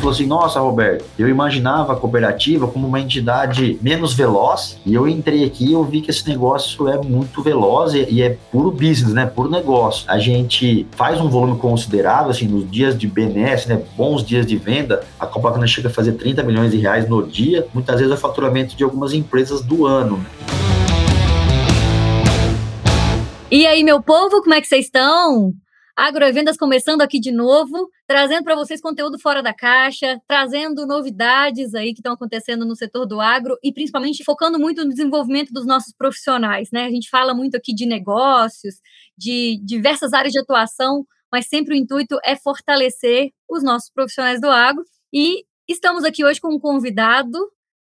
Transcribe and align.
falou 0.00 0.12
assim: 0.12 0.26
Nossa, 0.26 0.58
Roberto, 0.58 1.04
eu 1.18 1.28
imaginava 1.28 1.92
a 1.92 1.96
cooperativa 1.96 2.66
como 2.66 2.88
uma 2.88 3.00
entidade 3.00 3.78
menos 3.80 4.14
veloz, 4.14 4.78
e 4.84 4.94
eu 4.94 5.06
entrei 5.06 5.44
aqui 5.44 5.66
e 5.66 5.72
eu 5.72 5.84
vi 5.84 6.00
que 6.00 6.10
esse 6.10 6.26
negócio 6.28 6.88
é 6.88 7.00
muito 7.00 7.42
veloz 7.42 7.94
e, 7.94 8.06
e 8.10 8.22
é 8.22 8.36
puro 8.50 8.70
business, 8.70 9.12
né? 9.12 9.26
Puro 9.26 9.50
negócio. 9.50 10.04
A 10.08 10.18
gente 10.18 10.86
faz 10.92 11.20
um 11.20 11.28
volume 11.28 11.58
considerável, 11.58 12.30
assim, 12.30 12.48
nos 12.48 12.68
dias 12.68 12.98
de 12.98 13.06
BNS, 13.06 13.68
né? 13.68 13.82
Bons 13.96 14.24
dias 14.24 14.46
de 14.46 14.56
venda, 14.56 15.04
a 15.18 15.26
Copa 15.26 15.50
chega 15.66 15.88
a 15.88 15.92
fazer 15.92 16.12
30 16.12 16.42
milhões 16.42 16.70
de 16.70 16.78
reais 16.78 17.08
no 17.08 17.26
dia, 17.26 17.66
muitas 17.74 17.96
vezes 17.96 18.10
é 18.10 18.14
o 18.14 18.18
faturamento 18.18 18.74
de 18.74 18.82
algumas 18.82 19.12
empresas 19.12 19.60
do 19.62 19.86
ano. 19.86 20.16
Né? 20.16 20.24
E 23.50 23.66
aí, 23.66 23.84
meu 23.84 24.00
povo, 24.00 24.40
como 24.40 24.54
é 24.54 24.60
que 24.60 24.66
vocês 24.66 24.86
estão? 24.86 25.52
Agrovendas 26.00 26.56
começando 26.56 27.02
aqui 27.02 27.20
de 27.20 27.30
novo, 27.30 27.90
trazendo 28.06 28.42
para 28.42 28.54
vocês 28.54 28.80
conteúdo 28.80 29.18
fora 29.18 29.42
da 29.42 29.52
caixa, 29.52 30.18
trazendo 30.26 30.86
novidades 30.86 31.74
aí 31.74 31.92
que 31.92 32.00
estão 32.00 32.14
acontecendo 32.14 32.64
no 32.64 32.74
setor 32.74 33.04
do 33.04 33.20
agro 33.20 33.58
e 33.62 33.70
principalmente 33.70 34.24
focando 34.24 34.58
muito 34.58 34.82
no 34.82 34.88
desenvolvimento 34.88 35.52
dos 35.52 35.66
nossos 35.66 35.92
profissionais, 35.92 36.70
né? 36.72 36.86
A 36.86 36.90
gente 36.90 37.10
fala 37.10 37.34
muito 37.34 37.54
aqui 37.54 37.74
de 37.74 37.84
negócios, 37.84 38.76
de 39.14 39.60
diversas 39.62 40.14
áreas 40.14 40.32
de 40.32 40.40
atuação, 40.40 41.04
mas 41.30 41.48
sempre 41.48 41.74
o 41.74 41.76
intuito 41.76 42.18
é 42.24 42.34
fortalecer 42.34 43.28
os 43.46 43.62
nossos 43.62 43.90
profissionais 43.90 44.40
do 44.40 44.48
agro 44.48 44.82
e 45.12 45.44
estamos 45.68 46.02
aqui 46.02 46.24
hoje 46.24 46.40
com 46.40 46.54
um 46.54 46.58
convidado 46.58 47.38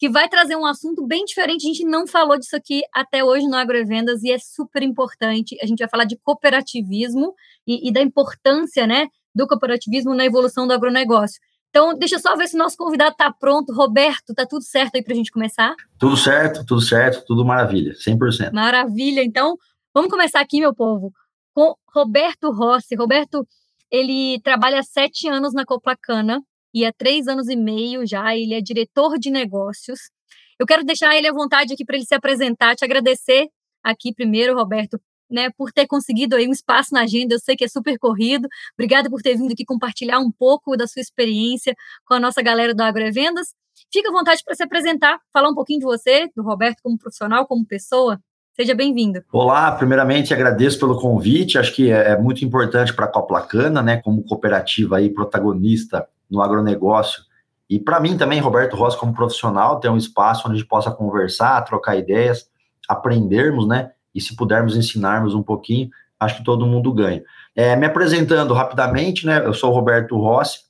que 0.02 0.08
vai 0.08 0.28
trazer 0.28 0.56
um 0.56 0.66
assunto 0.66 1.06
bem 1.06 1.24
diferente. 1.24 1.62
A 1.64 1.72
gente 1.72 1.84
não 1.84 2.08
falou 2.08 2.36
disso 2.36 2.56
aqui 2.56 2.82
até 2.92 3.22
hoje 3.22 3.46
no 3.46 3.54
Agrovendas 3.54 4.24
e 4.24 4.32
é 4.32 4.36
super 4.36 4.82
importante. 4.82 5.56
A 5.62 5.64
gente 5.66 5.78
vai 5.78 5.88
falar 5.88 6.02
de 6.02 6.16
cooperativismo 6.16 7.32
e, 7.64 7.88
e 7.88 7.92
da 7.92 8.02
importância 8.02 8.84
né, 8.84 9.06
do 9.32 9.46
cooperativismo 9.46 10.12
na 10.12 10.24
evolução 10.24 10.66
do 10.66 10.72
agronegócio. 10.72 11.40
Então, 11.68 11.96
deixa 11.96 12.16
eu 12.16 12.18
só 12.18 12.34
ver 12.34 12.48
se 12.48 12.56
o 12.56 12.58
nosso 12.58 12.76
convidado 12.76 13.12
está 13.12 13.32
pronto. 13.32 13.72
Roberto, 13.72 14.30
está 14.30 14.44
tudo 14.44 14.64
certo 14.64 14.96
aí 14.96 15.04
para 15.04 15.12
a 15.12 15.16
gente 15.16 15.30
começar? 15.30 15.72
Tudo 15.96 16.16
certo, 16.16 16.66
tudo 16.66 16.80
certo, 16.80 17.24
tudo 17.24 17.44
maravilha, 17.44 17.92
100%. 17.92 18.52
Maravilha. 18.52 19.22
Então, 19.22 19.56
vamos 19.94 20.10
começar 20.10 20.40
aqui, 20.40 20.58
meu 20.58 20.74
povo, 20.74 21.12
com 21.54 21.76
Roberto 21.94 22.50
Rossi. 22.50 22.96
Roberto, 22.96 23.46
ele 23.88 24.40
trabalha 24.42 24.82
sete 24.82 25.28
anos 25.28 25.54
na 25.54 25.64
Coplacana, 25.64 26.42
e 26.74 26.84
há 26.84 26.92
três 26.92 27.28
anos 27.28 27.48
e 27.48 27.56
meio 27.56 28.06
já 28.06 28.36
ele 28.36 28.54
é 28.54 28.60
diretor 28.60 29.18
de 29.18 29.30
negócios. 29.30 30.10
Eu 30.58 30.66
quero 30.66 30.84
deixar 30.84 31.16
ele 31.16 31.26
à 31.26 31.32
vontade 31.32 31.74
aqui 31.74 31.84
para 31.84 31.96
ele 31.96 32.04
se 32.04 32.14
apresentar, 32.14 32.76
te 32.76 32.84
agradecer 32.84 33.48
aqui 33.82 34.14
primeiro, 34.14 34.54
Roberto, 34.54 35.00
né, 35.30 35.50
por 35.56 35.72
ter 35.72 35.86
conseguido 35.86 36.36
aí 36.36 36.46
um 36.46 36.52
espaço 36.52 36.92
na 36.92 37.02
agenda. 37.02 37.34
Eu 37.34 37.40
sei 37.40 37.56
que 37.56 37.64
é 37.64 37.68
super 37.68 37.98
corrido. 37.98 38.46
Obrigada 38.74 39.10
por 39.10 39.22
ter 39.22 39.36
vindo 39.36 39.52
aqui 39.52 39.64
compartilhar 39.64 40.18
um 40.18 40.30
pouco 40.30 40.76
da 40.76 40.86
sua 40.86 41.00
experiência 41.00 41.74
com 42.06 42.14
a 42.14 42.20
nossa 42.20 42.42
galera 42.42 42.74
do 42.74 42.82
Agrovendas. 42.82 43.48
Fica 43.92 44.08
à 44.08 44.12
vontade 44.12 44.42
para 44.44 44.54
se 44.54 44.62
apresentar, 44.62 45.18
falar 45.32 45.48
um 45.48 45.54
pouquinho 45.54 45.80
de 45.80 45.84
você, 45.84 46.28
do 46.36 46.42
Roberto 46.42 46.78
como 46.82 46.98
profissional, 46.98 47.46
como 47.46 47.66
pessoa. 47.66 48.20
Seja 48.54 48.74
bem-vindo. 48.74 49.22
Olá, 49.32 49.72
primeiramente 49.72 50.34
agradeço 50.34 50.78
pelo 50.78 51.00
convite. 51.00 51.58
Acho 51.58 51.74
que 51.74 51.90
é, 51.90 52.10
é 52.10 52.18
muito 52.18 52.44
importante 52.44 52.94
para 52.94 53.06
a 53.06 53.08
Coplacana, 53.08 53.82
né, 53.82 54.00
como 54.02 54.22
cooperativa 54.22 54.98
aí 54.98 55.08
protagonista 55.08 56.06
no 56.32 56.40
agronegócio. 56.40 57.22
E 57.68 57.78
para 57.78 58.00
mim 58.00 58.16
também, 58.16 58.40
Roberto 58.40 58.74
Rossi, 58.74 58.98
como 58.98 59.14
profissional, 59.14 59.78
ter 59.78 59.90
um 59.90 59.96
espaço 59.96 60.46
onde 60.46 60.56
a 60.56 60.58
gente 60.58 60.68
possa 60.68 60.90
conversar, 60.90 61.62
trocar 61.62 61.96
ideias, 61.96 62.48
aprendermos, 62.88 63.68
né? 63.68 63.90
E 64.14 64.20
se 64.20 64.34
pudermos 64.34 64.76
ensinarmos 64.76 65.34
um 65.34 65.42
pouquinho, 65.42 65.90
acho 66.18 66.38
que 66.38 66.44
todo 66.44 66.66
mundo 66.66 66.92
ganha. 66.92 67.22
É, 67.54 67.76
me 67.76 67.86
apresentando 67.86 68.54
rapidamente, 68.54 69.26
né? 69.26 69.44
Eu 69.44 69.52
sou 69.52 69.70
o 69.70 69.74
Roberto 69.74 70.16
Rossi, 70.16 70.60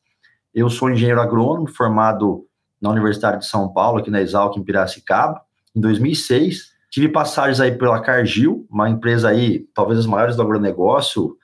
eu 0.55 0.69
sou 0.69 0.91
engenheiro 0.91 1.21
agrônomo, 1.21 1.69
formado 1.69 2.45
na 2.81 2.91
Universidade 2.91 3.39
de 3.39 3.47
São 3.47 3.73
Paulo, 3.73 3.99
aqui 3.99 4.11
na 4.11 4.21
Exalc, 4.21 4.57
em 4.57 4.65
Piracicaba, 4.65 5.41
em 5.75 5.81
2006. 5.81 6.73
Tive 6.91 7.09
passagens 7.09 7.61
aí 7.61 7.73
pela 7.73 8.01
Cargill, 8.01 8.67
uma 8.71 8.91
empresa 8.91 9.29
aí, 9.29 9.67
talvez 9.75 9.99
as 9.99 10.07
maiores 10.07 10.37
do 10.37 10.43
agronegócio, 10.43 11.37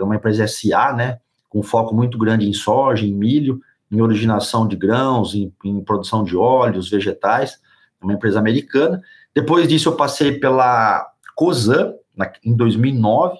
uma 0.00 0.16
empresa 0.16 0.46
SA, 0.48 0.92
né? 0.92 1.18
Com 1.50 1.62
foco 1.62 1.94
muito 1.94 2.16
grande 2.16 2.48
em 2.48 2.52
soja, 2.54 3.04
em 3.04 3.12
milho, 3.12 3.60
em 3.90 4.00
originação 4.00 4.66
de 4.66 4.76
grãos, 4.76 5.34
em, 5.34 5.52
em 5.64 5.82
produção 5.82 6.22
de 6.22 6.36
óleos, 6.36 6.88
vegetais, 6.88 7.58
uma 8.00 8.14
empresa 8.14 8.38
americana. 8.38 9.02
Depois 9.34 9.68
disso, 9.68 9.88
eu 9.88 9.96
passei 9.96 10.38
pela 10.38 11.06
COSAN, 11.34 11.92
na, 12.16 12.32
em 12.44 12.56
2009, 12.56 13.38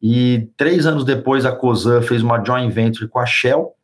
e 0.00 0.48
três 0.56 0.86
anos 0.86 1.04
depois, 1.04 1.44
a 1.44 1.52
COSAN 1.52 2.00
fez 2.00 2.22
uma 2.22 2.42
joint 2.42 2.72
venture 2.72 3.08
com 3.08 3.18
a 3.18 3.26
Shell 3.26 3.74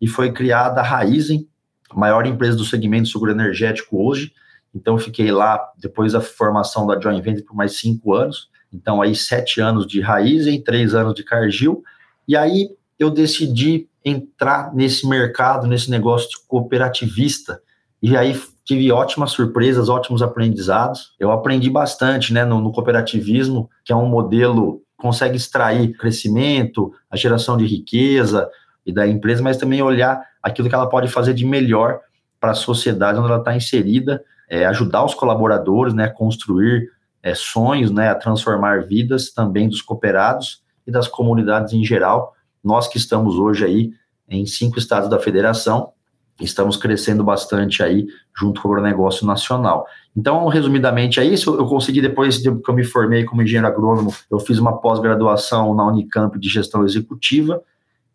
e 0.00 0.06
foi 0.06 0.32
criada 0.32 0.80
a 0.80 0.84
Raizen, 0.84 1.48
a 1.90 1.98
maior 1.98 2.26
empresa 2.26 2.56
do 2.56 2.64
segmento 2.64 3.08
seguro 3.08 3.32
energético 3.32 4.00
hoje. 4.00 4.32
Então, 4.72 4.96
fiquei 4.96 5.32
lá 5.32 5.60
depois 5.76 6.12
da 6.12 6.20
formação 6.20 6.86
da 6.86 7.00
joint 7.00 7.20
venture 7.20 7.44
por 7.44 7.56
mais 7.56 7.78
cinco 7.78 8.14
anos. 8.14 8.48
Então, 8.72 9.02
aí, 9.02 9.14
sete 9.14 9.60
anos 9.60 9.86
de 9.86 10.00
Raizen, 10.00 10.62
três 10.62 10.94
anos 10.94 11.14
de 11.14 11.24
Cargill. 11.24 11.82
E 12.26 12.36
aí, 12.36 12.70
eu 12.98 13.10
decidi 13.10 13.88
entrar 14.04 14.74
nesse 14.74 15.08
mercado, 15.08 15.66
nesse 15.66 15.90
negócio 15.90 16.28
cooperativista. 16.46 17.60
E 18.02 18.16
aí 18.16 18.38
tive 18.64 18.90
ótimas 18.92 19.32
surpresas, 19.32 19.88
ótimos 19.88 20.22
aprendizados. 20.22 21.14
Eu 21.18 21.30
aprendi 21.30 21.70
bastante 21.70 22.32
né, 22.32 22.44
no, 22.44 22.60
no 22.60 22.72
cooperativismo, 22.72 23.70
que 23.84 23.92
é 23.92 23.96
um 23.96 24.06
modelo 24.06 24.82
que 24.96 25.02
consegue 25.02 25.36
extrair 25.36 25.96
crescimento, 25.96 26.92
a 27.10 27.16
geração 27.16 27.56
de 27.56 27.66
riqueza 27.66 28.48
e 28.84 28.92
da 28.92 29.06
empresa, 29.06 29.42
mas 29.42 29.56
também 29.56 29.82
olhar 29.82 30.22
aquilo 30.42 30.68
que 30.68 30.74
ela 30.74 30.88
pode 30.88 31.08
fazer 31.08 31.32
de 31.32 31.46
melhor 31.46 32.00
para 32.38 32.50
a 32.50 32.54
sociedade 32.54 33.18
onde 33.18 33.28
ela 33.28 33.38
está 33.38 33.56
inserida, 33.56 34.22
é, 34.48 34.66
ajudar 34.66 35.02
os 35.04 35.14
colaboradores 35.14 35.94
né, 35.94 36.04
a 36.04 36.12
construir 36.12 36.90
é, 37.22 37.34
sonhos, 37.34 37.90
né, 37.90 38.10
a 38.10 38.14
transformar 38.14 38.86
vidas 38.86 39.32
também 39.32 39.66
dos 39.66 39.80
cooperados 39.80 40.62
e 40.86 40.90
das 40.90 41.08
comunidades 41.08 41.72
em 41.72 41.82
geral, 41.82 42.33
nós 42.64 42.88
que 42.88 42.96
estamos 42.96 43.36
hoje 43.36 43.64
aí 43.64 43.92
em 44.28 44.46
cinco 44.46 44.78
estados 44.78 45.08
da 45.08 45.18
federação, 45.18 45.92
estamos 46.40 46.76
crescendo 46.76 47.22
bastante 47.22 47.82
aí 47.82 48.06
junto 48.36 48.60
com 48.60 48.68
o 48.68 48.80
negócio 48.80 49.26
nacional. 49.26 49.86
Então, 50.16 50.46
resumidamente 50.48 51.20
é 51.20 51.24
isso. 51.24 51.54
Eu 51.54 51.66
consegui, 51.66 52.00
depois 52.00 52.42
de 52.42 52.54
que 52.60 52.70
eu 52.70 52.74
me 52.74 52.84
formei 52.84 53.24
como 53.24 53.42
engenheiro 53.42 53.66
agrônomo, 53.66 54.12
eu 54.30 54.38
fiz 54.40 54.58
uma 54.58 54.80
pós-graduação 54.80 55.74
na 55.74 55.86
Unicamp 55.86 56.38
de 56.38 56.48
gestão 56.48 56.84
executiva 56.84 57.62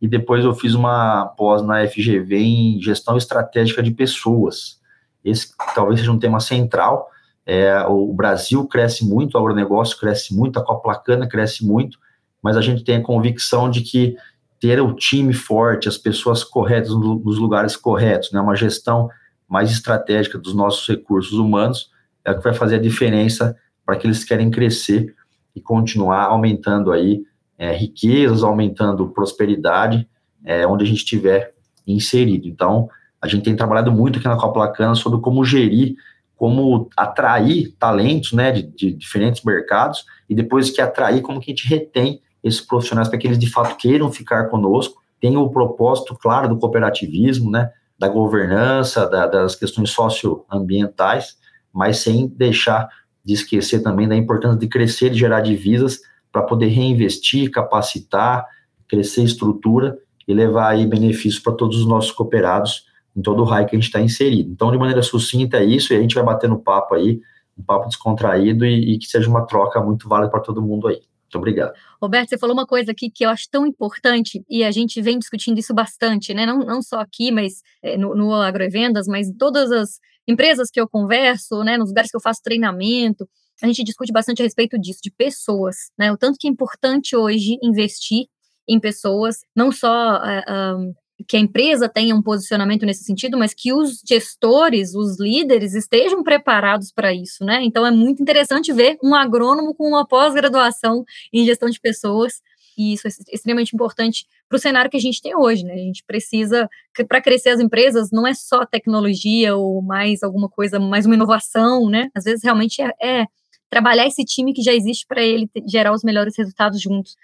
e 0.02 0.08
depois 0.08 0.44
eu 0.44 0.54
fiz 0.54 0.74
uma 0.74 1.26
pós 1.38 1.62
na 1.62 1.86
FGV 1.88 2.38
em 2.38 2.82
gestão 2.82 3.18
estratégica 3.18 3.84
de 3.84 3.92
pessoas. 3.92 4.80
Esse 5.24 5.54
talvez 5.76 6.00
seja 6.00 6.12
um 6.12 6.20
tema 6.20 6.40
central. 6.40 7.10
É, 7.46 7.82
o 7.88 8.14
Brasil 8.14 8.66
cresce 8.68 9.06
muito, 9.06 9.36
o 9.36 9.38
agronegócio 9.38 9.98
cresce 10.00 10.36
muito, 10.36 10.60
a 10.60 10.64
Coplacana 10.64 11.28
cresce 11.28 11.66
muito, 11.66 11.98
mas 12.42 12.56
a 12.56 12.62
gente 12.62 12.84
tem 12.84 12.98
a 12.98 13.04
convicção 13.04 13.70
de 13.70 13.82
que 13.82 14.16
ter 14.60 14.82
o 14.82 14.94
time 14.94 15.34
forte, 15.34 15.88
as 15.88 15.98
pessoas 15.98 16.44
corretas 16.44 16.90
nos 16.90 17.38
lugares 17.38 17.76
corretos, 17.78 18.32
né? 18.32 18.40
uma 18.42 18.56
gestão 18.56 19.10
mais 19.48 19.72
estratégica 19.72 20.38
dos 20.38 20.54
nossos 20.54 20.88
recursos 20.88 21.34
humanos 21.34 21.90
é 22.24 22.32
o 22.32 22.38
que 22.38 22.44
vai 22.44 22.54
fazer 22.54 22.76
a 22.76 22.82
diferença 22.82 23.56
para 23.86 23.96
que 23.96 24.06
eles 24.06 24.24
querem 24.24 24.52
crescer 24.52 25.16
e 25.56 25.62
continuar 25.62 26.26
aumentando 26.26 26.92
aí 26.92 27.24
é, 27.58 27.72
riquezas, 27.72 28.44
aumentando 28.44 29.10
prosperidade, 29.10 30.08
é, 30.46 30.66
onde 30.68 30.84
a 30.84 30.88
gente 30.88 31.00
estiver 31.00 31.54
inserido. 31.88 32.48
Então, 32.48 32.88
a 33.22 33.28
gente 33.28 33.44
tem 33.44 33.56
trabalhado 33.56 33.92
muito 33.92 34.20
aqui 34.20 34.28
na 34.28 34.38
Coplacana 34.38 34.96
sobre 34.96 35.20
como 35.20 35.44
gerir, 35.44 35.96
como 36.36 36.90
atrair 36.96 37.74
talentos, 37.78 38.32
né, 38.32 38.52
de, 38.52 38.62
de 38.62 38.94
diferentes 38.94 39.44
mercados, 39.44 40.06
e 40.30 40.36
depois 40.36 40.70
que 40.70 40.80
atrair, 40.80 41.22
como 41.22 41.42
que 41.42 41.52
a 41.52 41.56
gente 41.56 41.68
retém 41.68 42.22
esses 42.44 42.62
profissionais 42.62 43.08
para 43.08 43.18
que 43.18 43.28
eles 43.28 43.40
de 43.40 43.50
fato 43.50 43.76
queiram 43.78 44.12
ficar 44.12 44.46
conosco, 44.46 45.02
tenham 45.20 45.42
o 45.42 45.50
propósito 45.50 46.16
claro 46.16 46.48
do 46.48 46.58
cooperativismo, 46.58 47.52
né, 47.52 47.72
da 47.98 48.08
governança, 48.08 49.08
da, 49.08 49.28
das 49.28 49.56
questões 49.56 49.90
socioambientais, 49.90 51.38
mas 51.74 51.98
sem 52.00 52.28
deixar 52.28 52.88
de 53.24 53.34
esquecer 53.34 53.84
também 53.84 54.08
da 54.08 54.16
importância 54.16 54.58
de 54.58 54.68
crescer 54.68 55.12
e 55.12 55.18
gerar 55.18 55.42
divisas 55.42 56.00
para 56.32 56.44
poder 56.44 56.68
reinvestir, 56.68 57.52
capacitar, 57.52 58.46
crescer 58.88 59.24
estrutura 59.24 59.98
e 60.28 60.34
levar 60.34 60.70
aí 60.70 60.86
benefícios 60.86 61.42
para 61.42 61.54
todos 61.54 61.78
os 61.78 61.86
nossos 61.86 62.12
cooperados 62.12 62.86
em 63.16 63.22
todo 63.22 63.42
o 63.42 63.46
raio 63.46 63.68
que 63.68 63.76
a 63.76 63.80
gente 63.80 63.88
está 63.88 64.00
inserido. 64.00 64.52
Então, 64.52 64.72
de 64.72 64.78
maneira 64.78 65.02
sucinta 65.02 65.58
é 65.58 65.66
isso, 65.66 65.94
e 65.94 65.98
a 65.98 66.02
gente 66.02 66.16
vai 66.16 66.24
batendo 66.24 66.58
papo 66.58 66.96
aí, 66.96 67.20
um 67.58 67.64
papo 67.64 67.88
descontraído 67.88 68.66
e, 68.66 68.94
e 68.94 68.98
que 68.98 69.08
seja 69.08 69.30
uma 69.30 69.46
troca 69.46 69.82
muito 69.82 70.08
válida 70.08 70.32
para 70.32 70.40
todo 70.40 70.62
mundo 70.62 70.88
aí. 70.88 71.02
Muito 71.30 71.38
obrigado. 71.38 71.74
Roberto, 72.02 72.30
você 72.30 72.40
falou 72.40 72.56
uma 72.56 72.66
coisa 72.66 72.92
aqui 72.92 73.12
que 73.12 73.24
eu 73.24 73.30
acho 73.30 73.48
tão 73.52 73.68
importante 73.68 74.44
e 74.50 74.64
a 74.64 74.72
gente 74.72 75.00
vem 75.00 75.20
discutindo 75.20 75.60
isso 75.60 75.76
bastante, 75.76 76.34
né? 76.34 76.44
Não, 76.44 76.60
não 76.60 76.82
só 76.82 77.00
aqui, 77.00 77.32
mas 77.32 77.62
é, 77.84 77.96
no, 77.96 78.16
no 78.16 78.34
Agrovendas, 78.34 79.06
mas 79.08 79.32
todas 79.38 79.72
as 79.72 80.00
empresas 80.28 80.72
que 80.72 80.82
eu 80.82 80.90
converso, 80.90 81.64
né? 81.64 81.78
Nos 81.78 81.90
lugares 81.90 82.10
que 82.10 82.18
eu 82.18 82.22
faço 82.22 82.42
treinamento, 82.44 83.30
a 83.62 83.68
gente 83.68 83.84
discute 83.84 84.12
bastante 84.12 84.42
a 84.42 84.46
respeito 84.46 84.80
disso, 84.80 85.02
de 85.04 85.12
pessoas, 85.12 85.92
né? 85.98 86.12
O 86.12 86.18
tanto 86.18 86.40
que 86.40 86.48
é 86.48 86.52
importante 86.52 87.16
hoje 87.16 87.60
investir 87.62 88.26
em 88.68 88.80
pessoas, 88.80 89.42
não 89.56 89.72
só 89.72 90.18
uh, 90.18 90.78
um, 90.78 90.94
que 91.28 91.38
a 91.38 91.40
empresa 91.40 91.90
tenha 91.90 92.16
um 92.16 92.22
posicionamento 92.22 92.86
nesse 92.86 93.04
sentido, 93.04 93.38
mas 93.38 93.54
que 93.54 93.74
os 93.74 94.02
gestores, 94.08 94.96
os 94.96 95.20
líderes 95.20 95.74
estejam 95.74 96.24
preparados 96.24 96.92
para 96.92 97.14
isso, 97.14 97.44
né? 97.44 97.62
Então 97.64 97.86
é 97.86 97.92
muito 97.92 98.22
interessante 98.22 98.72
ver 98.72 98.98
um 99.04 99.14
agrônomo 99.14 99.74
com 99.76 99.88
uma 99.88 100.08
pós-graduação 100.08 101.04
em 101.34 101.46
gestão 101.46 101.70
de 101.70 101.80
pessoas, 101.80 102.42
e 102.78 102.94
isso 102.94 103.08
é 103.08 103.12
extremamente 103.34 103.76
importante 103.76 104.26
para 104.48 104.56
o 104.56 104.60
cenário 104.60 104.90
que 104.90 104.96
a 104.96 105.02
gente 105.02 105.22
tem 105.22 105.36
hoje, 105.36 105.66
né? 105.66 105.74
A 105.74 105.78
gente 105.78 106.02
precisa, 106.06 106.70
para 107.10 107.22
crescer 107.22 107.50
as 107.50 107.60
empresas, 107.60 108.10
não 108.10 108.26
é 108.26 108.34
só 108.34 108.66
tecnologia 108.66 109.54
ou 109.56 109.82
mais 109.82 110.24
alguma 110.24 110.48
coisa, 110.48 110.80
mais 110.80 111.06
uma 111.06 111.16
inovação, 111.16 111.90
né? 111.90 112.10
Às 112.16 112.24
vezes 112.24 112.42
realmente 112.42 112.82
é, 112.82 112.94
é 113.02 113.26
trabalhar 113.70 114.08
esse 114.08 114.24
time 114.24 114.54
que 114.54 114.62
já 114.62 114.74
existe 114.74 115.06
para 115.06 115.22
ele 115.22 115.50
gerar 115.68 115.92
os 115.92 116.04
melhores 116.04 116.38
resultados 116.38 116.82
juntos. 116.82 117.18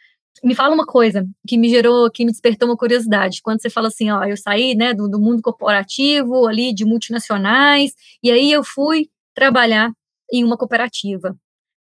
Me 0.44 0.54
fala 0.54 0.74
uma 0.74 0.86
coisa 0.86 1.26
que 1.48 1.58
me 1.58 1.70
gerou, 1.70 2.10
que 2.12 2.26
me 2.26 2.32
despertou 2.32 2.68
uma 2.68 2.78
curiosidade. 2.78 3.42
Quando 3.42 3.62
você 3.62 3.70
fala 3.70 3.88
assim, 3.88 4.12
ó, 4.12 4.24
eu 4.24 4.38
saí, 4.38 4.76
né, 4.76 4.94
do, 4.94 5.08
do 5.08 5.20
mundo 5.20 5.42
corporativo, 5.42 6.48
ali 6.48 6.74
de 6.74 6.86
multinacionais, 6.86 7.92
e 8.22 8.32
aí 8.32 8.52
eu 8.52 8.64
fui 8.64 9.10
trabalhar 9.34 9.92
em 10.32 10.44
uma 10.44 10.58
cooperativa. 10.58 11.36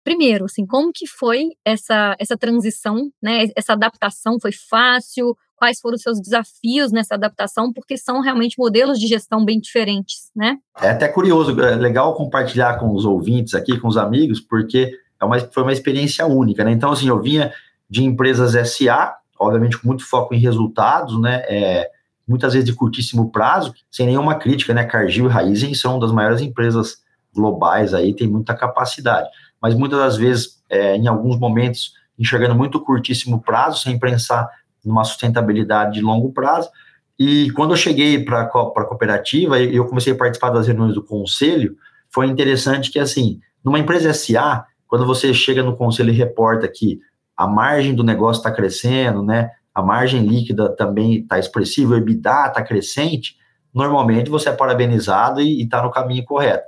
Primeiro, 0.04 0.46
assim, 0.46 0.66
como 0.66 0.92
que 0.94 1.06
foi 1.06 1.50
essa, 1.64 2.16
essa 2.18 2.38
transição, 2.38 3.12
né, 3.22 3.48
essa 3.56 3.74
adaptação? 3.74 4.40
Foi 4.40 4.52
fácil? 4.52 5.36
Quais 5.56 5.80
foram 5.80 5.96
os 5.96 6.02
seus 6.02 6.22
desafios 6.22 6.92
nessa 6.92 7.16
adaptação? 7.16 7.72
Porque 7.74 7.98
são 7.98 8.22
realmente 8.22 8.58
modelos 8.58 8.98
de 8.98 9.08
gestão 9.08 9.44
bem 9.44 9.60
diferentes, 9.60 10.32
né? 10.34 10.58
É 10.82 10.92
até 10.92 11.10
curioso, 11.10 11.60
é 11.62 11.76
legal 11.76 12.16
compartilhar 12.16 12.80
com 12.80 12.94
os 12.94 13.04
ouvintes 13.04 13.54
aqui, 13.54 13.78
com 13.78 13.90
os 13.90 13.98
amigos, 13.98 14.40
porque 14.40 14.98
é 15.22 15.26
uma, 15.26 15.38
foi 15.38 15.64
uma 15.64 15.74
experiência 15.74 16.26
única, 16.26 16.64
né? 16.64 16.72
Então, 16.72 16.92
assim, 16.92 17.10
eu 17.10 17.22
vinha 17.22 17.54
de 17.90 18.04
empresas 18.04 18.54
SA, 18.70 19.16
obviamente 19.40 19.78
com 19.78 19.88
muito 19.88 20.06
foco 20.06 20.34
em 20.34 20.40
resultados, 20.40 21.20
né? 21.20 21.44
É, 21.48 21.90
muitas 22.28 22.54
vezes 22.54 22.70
de 22.70 22.76
curtíssimo 22.76 23.32
prazo, 23.32 23.74
sem 23.90 24.06
nenhuma 24.06 24.36
crítica, 24.36 24.74
né? 24.74 24.84
Cargill 24.84 25.26
e 25.26 25.30
Raizen 25.30 25.74
são 25.74 25.98
das 25.98 26.12
maiores 26.12 26.42
empresas 26.42 26.98
globais 27.34 27.94
aí, 27.94 28.14
tem 28.14 28.28
muita 28.28 28.54
capacidade. 28.54 29.28
Mas 29.62 29.74
muitas 29.74 30.00
das 30.00 30.18
vezes, 30.18 30.62
é, 30.70 30.96
em 30.96 31.08
alguns 31.08 31.40
momentos, 31.40 31.94
enxergando 32.18 32.56
muito 32.56 32.80
curtíssimo 32.80 33.42
prazo, 33.42 33.82
sem 33.82 33.98
pensar 33.98 34.48
numa 34.84 35.04
sustentabilidade 35.04 35.94
de 35.94 36.02
longo 36.02 36.32
prazo. 36.32 36.70
E 37.18 37.52
quando 37.52 37.72
eu 37.72 37.78
cheguei 37.78 38.24
para 38.24 38.42
a 38.42 38.46
cooperativa, 38.46 39.60
eu 39.60 39.86
comecei 39.86 40.14
a 40.14 40.18
participar 40.18 40.52
das 40.52 40.68
reuniões 40.68 40.94
do 40.94 41.04
conselho, 41.04 41.76
foi 42.10 42.28
interessante 42.28 42.92
que, 42.92 43.00
assim, 43.00 43.40
numa 43.64 43.80
empresa 43.80 44.14
SA, 44.14 44.66
quando 44.88 45.06
você 45.06 45.34
chega 45.34 45.62
no 45.62 45.76
conselho 45.76 46.12
e 46.12 46.16
reporta 46.16 46.68
que 46.68 47.00
a 47.40 47.48
margem 47.48 47.96
do 47.96 48.04
negócio 48.04 48.42
está 48.42 48.52
crescendo, 48.52 49.24
né? 49.24 49.50
A 49.74 49.82
margem 49.82 50.26
líquida 50.26 50.76
também 50.76 51.22
está 51.22 51.40
expressiva, 51.40 51.94
o 51.94 51.98
EBITDA 51.98 52.48
está 52.48 52.62
crescente, 52.62 53.38
normalmente 53.74 54.30
você 54.30 54.50
é 54.50 54.52
parabenizado 54.52 55.40
e 55.40 55.64
está 55.64 55.82
no 55.82 55.90
caminho 55.90 56.26
correto. 56.26 56.66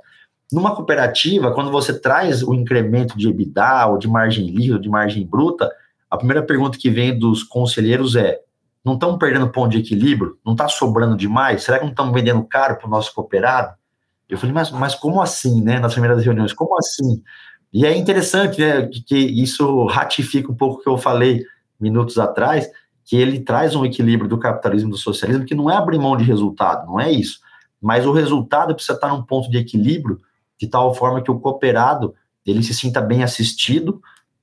Numa 0.50 0.74
cooperativa, 0.74 1.52
quando 1.52 1.70
você 1.70 2.00
traz 2.00 2.42
o 2.42 2.54
incremento 2.54 3.18
de 3.18 3.28
EBITDA, 3.28 3.86
ou 3.88 3.98
de 3.98 4.08
margem 4.08 4.46
líquida, 4.46 4.78
de 4.78 4.88
margem 4.88 5.26
bruta, 5.26 5.70
a 6.10 6.16
primeira 6.16 6.42
pergunta 6.42 6.78
que 6.78 6.88
vem 6.88 7.18
dos 7.18 7.42
conselheiros 7.42 8.16
é: 8.16 8.38
não 8.82 8.94
estamos 8.94 9.18
perdendo 9.18 9.50
ponto 9.50 9.72
de 9.72 9.78
equilíbrio? 9.78 10.38
Não 10.42 10.54
está 10.54 10.68
sobrando 10.68 11.18
demais? 11.18 11.64
Será 11.64 11.80
que 11.80 11.84
não 11.84 11.90
estamos 11.90 12.14
vendendo 12.14 12.42
caro 12.44 12.78
para 12.78 12.86
o 12.86 12.90
nosso 12.90 13.12
cooperado? 13.12 13.74
Eu 14.26 14.38
falei, 14.38 14.54
mas, 14.54 14.70
mas 14.70 14.94
como 14.94 15.20
assim, 15.20 15.60
né? 15.60 15.78
Nas 15.78 15.92
primeiras 15.92 16.24
reuniões, 16.24 16.54
como 16.54 16.78
assim? 16.78 17.22
E 17.72 17.86
é 17.86 17.96
interessante, 17.96 18.60
né, 18.60 18.86
que, 18.86 19.02
que 19.02 19.16
isso 19.16 19.86
ratifica 19.86 20.52
um 20.52 20.54
pouco 20.54 20.80
o 20.80 20.82
que 20.82 20.88
eu 20.88 20.98
falei 20.98 21.44
minutos 21.80 22.18
atrás, 22.18 22.68
que 23.04 23.16
ele 23.16 23.40
traz 23.40 23.74
um 23.74 23.84
equilíbrio 23.84 24.28
do 24.28 24.38
capitalismo 24.38 24.90
e 24.90 24.92
do 24.92 24.98
socialismo, 24.98 25.44
que 25.44 25.54
não 25.54 25.70
é 25.70 25.76
abrir 25.76 25.98
mão 25.98 26.16
de 26.16 26.24
resultado, 26.24 26.86
não 26.86 27.00
é 27.00 27.10
isso. 27.10 27.40
Mas 27.80 28.06
o 28.06 28.12
resultado 28.12 28.74
precisa 28.74 28.94
estar 28.94 29.08
num 29.08 29.22
ponto 29.22 29.50
de 29.50 29.58
equilíbrio, 29.58 30.20
de 30.60 30.68
tal 30.68 30.94
forma 30.94 31.22
que 31.22 31.30
o 31.30 31.40
cooperado 31.40 32.14
ele 32.46 32.62
se 32.62 32.74
sinta 32.74 33.00
bem 33.00 33.22
assistido 33.22 34.00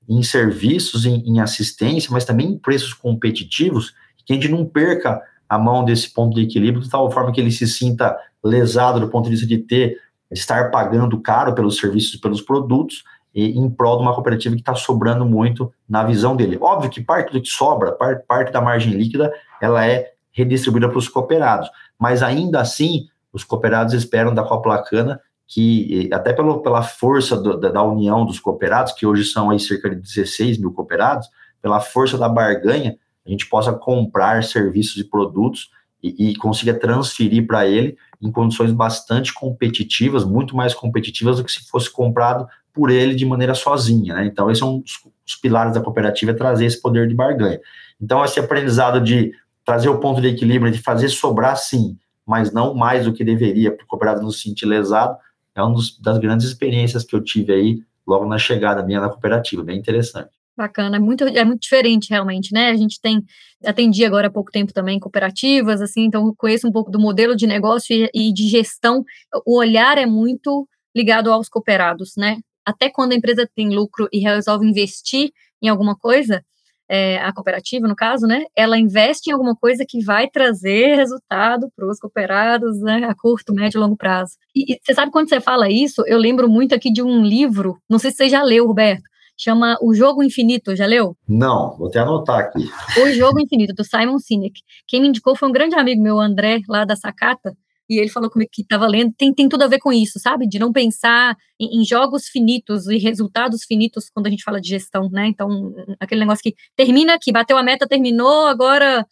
em 0.08 0.24
serviços, 0.24 1.06
em, 1.06 1.22
em 1.26 1.40
assistência, 1.40 2.12
mas 2.12 2.26
também 2.26 2.48
em 2.48 2.58
preços 2.58 2.94
competitivos, 2.94 3.94
que 4.26 4.34
a 4.34 4.36
gente 4.36 4.50
não 4.50 4.66
perca 4.66 5.22
a 5.48 5.58
mão 5.58 5.86
desse 5.86 6.12
ponto 6.12 6.36
de 6.36 6.44
equilíbrio, 6.44 6.84
de 6.84 6.90
tal 6.90 7.10
forma 7.12 7.32
que 7.32 7.40
ele 7.40 7.52
se 7.52 7.68
sinta 7.68 8.18
lesado 8.44 9.00
do 9.00 9.10
ponto 9.10 9.26
de 9.26 9.32
vista 9.32 9.48
de 9.48 9.58
ter 9.58 9.98
estar 10.32 10.70
pagando 10.70 11.20
caro 11.20 11.56
pelos 11.56 11.78
serviços 11.78 12.16
e 12.16 12.22
pelos 12.22 12.42
produtos, 12.42 13.04
e, 13.34 13.58
em 13.58 13.70
prol 13.70 13.98
de 13.98 14.04
uma 14.04 14.14
cooperativa 14.14 14.56
que 14.56 14.62
está 14.62 14.76
sobrando 14.76 15.26
muito 15.26 15.72
na 15.88 16.04
visão 16.04 16.36
dele. 16.36 16.58
Óbvio 16.60 16.90
que 16.90 17.02
parte 17.02 17.32
do 17.32 17.42
que 17.42 17.48
sobra, 17.48 17.92
parte, 17.92 18.26
parte 18.26 18.52
da 18.52 18.62
margem 18.62 18.94
líquida, 18.94 19.32
ela 19.62 19.86
é 19.86 20.14
redistribuída 20.32 20.90
para 20.90 20.98
os 20.98 21.08
cooperados, 21.08 21.70
mas 21.98 22.24
ainda 22.24 22.62
assim, 22.62 23.08
os 23.34 23.44
cooperados 23.44 23.94
esperam 23.94 24.34
da 24.34 24.44
Coplacana 24.44 25.20
que, 25.50 26.08
até 26.14 26.32
pelo, 26.32 26.62
pela 26.62 26.84
força 26.84 27.36
do, 27.36 27.60
da, 27.60 27.70
da, 27.70 27.84
união 27.84 28.24
dos 28.24 28.40
cooperados, 28.40 28.94
que 28.94 29.06
hoje 29.06 29.26
são 29.26 29.50
aí 29.50 29.60
cerca 29.60 29.90
de 29.90 29.96
16 29.96 30.60
mil 30.60 30.72
cooperados, 30.72 31.28
pela 31.60 31.80
força 31.80 32.18
da 32.18 32.30
barganha, 32.30 32.96
a 33.26 33.30
gente 33.30 33.48
possa 33.50 33.74
comprar 33.74 34.44
serviços 34.44 34.98
e 34.98 35.04
produtos 35.04 35.72
e, 36.02 36.30
e 36.30 36.36
consiga 36.36 36.74
transferir 36.74 37.46
para 37.48 37.68
ele 37.68 37.98
em 38.22 38.32
condições 38.32 38.72
bastante 38.72 39.34
competitivas, 39.34 40.24
muito 40.24 40.56
mais 40.56 40.74
competitivas 40.74 41.38
do 41.38 41.44
que 41.44 41.52
se 41.52 41.68
fosse 41.68 41.92
comprado 41.92 42.48
por 42.80 42.90
ele 42.90 43.14
de 43.14 43.26
maneira 43.26 43.54
sozinha, 43.54 44.16
né? 44.16 44.26
Então, 44.26 44.50
esses 44.50 44.60
são 44.60 44.82
os, 44.86 44.94
os 45.28 45.36
pilares 45.36 45.74
da 45.74 45.82
cooperativa, 45.82 46.32
é 46.32 46.34
trazer 46.34 46.66
esse 46.66 46.82
poder 46.82 47.10
de 47.10 47.14
barganha. 47.14 47.60
Então, 48.02 48.24
esse 48.24 48.40
aprendizado 48.40 49.02
de 49.02 49.34
trazer 49.66 49.90
o 49.90 50.00
ponto 50.00 50.22
de 50.22 50.30
equilíbrio, 50.30 50.72
de 50.72 50.80
fazer 50.80 51.10
sobrar 51.10 51.58
sim, 51.58 51.98
mas 52.26 52.54
não 52.54 52.74
mais 52.74 53.04
do 53.04 53.12
que 53.12 53.26
deveria 53.26 53.76
para 53.76 53.84
o 53.84 53.88
cooperado 53.88 54.22
não 54.22 54.32
se 54.32 54.44
sentir 54.44 54.66
lesado, 54.66 55.18
é 55.54 55.62
uma 55.62 55.76
das 56.00 56.18
grandes 56.20 56.48
experiências 56.48 57.04
que 57.04 57.14
eu 57.14 57.22
tive 57.22 57.52
aí 57.52 57.84
logo 58.08 58.26
na 58.26 58.38
chegada 58.38 58.82
minha 58.82 59.02
na 59.02 59.10
cooperativa, 59.10 59.62
bem 59.62 59.78
interessante. 59.78 60.30
Bacana, 60.56 60.96
é 60.96 61.00
muito, 61.00 61.26
é 61.26 61.44
muito 61.44 61.62
diferente 61.62 62.10
realmente, 62.10 62.54
né? 62.54 62.70
A 62.70 62.78
gente 62.78 63.02
tem, 63.02 63.22
atendi 63.66 64.06
agora 64.06 64.28
há 64.28 64.32
pouco 64.32 64.52
tempo 64.52 64.74
também 64.74 65.00
cooperativas, 65.00 65.82
assim, 65.82 66.06
então 66.06 66.34
conheço 66.38 66.66
um 66.66 66.72
pouco 66.72 66.90
do 66.90 67.00
modelo 67.00 67.36
de 67.36 67.46
negócio 67.46 67.94
e, 67.94 68.10
e 68.14 68.34
de 68.34 68.48
gestão. 68.48 69.04
O 69.46 69.58
olhar 69.58 69.98
é 69.98 70.06
muito 70.06 70.66
ligado 70.96 71.32
aos 71.32 71.48
cooperados, 71.48 72.14
né? 72.18 72.38
Até 72.70 72.90
quando 72.90 73.14
a 73.14 73.16
empresa 73.16 73.50
tem 73.56 73.70
lucro 73.70 74.08
e 74.12 74.20
resolve 74.20 74.68
investir 74.68 75.32
em 75.62 75.68
alguma 75.68 75.96
coisa, 75.96 76.44
é, 76.88 77.18
a 77.18 77.32
cooperativa, 77.32 77.88
no 77.88 77.96
caso, 77.96 78.26
né, 78.26 78.46
ela 78.56 78.78
investe 78.78 79.30
em 79.30 79.34
alguma 79.34 79.56
coisa 79.56 79.86
que 79.88 80.04
vai 80.04 80.28
trazer 80.28 80.96
resultado 80.96 81.72
para 81.76 81.88
os 81.88 82.00
cooperados 82.00 82.80
né, 82.82 83.06
a 83.06 83.14
curto, 83.14 83.54
médio 83.54 83.78
e 83.78 83.82
longo 83.82 83.96
prazo. 83.96 84.34
E, 84.56 84.74
e, 84.74 84.80
você 84.82 84.94
sabe 84.94 85.12
quando 85.12 85.30
você 85.30 85.40
fala 85.40 85.70
isso, 85.70 86.04
eu 86.08 86.18
lembro 86.18 86.50
muito 86.50 86.74
aqui 86.74 86.92
de 86.92 87.04
um 87.04 87.24
livro, 87.24 87.78
não 87.90 88.00
sei 88.00 88.12
se 88.12 88.18
você 88.18 88.30
já 88.30 88.42
leu, 88.42 88.66
Roberto, 88.66 89.04
chama 89.38 89.78
O 89.82 89.94
Jogo 89.94 90.24
Infinito, 90.24 90.76
já 90.76 90.86
leu? 90.86 91.16
Não, 91.28 91.78
vou 91.78 91.88
até 91.88 92.00
anotar 92.00 92.40
aqui. 92.40 92.68
O 93.02 93.12
Jogo 93.14 93.40
Infinito, 93.40 93.74
do 93.74 93.84
Simon 93.84 94.20
Sinek. 94.20 94.60
Quem 94.88 95.02
me 95.02 95.08
indicou 95.08 95.36
foi 95.36 95.48
um 95.48 95.52
grande 95.52 95.76
amigo 95.76 96.02
meu, 96.02 96.20
André, 96.20 96.60
lá 96.68 96.84
da 96.86 96.96
Sacata, 96.96 97.56
e 97.90 98.00
ele 98.00 98.10
falou 98.10 98.30
comigo 98.30 98.52
que 98.54 98.62
estava 98.62 98.88
lendo, 98.88 99.14
tem, 99.18 99.34
tem 99.34 99.50
tudo 99.50 99.64
a 99.64 99.68
ver 99.68 99.80
com 99.80 99.92
isso, 99.92 100.20
sabe? 100.20 100.48
De 100.48 100.60
não 100.60 100.72
pensar 100.72 101.36
em, 101.60 101.82
em, 101.82 101.86
jogos 101.86 102.28
finitos 102.28 102.88
e 102.88 102.98
resultados 102.98 103.64
finitos 103.64 104.10
quando 104.14 104.28
a 104.28 104.30
gente 104.30 104.44
fala 104.44 104.62
de 104.62 104.70
gestão, 104.70 105.10
né? 105.10 105.28
Então, 105.28 105.74
aquele 106.00 106.22
negócio 106.22 106.44
que 106.44 106.56
termina 106.76 107.16
aqui, 107.16 107.32
bateu 107.32 107.58
a 107.58 107.64
meta, 107.64 107.88
terminou, 107.88 108.46
agora 108.46 109.06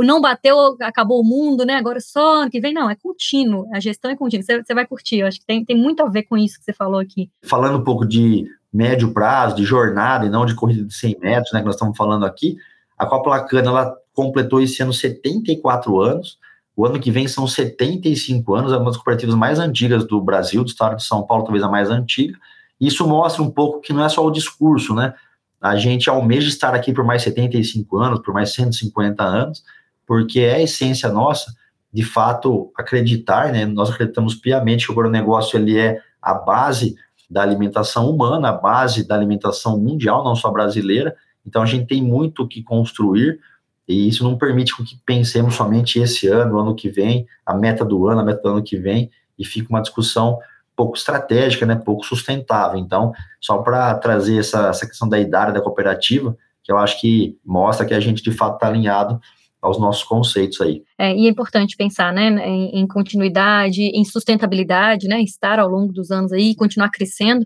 não 0.00 0.20
bateu, 0.20 0.76
acabou 0.80 1.20
o 1.20 1.24
mundo, 1.24 1.64
né? 1.64 1.74
Agora 1.74 2.00
só 2.00 2.42
ano 2.42 2.50
que 2.50 2.60
vem, 2.60 2.74
não, 2.74 2.90
é 2.90 2.96
contínuo, 2.96 3.68
a 3.72 3.78
gestão 3.78 4.10
é 4.10 4.16
contínua, 4.16 4.42
você, 4.42 4.62
você 4.62 4.74
vai 4.74 4.86
curtir, 4.86 5.18
eu 5.18 5.26
acho 5.26 5.38
que 5.38 5.46
tem, 5.46 5.64
tem 5.64 5.76
muito 5.76 6.02
a 6.02 6.08
ver 6.08 6.24
com 6.24 6.36
isso 6.36 6.58
que 6.58 6.64
você 6.64 6.72
falou 6.72 6.98
aqui. 6.98 7.30
Falando 7.44 7.78
um 7.78 7.84
pouco 7.84 8.04
de 8.04 8.44
médio 8.72 9.12
prazo, 9.12 9.56
de 9.56 9.64
jornada 9.64 10.26
e 10.26 10.30
não 10.30 10.44
de 10.44 10.54
corrida 10.54 10.84
de 10.84 10.94
100 10.94 11.18
metros, 11.20 11.52
né, 11.52 11.60
que 11.60 11.66
nós 11.66 11.76
estamos 11.76 11.96
falando 11.96 12.26
aqui, 12.26 12.56
a 12.98 13.06
Copa 13.06 13.30
Lacana, 13.30 13.68
ela 13.68 13.96
completou 14.12 14.60
esse 14.60 14.82
ano 14.82 14.92
74 14.92 16.00
anos, 16.00 16.38
o 16.76 16.84
ano 16.84 17.00
que 17.00 17.10
vem 17.10 17.26
são 17.26 17.46
75 17.46 18.54
anos, 18.54 18.72
é 18.72 18.76
uma 18.76 18.86
das 18.86 18.96
cooperativas 18.96 19.34
mais 19.34 19.58
antigas 19.58 20.06
do 20.06 20.20
Brasil, 20.20 20.62
do 20.62 20.68
estado 20.68 20.96
de 20.96 21.04
São 21.04 21.26
Paulo, 21.26 21.44
talvez 21.44 21.64
a 21.64 21.68
mais 21.68 21.90
antiga, 21.90 22.38
isso 22.78 23.08
mostra 23.08 23.42
um 23.42 23.50
pouco 23.50 23.80
que 23.80 23.92
não 23.92 24.04
é 24.04 24.08
só 24.08 24.24
o 24.24 24.30
discurso, 24.30 24.94
né, 24.94 25.14
a 25.60 25.74
gente 25.76 26.10
almeja 26.10 26.48
estar 26.48 26.74
aqui 26.74 26.92
por 26.92 27.04
mais 27.04 27.22
75 27.22 27.96
anos, 27.96 28.20
por 28.20 28.34
mais 28.34 28.52
150 28.52 29.24
anos, 29.24 29.64
porque 30.06 30.40
é 30.40 30.56
a 30.56 30.62
essência 30.62 31.08
nossa, 31.08 31.52
de 31.92 32.04
fato, 32.04 32.70
acreditar, 32.76 33.50
né, 33.50 33.64
nós 33.64 33.90
acreditamos 33.90 34.34
piamente 34.34 34.84
que 34.84 34.92
o 34.92 34.94
agronegócio 34.94 35.58
ele 35.58 35.78
é 35.78 36.00
a 36.20 36.34
base 36.34 36.94
da 37.28 37.42
alimentação 37.42 38.10
humana, 38.10 38.50
a 38.50 38.52
base 38.52 39.06
da 39.06 39.14
alimentação 39.14 39.78
mundial, 39.78 40.22
não 40.22 40.36
só 40.36 40.50
brasileira. 40.50 41.16
Então 41.44 41.62
a 41.62 41.66
gente 41.66 41.86
tem 41.86 42.02
muito 42.02 42.42
o 42.42 42.48
que 42.48 42.62
construir 42.62 43.40
e 43.88 44.08
isso 44.08 44.24
não 44.24 44.36
permite 44.36 44.76
que 44.76 44.98
pensemos 45.04 45.54
somente 45.54 46.00
esse 46.00 46.26
ano, 46.26 46.58
ano 46.58 46.74
que 46.74 46.88
vem, 46.88 47.26
a 47.44 47.54
meta 47.54 47.84
do 47.84 48.08
ano, 48.08 48.20
a 48.20 48.24
meta 48.24 48.42
do 48.42 48.48
ano 48.48 48.62
que 48.62 48.76
vem, 48.76 49.10
e 49.38 49.44
fica 49.44 49.68
uma 49.70 49.80
discussão 49.80 50.38
pouco 50.74 50.96
estratégica, 50.96 51.64
né, 51.64 51.74
pouco 51.74 52.04
sustentável. 52.04 52.78
Então, 52.78 53.12
só 53.40 53.58
para 53.58 53.94
trazer 53.94 54.38
essa, 54.38 54.68
essa 54.68 54.86
questão 54.86 55.08
da 55.08 55.18
idade 55.18 55.54
da 55.54 55.62
cooperativa, 55.62 56.36
que 56.62 56.70
eu 56.70 56.76
acho 56.76 57.00
que 57.00 57.38
mostra 57.44 57.86
que 57.86 57.94
a 57.94 58.00
gente 58.00 58.22
de 58.22 58.32
fato 58.32 58.54
está 58.54 58.66
alinhado 58.66 59.20
aos 59.62 59.78
nossos 59.78 60.04
conceitos 60.04 60.60
aí. 60.60 60.82
É, 60.98 61.14
e 61.14 61.26
é 61.26 61.30
importante 61.30 61.76
pensar, 61.76 62.12
né, 62.12 62.28
em, 62.46 62.80
em, 62.80 62.86
continuidade, 62.86 63.82
em 63.82 64.04
sustentabilidade, 64.04 65.08
né, 65.08 65.20
estar 65.22 65.58
ao 65.58 65.68
longo 65.68 65.92
dos 65.92 66.10
anos 66.10 66.32
aí, 66.32 66.54
continuar 66.54 66.90
crescendo, 66.90 67.44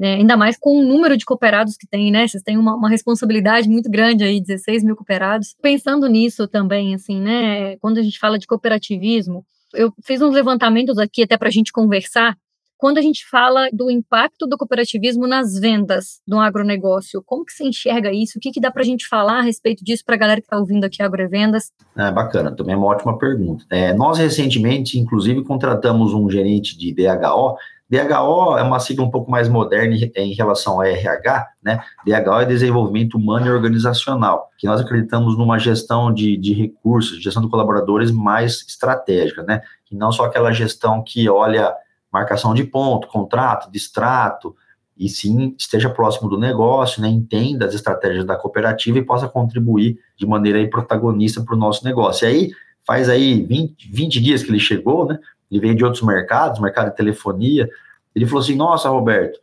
né, 0.00 0.14
ainda 0.14 0.34
mais 0.34 0.56
com 0.58 0.80
o 0.80 0.82
número 0.82 1.14
de 1.14 1.26
cooperados 1.26 1.76
que 1.76 1.86
tem, 1.86 2.10
né, 2.10 2.26
vocês 2.26 2.42
têm 2.42 2.56
uma, 2.56 2.74
uma, 2.74 2.88
responsabilidade 2.88 3.68
muito 3.68 3.90
grande 3.90 4.24
aí, 4.24 4.40
16 4.40 4.82
mil 4.82 4.96
cooperados. 4.96 5.54
Pensando 5.60 6.08
nisso 6.08 6.48
também, 6.48 6.94
assim, 6.94 7.20
né, 7.20 7.76
quando 7.76 7.98
a 7.98 8.02
gente 8.02 8.18
fala 8.18 8.38
de 8.38 8.46
cooperativismo, 8.46 9.44
eu 9.74 9.92
fiz 10.02 10.22
uns 10.22 10.32
levantamentos 10.32 10.96
aqui 10.96 11.22
até 11.22 11.36
para 11.36 11.48
a 11.48 11.52
gente 11.52 11.70
conversar, 11.70 12.34
quando 12.78 12.96
a 12.96 13.02
gente 13.02 13.28
fala 13.28 13.68
do 13.74 13.90
impacto 13.90 14.46
do 14.46 14.56
cooperativismo 14.56 15.26
nas 15.26 15.52
vendas 15.52 16.22
do 16.26 16.38
agronegócio, 16.38 17.22
como 17.26 17.44
que 17.44 17.52
você 17.52 17.64
enxerga 17.64 18.10
isso? 18.10 18.38
O 18.38 18.40
que, 18.40 18.50
que 18.50 18.58
dá 18.58 18.70
para 18.70 18.80
a 18.80 18.86
gente 18.86 19.06
falar 19.06 19.40
a 19.40 19.42
respeito 19.42 19.84
disso 19.84 20.02
para 20.02 20.14
a 20.14 20.18
galera 20.18 20.40
que 20.40 20.46
está 20.46 20.56
ouvindo 20.56 20.84
aqui 20.84 21.02
Agrovendas? 21.02 21.72
É 21.94 22.10
bacana, 22.10 22.50
também 22.56 22.74
é 22.74 22.78
uma 22.78 22.86
ótima 22.86 23.18
pergunta. 23.18 23.66
É, 23.68 23.92
nós 23.92 24.16
recentemente, 24.16 24.98
inclusive, 24.98 25.44
contratamos 25.44 26.14
um 26.14 26.30
gerente 26.30 26.78
de 26.78 26.94
DHO. 26.94 27.56
DHO 27.90 28.56
é 28.56 28.62
uma 28.62 28.78
sigla 28.78 29.04
um 29.04 29.10
pouco 29.10 29.28
mais 29.28 29.48
moderna 29.48 29.96
em 30.14 30.32
relação 30.32 30.80
a 30.80 30.86
RH, 30.88 31.48
né? 31.60 31.82
DHO 32.06 32.40
é 32.40 32.44
Desenvolvimento 32.44 33.18
Humano 33.18 33.46
e 33.46 33.50
Organizacional, 33.50 34.48
que 34.56 34.66
nós 34.68 34.80
acreditamos 34.80 35.36
numa 35.36 35.58
gestão 35.58 36.14
de, 36.14 36.36
de 36.36 36.54
recursos, 36.54 37.20
gestão 37.20 37.42
de 37.42 37.50
colaboradores 37.50 38.12
mais 38.12 38.64
estratégica, 38.66 39.42
né? 39.42 39.60
E 39.90 39.96
não 39.96 40.12
só 40.12 40.24
aquela 40.24 40.52
gestão 40.52 41.02
que 41.02 41.28
olha 41.28 41.74
marcação 42.12 42.54
de 42.54 42.62
ponto, 42.62 43.08
contrato, 43.08 43.70
distrato, 43.70 44.54
e 44.96 45.08
sim 45.08 45.54
esteja 45.58 45.88
próximo 45.88 46.28
do 46.28 46.38
negócio, 46.38 47.00
né, 47.00 47.08
entenda 47.08 47.64
as 47.64 47.72
estratégias 47.72 48.24
da 48.24 48.36
cooperativa 48.36 48.98
e 48.98 49.04
possa 49.04 49.26
contribuir 49.26 49.98
de 50.14 50.26
maneira 50.26 50.58
aí, 50.58 50.68
protagonista 50.68 51.42
para 51.42 51.54
o 51.54 51.58
nosso 51.58 51.84
negócio. 51.84 52.26
E 52.26 52.30
aí, 52.30 52.50
faz 52.86 53.08
aí 53.08 53.42
20, 53.42 53.90
20 53.90 54.20
dias 54.20 54.42
que 54.42 54.50
ele 54.50 54.60
chegou, 54.60 55.06
né, 55.06 55.18
ele 55.50 55.60
veio 55.60 55.74
de 55.74 55.84
outros 55.84 56.02
mercados, 56.02 56.60
mercado 56.60 56.90
de 56.90 56.96
telefonia, 56.96 57.68
ele 58.14 58.26
falou 58.26 58.42
assim, 58.42 58.54
nossa, 58.54 58.88
Roberto, 58.88 59.38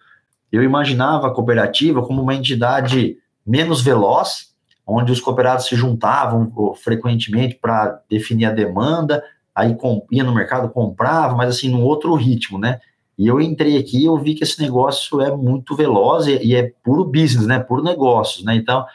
eu 0.51 0.63
imaginava 0.63 1.27
a 1.27 1.31
cooperativa 1.31 2.01
como 2.01 2.21
uma 2.21 2.35
entidade 2.35 3.17
menos 3.45 3.81
veloz, 3.81 4.53
onde 4.85 5.11
os 5.11 5.19
cooperados 5.19 5.65
se 5.65 5.75
juntavam 5.75 6.73
frequentemente 6.75 7.55
para 7.55 8.01
definir 8.09 8.45
a 8.45 8.51
demanda, 8.51 9.23
aí 9.53 9.75
ia 10.11 10.23
no 10.23 10.33
mercado, 10.33 10.69
comprava, 10.69 11.35
mas 11.35 11.49
assim, 11.49 11.69
num 11.69 11.83
outro 11.83 12.13
ritmo, 12.15 12.57
né? 12.57 12.79
E 13.17 13.25
eu 13.27 13.41
entrei 13.41 13.77
aqui 13.77 13.99
e 13.99 14.05
eu 14.05 14.15
vi 14.17 14.35
que 14.35 14.43
esse 14.43 14.61
negócio 14.61 15.19
é 15.19 15.35
muito 15.35 15.75
veloz 15.75 16.27
e, 16.27 16.37
e 16.45 16.55
é 16.55 16.71
puro 16.83 17.03
business, 17.03 17.47
né? 17.47 17.59
Puro 17.59 17.83
negócios, 17.83 18.45
né? 18.45 18.55
Então, 18.55 18.85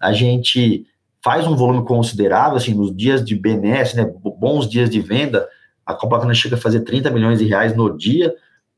a 0.00 0.12
gente 0.12 0.84
faz 1.22 1.46
um 1.46 1.54
volume 1.54 1.84
considerável, 1.84 2.56
assim, 2.56 2.74
nos 2.74 2.94
dias 2.94 3.24
de 3.24 3.36
BNS, 3.36 3.96
né? 3.96 4.12
Bons 4.22 4.68
dias 4.68 4.90
de 4.90 5.00
venda, 5.00 5.48
a 5.88 5.94
Copa 5.94 6.34
chega 6.34 6.54
a 6.54 6.58
fazer 6.58 6.80
30 6.80 7.10
milhões 7.10 7.38
de 7.38 7.46
reais 7.46 7.74
no 7.74 7.96
dia. 7.96 8.34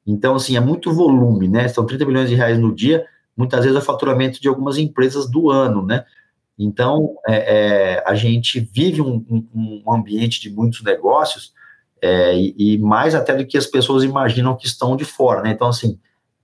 Então, 0.07 0.37
assim, 0.37 0.57
é 0.57 0.61
muito 0.61 0.95
volume, 0.95 1.49
né? 1.49 1.67
São 1.67 1.85
30 1.85 2.05
milhões 2.05 2.29
de 2.29 2.37
reais 2.37 2.57
no 2.57 2.73
dia, 2.73 3.05
muitas 3.37 3.65
vezes 3.65 3.75
é 3.75 3.81
o 3.81 3.85
faturamento 3.85 4.41
de 4.41 4.47
algumas 4.47 4.79
empresas 4.79 5.29
do 5.29 5.51
ano, 5.51 5.85
né? 5.85 6.05
Então, 6.57 7.17
é, 7.27 7.35
é, 7.35 8.05
a 8.07 8.15
gente 8.15 8.61
vive 8.61 9.03
um, 9.03 9.25
um, 9.29 9.83
um, 9.85 9.93
ambiente 9.93 10.41
de 10.41 10.51
muitos 10.51 10.85
negócios, 10.85 11.53
é, 12.01 12.39
e, 12.39 12.55
e, 12.57 12.79
mais 12.79 13.13
até 13.13 13.35
do 13.35 13.45
que 13.45 13.59
as 13.59 13.67
pessoas 13.67 14.05
imaginam 14.05 14.57
que 14.57 14.67
estão 14.67 14.97
de 14.97 15.05
fora, 15.05 15.43
né? 15.43 15.51
Então, 15.51 15.67
assim, 15.67 15.99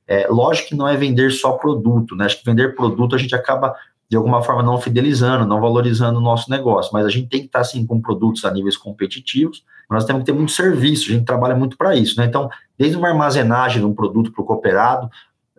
é, 0.05 0.27
lógico 0.29 0.71
que 0.71 0.75
não 0.75 0.89
é 0.89 0.97
vender 0.97 1.31
só 1.31 1.53
produto, 1.53 2.17
né? 2.17 2.25
Acho 2.25 2.41
que 2.41 2.45
vender 2.45 2.75
produto 2.75 3.15
a 3.15 3.19
gente 3.19 3.37
acaba, 3.37 3.73
de 4.09 4.17
alguma 4.17 4.43
forma, 4.43 4.65
não 4.65 4.81
fidelizando, 4.81 5.47
não 5.47 5.61
valorizando 5.61 6.19
o 6.19 6.23
nosso 6.23 6.51
negócio, 6.51 6.91
mas 6.93 7.07
a 7.07 7.09
gente 7.09 7.29
tem 7.29 7.41
que 7.41 7.47
estar, 7.47 7.61
assim, 7.61 7.87
com 7.87 8.01
produtos 8.01 8.45
a 8.45 8.51
níveis 8.51 8.77
competitivos, 8.77 9.65
nós 9.89 10.05
temos 10.05 10.23
que 10.23 10.27
ter 10.27 10.33
muito 10.33 10.53
serviço, 10.53 11.11
a 11.11 11.15
gente 11.15 11.25
trabalha 11.25 11.55
muito 11.55 11.77
para 11.77 11.95
isso, 11.95 12.19
né? 12.19 12.27
Então, 12.27 12.49
desde 12.79 12.97
uma 12.97 13.09
armazenagem 13.09 13.81
de 13.81 13.87
um 13.87 13.95
produto 13.95 14.33
para 14.33 14.43
o 14.43 14.45
cooperado, 14.45 15.09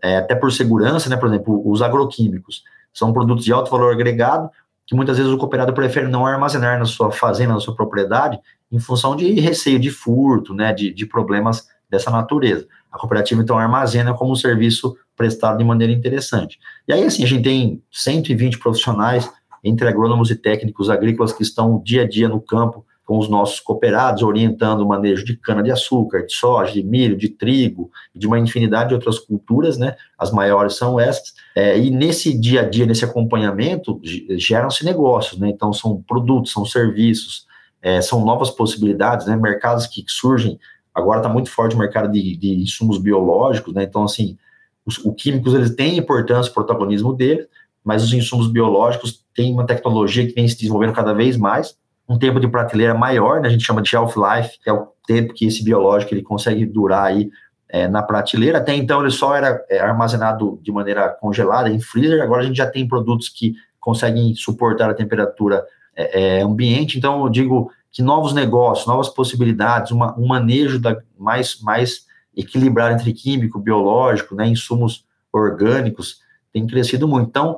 é, 0.02 0.18
até 0.18 0.36
por 0.36 0.52
segurança, 0.52 1.10
né? 1.10 1.18
Por 1.18 1.28
exemplo, 1.28 1.62
os 1.70 1.82
agroquímicos, 1.82 2.64
são 2.94 3.14
produtos 3.14 3.46
de 3.46 3.54
alto 3.54 3.70
valor 3.70 3.94
agregado, 3.94 4.50
que 4.86 4.96
muitas 4.96 5.18
vezes 5.18 5.32
o 5.32 5.38
cooperado 5.38 5.74
prefere 5.74 6.08
não 6.08 6.26
armazenar 6.26 6.80
na 6.80 6.86
sua 6.86 7.12
fazenda, 7.12 7.54
na 7.54 7.60
sua 7.60 7.76
propriedade, 7.76 8.40
em 8.72 8.80
função 8.80 9.16
de 9.16 9.40
receio 9.40 9.80
de 9.80 9.92
furto, 9.92 10.54
né, 10.54 10.74
de, 10.74 10.94
de 10.94 11.06
problemas 11.06 11.68
dessa 11.90 12.10
natureza. 12.10 12.68
A 12.92 12.98
cooperativa, 12.98 13.42
então, 13.42 13.58
armazena 13.58 14.14
como 14.14 14.32
um 14.32 14.36
serviço 14.36 14.98
prestado 15.16 15.58
de 15.58 15.64
maneira 15.64 15.92
interessante. 15.92 16.58
E 16.88 16.94
aí, 16.94 17.04
assim, 17.04 17.24
a 17.24 17.28
gente 17.28 17.44
tem 17.44 17.84
120 17.92 18.60
profissionais, 18.60 19.30
entre 19.64 19.88
agrônomos 19.88 20.32
e 20.32 20.36
técnicos 20.36 20.90
agrícolas, 20.90 21.34
que 21.34 21.44
estão 21.44 21.82
dia 21.84 22.04
a 22.04 22.08
dia 22.08 22.30
no 22.30 22.40
campo, 22.40 22.86
com 23.08 23.18
os 23.18 23.30
nossos 23.30 23.62
cooperados, 23.62 24.22
orientando 24.22 24.82
o 24.82 24.86
manejo 24.86 25.24
de 25.24 25.38
cana-de-açúcar, 25.38 26.26
de 26.26 26.34
soja, 26.34 26.74
de 26.74 26.84
milho, 26.84 27.16
de 27.16 27.30
trigo, 27.30 27.90
de 28.14 28.28
uma 28.28 28.38
infinidade 28.38 28.90
de 28.90 28.96
outras 28.96 29.18
culturas, 29.18 29.78
né? 29.78 29.96
As 30.20 30.30
maiores 30.30 30.76
são 30.76 31.00
essas. 31.00 31.34
É, 31.56 31.80
e 31.80 31.90
nesse 31.90 32.38
dia 32.38 32.62
a 32.62 32.70
dia, 32.70 32.86
nesse 32.86 33.06
acompanhamento, 33.06 34.02
geram-se 34.04 34.84
negócios, 34.84 35.40
né? 35.40 35.48
Então, 35.48 35.72
são 35.72 36.04
produtos, 36.06 36.52
são 36.52 36.66
serviços, 36.66 37.48
é, 37.82 38.02
são 38.02 38.26
novas 38.26 38.52
possibilidades, 38.52 39.26
né? 39.26 39.38
Mercados 39.38 39.88
que, 39.88 40.04
surgem. 40.10 40.60
Agora 40.94 41.20
está 41.20 41.30
muito 41.30 41.50
forte 41.50 41.78
o 41.78 41.80
mercado 41.80 42.12
de, 42.12 42.36
de, 42.36 42.62
insumos 42.62 42.98
biológicos, 42.98 43.74
né? 43.74 43.84
Então, 43.84 44.04
assim, 44.04 44.38
os, 44.86 44.98
os 44.98 45.14
químicos, 45.16 45.54
eles 45.54 45.74
têm 45.74 45.98
importância, 45.98 46.52
o 46.52 46.54
protagonismo 46.54 47.14
deles, 47.14 47.48
mas 47.86 48.04
os 48.04 48.12
insumos 48.12 48.52
biológicos 48.52 49.24
têm 49.34 49.54
uma 49.54 49.66
tecnologia 49.66 50.28
que 50.28 50.34
vem 50.34 50.46
se 50.46 50.58
desenvolvendo 50.58 50.92
cada 50.92 51.14
vez 51.14 51.38
mais, 51.38 51.78
um 52.08 52.18
tempo 52.18 52.40
de 52.40 52.48
prateleira 52.48 52.94
maior, 52.94 53.42
né, 53.42 53.48
a 53.48 53.52
gente 53.52 53.66
chama 53.66 53.82
de 53.82 53.90
shelf 53.90 54.16
life, 54.16 54.58
que 54.64 54.70
é 54.70 54.74
o 54.74 54.88
tempo 55.06 55.34
que 55.34 55.46
esse 55.46 55.64
biológico 55.64 56.14
ele 56.14 56.24
consegue 56.24 56.66
durar 56.66 57.06
aí 57.06 57.30
é, 57.70 57.88
na 57.88 58.02
prateleira. 58.02 58.60
Até 58.60 58.74
então 58.76 59.02
ele 59.02 59.12
só 59.12 59.36
era 59.36 59.64
é, 59.70 59.80
armazenado 59.80 60.60
de 60.62 60.72
maneira 60.72 61.10
congelada 61.10 61.70
em 61.70 61.80
freezer, 61.80 62.24
agora 62.24 62.42
a 62.44 62.46
gente 62.46 62.58
já 62.58 62.70
tem 62.70 62.88
produtos 62.88 63.30
que 63.30 63.56
conseguem 63.80 64.34
suportar 64.36 64.90
a 64.90 64.94
temperatura 64.94 65.64
é, 65.96 66.38
é 66.38 66.42
ambiente. 66.42 66.98
Então 66.98 67.24
eu 67.24 67.30
digo 67.30 67.72
que 67.92 68.02
novos 68.02 68.34
negócios, 68.34 68.88
novas 68.88 69.10
possibilidades, 69.10 69.92
uma, 69.92 70.18
um 70.18 70.28
manejo 70.28 70.80
da, 70.80 70.96
mais, 71.18 71.60
mais 71.62 72.06
equilibrado 72.36 72.94
entre 72.94 73.12
químico, 73.12 73.60
biológico, 73.60 74.36
né, 74.36 74.48
insumos 74.48 75.06
orgânicos, 75.34 76.20
tem 76.54 76.66
crescido 76.68 77.08
muito. 77.08 77.28
Então, 77.28 77.58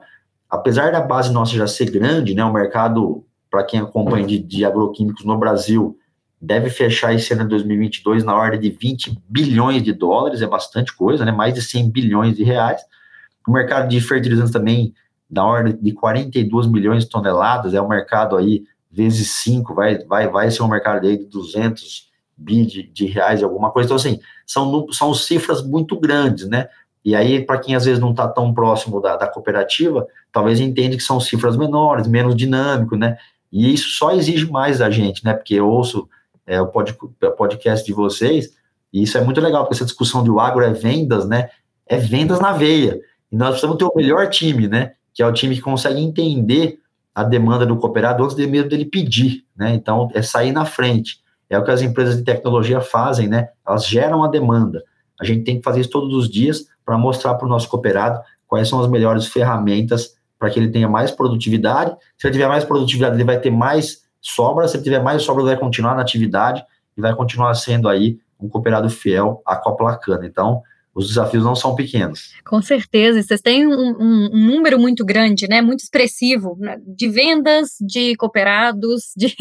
apesar 0.49 0.91
da 0.91 1.01
base 1.01 1.31
nossa 1.31 1.53
já 1.53 1.67
ser 1.67 1.91
grande, 1.91 2.33
né, 2.33 2.43
o 2.43 2.53
mercado 2.53 3.25
para 3.49 3.63
quem 3.63 3.79
acompanha 3.79 4.25
de, 4.25 4.39
de, 4.39 4.65
agroquímicos 4.65 5.25
no 5.25 5.37
Brasil, 5.37 5.97
deve 6.41 6.69
fechar 6.69 7.13
esse 7.13 7.33
ano 7.33 7.43
de 7.43 7.49
2022 7.49 8.23
na 8.23 8.35
ordem 8.35 8.59
de 8.59 8.69
20 8.69 9.17
bilhões 9.27 9.83
de 9.83 9.91
dólares, 9.91 10.41
é 10.41 10.47
bastante 10.47 10.95
coisa, 10.95 11.25
né? 11.25 11.31
Mais 11.31 11.53
de 11.53 11.61
100 11.61 11.89
bilhões 11.89 12.35
de 12.35 12.43
reais. 12.43 12.81
O 13.47 13.51
mercado 13.51 13.89
de 13.89 13.99
fertilizantes 13.99 14.53
também 14.53 14.93
na 15.29 15.45
ordem 15.45 15.77
de 15.79 15.91
42 15.91 16.67
milhões 16.67 17.03
de 17.03 17.09
toneladas, 17.09 17.73
é 17.73 17.81
um 17.81 17.87
mercado 17.87 18.35
aí 18.35 18.63
vezes 18.91 19.29
5, 19.43 19.73
vai, 19.73 19.99
vai, 20.05 20.27
vai 20.27 20.49
ser 20.49 20.63
um 20.63 20.67
mercado 20.67 21.05
aí 21.05 21.17
de 21.17 21.25
200 21.25 22.09
bi 22.35 22.65
de, 22.65 22.83
de 22.83 23.05
reais, 23.05 23.43
alguma 23.43 23.69
coisa. 23.71 23.87
Então, 23.87 23.97
assim, 23.97 24.19
são, 24.45 24.87
são 24.91 25.13
cifras 25.13 25.61
muito 25.61 25.99
grandes, 25.99 26.47
né? 26.47 26.67
E 27.03 27.15
aí, 27.15 27.45
para 27.45 27.59
quem 27.59 27.75
às 27.75 27.85
vezes 27.85 27.99
não 27.99 28.11
está 28.11 28.27
tão 28.27 28.53
próximo 28.53 28.99
da, 29.01 29.15
da 29.15 29.27
cooperativa, 29.27 30.07
talvez 30.31 30.59
entenda 30.59 30.95
que 30.95 31.03
são 31.03 31.19
cifras 31.19 31.55
menores, 31.55 32.07
menos 32.07 32.35
dinâmico, 32.35 32.95
né? 32.95 33.17
E 33.51 33.73
isso 33.73 33.89
só 33.89 34.11
exige 34.11 34.49
mais 34.49 34.79
da 34.79 34.89
gente, 34.89 35.23
né? 35.23 35.33
Porque 35.33 35.55
eu 35.55 35.67
ouço 35.67 36.07
é, 36.45 36.61
o 36.61 36.67
podcast 36.67 37.85
de 37.85 37.93
vocês, 37.93 38.55
e 38.91 39.03
isso 39.03 39.17
é 39.17 39.21
muito 39.21 39.41
legal, 39.41 39.63
porque 39.63 39.75
essa 39.75 39.85
discussão 39.85 40.23
de 40.23 40.29
o 40.29 40.39
agro 40.39 40.63
é 40.63 40.71
vendas, 40.71 41.27
né? 41.27 41.49
É 41.85 41.97
vendas 41.97 42.39
na 42.39 42.51
veia. 42.51 42.99
E 43.31 43.35
nós 43.35 43.49
precisamos 43.49 43.77
ter 43.77 43.85
o 43.85 43.93
melhor 43.95 44.29
time, 44.29 44.67
né? 44.67 44.93
Que 45.13 45.21
é 45.21 45.27
o 45.27 45.33
time 45.33 45.55
que 45.55 45.61
consegue 45.61 45.99
entender 45.99 46.79
a 47.13 47.23
demanda 47.23 47.65
do 47.65 47.77
cooperado 47.77 48.23
antes 48.23 48.35
de 48.35 48.47
mesmo 48.47 48.69
dele 48.69 48.85
pedir, 48.85 49.45
né? 49.55 49.73
Então, 49.73 50.09
é 50.13 50.21
sair 50.21 50.51
na 50.51 50.65
frente. 50.65 51.19
É 51.49 51.57
o 51.57 51.63
que 51.63 51.71
as 51.71 51.81
empresas 51.81 52.15
de 52.17 52.23
tecnologia 52.23 52.79
fazem, 52.79 53.27
né? 53.27 53.49
Elas 53.67 53.85
geram 53.85 54.23
a 54.23 54.27
demanda. 54.27 54.83
A 55.19 55.25
gente 55.25 55.43
tem 55.43 55.57
que 55.57 55.63
fazer 55.63 55.81
isso 55.81 55.89
todos 55.89 56.13
os 56.13 56.29
dias 56.29 56.65
para 56.85 56.97
mostrar 56.97 57.35
para 57.35 57.45
o 57.45 57.49
nosso 57.49 57.67
cooperado 57.67 58.21
quais 58.47 58.67
são 58.67 58.79
as 58.81 58.89
melhores 58.89 59.27
ferramentas 59.27 60.15
para 60.39 60.49
que 60.49 60.57
ele 60.57 60.71
tenha 60.71 60.87
mais 60.87 61.11
produtividade. 61.11 61.95
Se 62.17 62.25
ele 62.25 62.33
tiver 62.33 62.47
mais 62.47 62.63
produtividade, 62.63 63.15
ele 63.17 63.25
vai 63.25 63.39
ter 63.39 63.51
mais 63.51 64.03
sobra. 64.21 64.67
Se 64.67 64.77
ele 64.77 64.83
tiver 64.83 65.03
mais 65.03 65.21
sobra, 65.21 65.43
ele 65.43 65.51
vai 65.51 65.59
continuar 65.59 65.95
na 65.95 66.01
atividade 66.01 66.65
e 66.97 67.01
vai 67.01 67.13
continuar 67.13 67.53
sendo 67.53 67.89
aí 67.89 68.17
um 68.39 68.47
cooperado 68.47 68.89
fiel 68.89 69.41
à 69.45 69.57
Coplacana. 69.57 70.25
Então, 70.25 70.63
os 70.95 71.07
desafios 71.07 71.43
não 71.43 71.55
são 71.55 71.75
pequenos. 71.75 72.33
Com 72.45 72.61
certeza, 72.61 73.21
vocês 73.21 73.41
têm 73.41 73.67
um, 73.67 73.71
um, 73.71 74.29
um 74.33 74.45
número 74.47 74.79
muito 74.79 75.05
grande, 75.05 75.47
né, 75.47 75.61
muito 75.61 75.81
expressivo, 75.81 76.57
né, 76.59 76.77
de 76.85 77.07
vendas, 77.07 77.77
de 77.79 78.15
cooperados, 78.15 79.11
de, 79.15 79.33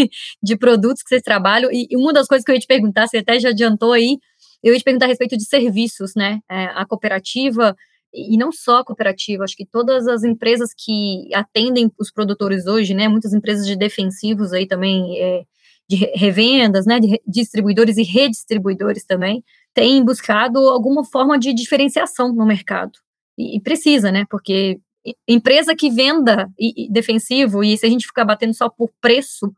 de 0.43 0.57
produtos 0.57 1.03
que 1.03 1.09
vocês 1.09 1.23
trabalham, 1.23 1.71
e, 1.73 1.87
e 1.91 1.97
uma 1.97 2.13
das 2.13 2.27
coisas 2.27 2.45
que 2.45 2.51
eu 2.51 2.55
ia 2.55 2.61
te 2.61 2.67
perguntar, 2.67 3.07
você 3.07 3.19
até 3.19 3.39
já 3.41 3.49
adiantou 3.49 3.93
aí, 3.93 4.19
eu 4.63 4.73
ia 4.73 4.79
te 4.79 4.85
perguntar 4.85 5.07
a 5.07 5.09
respeito 5.09 5.37
de 5.37 5.45
serviços, 5.45 6.13
né, 6.15 6.41
é, 6.51 6.67
a 6.67 6.85
cooperativa 6.87 7.75
e 8.13 8.37
não 8.37 8.51
só 8.51 8.79
a 8.79 8.85
cooperativa, 8.85 9.45
acho 9.45 9.57
que 9.57 9.67
todas 9.67 10.07
as 10.07 10.25
empresas 10.25 10.71
que 10.77 11.29
atendem 11.35 11.91
os 11.99 12.11
produtores 12.11 12.67
hoje, 12.67 12.95
né, 12.95 13.09
muitas 13.09 13.33
empresas 13.33 13.67
de 13.67 13.77
defensivos 13.77 14.53
aí 14.53 14.67
também, 14.67 15.21
é, 15.21 15.45
de 15.89 15.97
revendas, 16.15 16.87
né, 16.87 17.01
de 17.01 17.21
distribuidores 17.27 17.97
e 17.97 18.03
redistribuidores 18.03 19.05
também, 19.05 19.43
têm 19.75 20.05
buscado 20.05 20.59
alguma 20.59 21.05
forma 21.05 21.39
de 21.39 21.53
diferenciação 21.53 22.33
no 22.33 22.47
mercado. 22.47 22.93
E, 23.39 23.57
e 23.57 23.61
precisa, 23.61 24.11
né, 24.11 24.25
porque 24.31 24.81
empresa 25.27 25.75
que 25.75 25.91
venda 25.91 26.51
e, 26.59 26.87
e 26.87 26.93
defensivo, 26.93 27.63
e 27.63 27.77
se 27.77 27.87
a 27.87 27.89
gente 27.89 28.07
ficar 28.07 28.25
batendo 28.25 28.55
só 28.55 28.69
por 28.69 28.91
preço, 29.01 29.53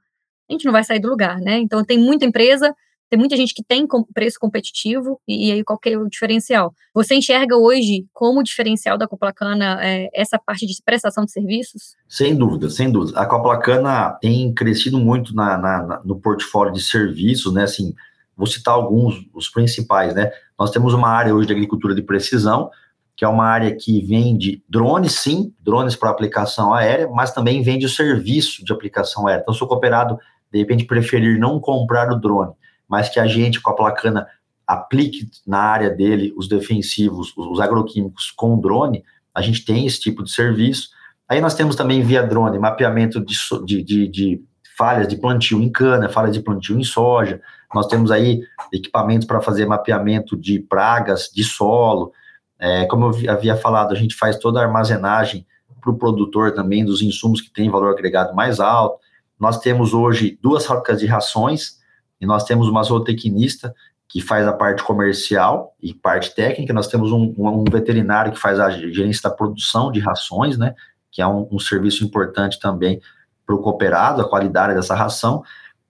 a 0.48 0.52
gente 0.52 0.64
não 0.64 0.72
vai 0.72 0.84
sair 0.84 1.00
do 1.00 1.08
lugar, 1.08 1.38
né? 1.40 1.58
Então, 1.58 1.84
tem 1.84 1.98
muita 1.98 2.24
empresa 2.24 2.74
tem 3.10 3.18
muita 3.18 3.36
gente 3.36 3.52
que 3.52 3.64
tem 3.64 3.86
preço 4.14 4.38
competitivo, 4.38 5.20
e, 5.26 5.48
e 5.48 5.52
aí 5.52 5.64
qual 5.64 5.80
é 5.84 5.98
o 5.98 6.08
diferencial? 6.08 6.72
Você 6.94 7.16
enxerga 7.16 7.56
hoje 7.56 8.06
como 8.12 8.40
diferencial 8.40 8.96
da 8.96 9.08
Coplacana 9.08 9.78
é, 9.82 10.08
essa 10.14 10.38
parte 10.38 10.64
de 10.64 10.74
prestação 10.84 11.24
de 11.24 11.32
serviços? 11.32 11.96
Sem 12.08 12.36
dúvida, 12.36 12.70
sem 12.70 12.90
dúvida. 12.90 13.18
A 13.18 13.26
Coplacana 13.26 14.16
tem 14.22 14.54
crescido 14.54 14.96
muito 14.96 15.34
na, 15.34 15.58
na, 15.58 15.82
na, 15.82 16.00
no 16.04 16.20
portfólio 16.20 16.72
de 16.72 16.80
serviços, 16.80 17.52
né? 17.52 17.64
Assim, 17.64 17.92
vou 18.36 18.46
citar 18.46 18.74
alguns, 18.74 19.26
os 19.34 19.48
principais, 19.48 20.14
né? 20.14 20.30
Nós 20.56 20.70
temos 20.70 20.94
uma 20.94 21.08
área 21.08 21.34
hoje 21.34 21.48
de 21.48 21.52
agricultura 21.52 21.96
de 21.96 22.02
precisão, 22.02 22.70
que 23.16 23.24
é 23.24 23.28
uma 23.28 23.44
área 23.44 23.74
que 23.74 24.00
vende 24.06 24.62
drones, 24.68 25.14
sim, 25.14 25.52
drones 25.60 25.96
para 25.96 26.10
aplicação 26.10 26.72
aérea, 26.72 27.08
mas 27.08 27.32
também 27.32 27.60
vende 27.60 27.86
o 27.86 27.88
serviço 27.88 28.64
de 28.64 28.72
aplicação 28.72 29.26
aérea. 29.26 29.42
Então, 29.42 29.52
se 29.52 29.64
o 29.64 29.66
cooperado, 29.66 30.16
de 30.52 30.60
repente, 30.60 30.84
preferir 30.84 31.40
não 31.40 31.58
comprar 31.58 32.10
o 32.12 32.18
drone, 32.18 32.52
mas 32.90 33.08
que 33.08 33.20
a 33.20 33.26
gente, 33.26 33.60
com 33.60 33.70
a 33.70 33.76
placana, 33.76 34.26
aplique 34.66 35.30
na 35.46 35.58
área 35.58 35.88
dele 35.88 36.34
os 36.36 36.48
defensivos, 36.48 37.32
os 37.36 37.60
agroquímicos 37.60 38.32
com 38.32 38.60
drone, 38.60 39.04
a 39.32 39.40
gente 39.40 39.64
tem 39.64 39.86
esse 39.86 40.00
tipo 40.00 40.24
de 40.24 40.32
serviço. 40.32 40.88
Aí 41.28 41.40
nós 41.40 41.54
temos 41.54 41.76
também 41.76 42.02
via 42.02 42.22
drone 42.22 42.58
mapeamento 42.58 43.24
de, 43.24 43.34
de, 43.64 43.82
de, 43.82 44.08
de 44.08 44.44
falhas 44.76 45.06
de 45.06 45.16
plantio 45.16 45.62
em 45.62 45.70
cana, 45.70 46.08
falhas 46.08 46.34
de 46.34 46.40
plantio 46.40 46.78
em 46.78 46.82
soja. 46.82 47.40
Nós 47.72 47.86
temos 47.86 48.10
aí 48.10 48.42
equipamentos 48.72 49.26
para 49.26 49.40
fazer 49.40 49.66
mapeamento 49.66 50.36
de 50.36 50.58
pragas 50.58 51.30
de 51.32 51.44
solo. 51.44 52.12
É, 52.58 52.86
como 52.86 53.06
eu 53.06 53.30
havia 53.30 53.56
falado, 53.56 53.92
a 53.92 53.96
gente 53.96 54.16
faz 54.16 54.36
toda 54.38 54.60
a 54.60 54.64
armazenagem 54.64 55.46
para 55.80 55.90
o 55.90 55.96
produtor 55.96 56.52
também 56.52 56.84
dos 56.84 57.02
insumos 57.02 57.40
que 57.40 57.52
têm 57.52 57.70
valor 57.70 57.92
agregado 57.92 58.34
mais 58.34 58.58
alto. 58.58 58.98
Nós 59.38 59.60
temos 59.60 59.94
hoje 59.94 60.38
duas 60.42 60.66
fábricas 60.66 61.00
de 61.00 61.06
rações, 61.06 61.79
e 62.20 62.26
nós 62.26 62.44
temos 62.44 62.68
uma 62.68 62.82
zootecnista 62.82 63.74
que 64.08 64.20
faz 64.20 64.46
a 64.46 64.52
parte 64.52 64.82
comercial 64.82 65.74
e 65.80 65.94
parte 65.94 66.34
técnica, 66.34 66.72
nós 66.72 66.88
temos 66.88 67.12
um, 67.12 67.32
um 67.38 67.64
veterinário 67.70 68.32
que 68.32 68.38
faz 68.40 68.58
a 68.58 68.68
gerência 68.68 69.22
da 69.22 69.34
produção 69.34 69.92
de 69.92 70.00
rações, 70.00 70.58
né, 70.58 70.74
que 71.12 71.22
é 71.22 71.26
um, 71.26 71.48
um 71.50 71.58
serviço 71.58 72.04
importante 72.04 72.58
também 72.58 73.00
para 73.46 73.54
o 73.54 73.58
cooperado, 73.62 74.20
a 74.20 74.28
qualidade 74.28 74.74
dessa 74.74 74.94
ração. 74.94 75.42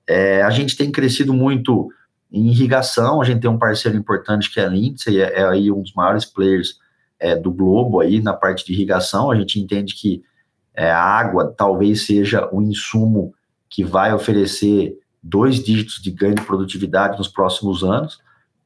É, 0.07 0.43
a 0.43 0.51
gente 0.51 0.77
tem 0.77 0.93
crescido 0.93 1.33
muito 1.33 1.91
em 2.31 2.49
irrigação, 2.49 3.21
a 3.21 3.25
gente 3.25 3.41
tem 3.41 3.51
um 3.51 3.59
parceiro 3.59 3.97
importante 3.97 4.51
que 4.53 4.61
é 4.61 4.65
a 4.65 4.69
Lindsay, 4.69 5.21
é, 5.21 5.41
é 5.41 5.47
aí 5.47 5.71
um 5.73 5.83
dos 5.83 5.95
maiores 5.95 6.27
players 6.27 6.79
é, 7.19 7.35
do 7.35 7.51
globo 7.51 8.01
aí 8.01 8.21
na 8.21 8.35
parte 8.35 8.65
de 8.65 8.73
irrigação, 8.73 9.31
a 9.31 9.37
gente 9.37 9.59
entende 9.59 9.95
que 9.95 10.23
é, 10.75 10.91
a 10.91 11.03
água 11.03 11.53
talvez 11.57 12.07
seja 12.07 12.49
o 12.53 12.63
insumo 12.63 13.35
que 13.69 13.83
vai 13.83 14.13
oferecer 14.13 14.99
dois 15.23 15.63
dígitos 15.63 16.01
de 16.03 16.11
ganho 16.11 16.35
de 16.35 16.43
produtividade 16.43 17.19
nos 17.19 17.29
próximos 17.29 17.85
anos 17.85 18.19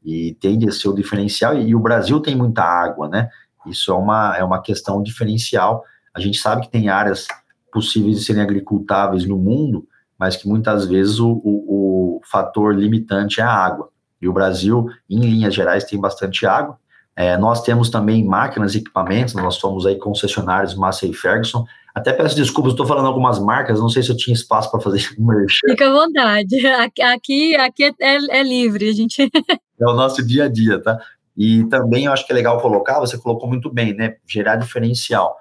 e 0.04 0.36
tende 0.40 0.68
a 0.68 0.72
ser 0.72 0.88
o 0.88 0.94
diferencial. 0.94 1.58
E, 1.58 1.74
o 1.74 1.80
Brasil 1.80 2.20
tem 2.20 2.36
muita 2.36 2.62
água, 2.62 3.08
né? 3.08 3.28
Isso 3.66 3.90
é 3.90 3.94
uma, 3.94 4.36
é 4.36 4.44
uma 4.44 4.60
questão 4.60 5.02
diferencial. 5.02 5.82
A 6.14 6.20
gente 6.20 6.38
sabe 6.38 6.62
que 6.62 6.70
tem 6.70 6.88
áreas 6.88 7.26
possíveis 7.72 8.18
de 8.18 8.24
serem 8.24 8.42
agricultáveis 8.42 9.26
no 9.26 9.38
mundo, 9.38 9.88
mas 10.18 10.36
que 10.36 10.46
muitas 10.46 10.86
vezes 10.86 11.18
o, 11.18 11.40
o, 11.42 12.18
o 12.18 12.20
fator 12.24 12.74
limitante 12.74 13.40
é 13.40 13.44
a 13.44 13.50
água. 13.50 13.88
E 14.20 14.28
o 14.28 14.32
Brasil, 14.32 14.86
em 15.08 15.20
linhas 15.20 15.54
gerais, 15.54 15.84
tem 15.84 16.00
bastante 16.00 16.46
água. 16.46 16.78
É, 17.16 17.36
nós 17.36 17.62
temos 17.62 17.88
também 17.88 18.24
máquinas 18.24 18.74
e 18.74 18.78
equipamentos, 18.78 19.34
nós 19.34 19.54
somos 19.56 19.86
aí 19.86 19.96
concessionários 19.96 20.74
Massey 20.74 21.12
Ferguson, 21.12 21.64
até 21.94 22.12
peço 22.12 22.34
desculpas, 22.34 22.72
estou 22.72 22.86
falando 22.86 23.06
algumas 23.06 23.38
marcas, 23.38 23.78
não 23.78 23.88
sei 23.88 24.02
se 24.02 24.10
eu 24.10 24.16
tinha 24.16 24.34
espaço 24.34 24.68
para 24.70 24.80
fazer 24.80 25.08
merchan. 25.16 25.68
Fica 25.68 25.88
à 25.88 25.92
vontade, 25.92 26.66
aqui, 26.66 27.54
aqui 27.54 27.84
é, 28.00 28.38
é 28.38 28.42
livre, 28.42 28.88
a 28.88 28.92
gente. 28.92 29.30
É 29.76 29.86
o 29.86 29.92
nosso 29.92 30.24
dia 30.24 30.44
a 30.44 30.48
dia, 30.48 30.80
tá? 30.80 30.96
E 31.36 31.64
também 31.64 32.04
eu 32.04 32.12
acho 32.12 32.24
que 32.24 32.32
é 32.32 32.34
legal 32.34 32.60
colocar, 32.60 33.00
você 33.00 33.18
colocou 33.18 33.48
muito 33.48 33.68
bem, 33.68 33.92
né? 33.92 34.14
Gerar 34.24 34.54
diferencial. 34.54 35.36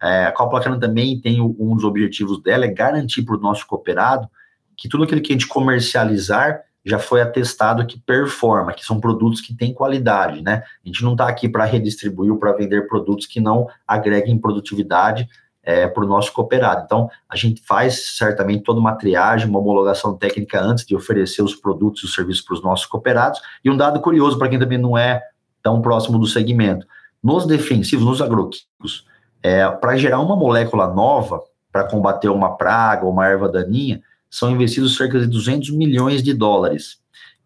É, 0.00 0.26
a 0.26 0.32
Calplacana 0.32 0.78
também 0.78 1.18
tem 1.18 1.40
um 1.40 1.74
dos 1.74 1.84
objetivos 1.84 2.42
dela 2.42 2.66
é 2.66 2.68
garantir 2.68 3.22
para 3.22 3.34
o 3.34 3.40
nosso 3.40 3.66
cooperado 3.66 4.28
que 4.76 4.90
tudo 4.90 5.04
aquilo 5.04 5.22
que 5.22 5.32
a 5.32 5.34
gente 5.34 5.48
comercializar 5.48 6.60
já 6.84 6.98
foi 6.98 7.22
atestado 7.22 7.86
que 7.86 7.98
performa, 7.98 8.74
que 8.74 8.84
são 8.84 9.00
produtos 9.00 9.40
que 9.40 9.54
têm 9.54 9.72
qualidade, 9.72 10.42
né? 10.42 10.62
A 10.84 10.86
gente 10.86 11.02
não 11.02 11.12
está 11.12 11.26
aqui 11.26 11.48
para 11.48 11.64
redistribuir 11.64 12.30
ou 12.30 12.38
para 12.38 12.52
vender 12.52 12.86
produtos 12.86 13.26
que 13.26 13.40
não 13.40 13.66
agreguem 13.86 14.38
produtividade 14.38 15.26
é, 15.68 15.86
para 15.86 16.02
o 16.02 16.08
nosso 16.08 16.32
cooperado. 16.32 16.84
Então, 16.86 17.10
a 17.28 17.36
gente 17.36 17.60
faz 17.60 18.16
certamente 18.16 18.62
toda 18.62 18.80
uma 18.80 18.94
triagem, 18.94 19.46
uma 19.46 19.58
homologação 19.58 20.16
técnica 20.16 20.58
antes 20.58 20.86
de 20.86 20.96
oferecer 20.96 21.42
os 21.42 21.54
produtos 21.54 22.02
e 22.02 22.06
os 22.06 22.14
serviços 22.14 22.42
para 22.42 22.54
os 22.54 22.62
nossos 22.62 22.86
cooperados. 22.86 23.38
E 23.62 23.68
um 23.68 23.76
dado 23.76 24.00
curioso 24.00 24.38
para 24.38 24.48
quem 24.48 24.58
também 24.58 24.78
não 24.78 24.96
é 24.96 25.22
tão 25.62 25.82
próximo 25.82 26.18
do 26.18 26.26
segmento: 26.26 26.86
nos 27.22 27.46
defensivos, 27.46 28.06
nos 28.06 28.22
agroquímicos, 28.22 29.04
é, 29.42 29.68
para 29.68 29.94
gerar 29.98 30.20
uma 30.20 30.34
molécula 30.34 30.86
nova 30.86 31.42
para 31.70 31.84
combater 31.84 32.30
uma 32.30 32.56
praga 32.56 33.04
ou 33.04 33.12
uma 33.12 33.26
erva 33.26 33.46
daninha, 33.46 34.00
são 34.30 34.50
investidos 34.50 34.96
cerca 34.96 35.20
de 35.20 35.26
200 35.26 35.68
milhões 35.72 36.22
de 36.22 36.32
dólares. 36.32 36.96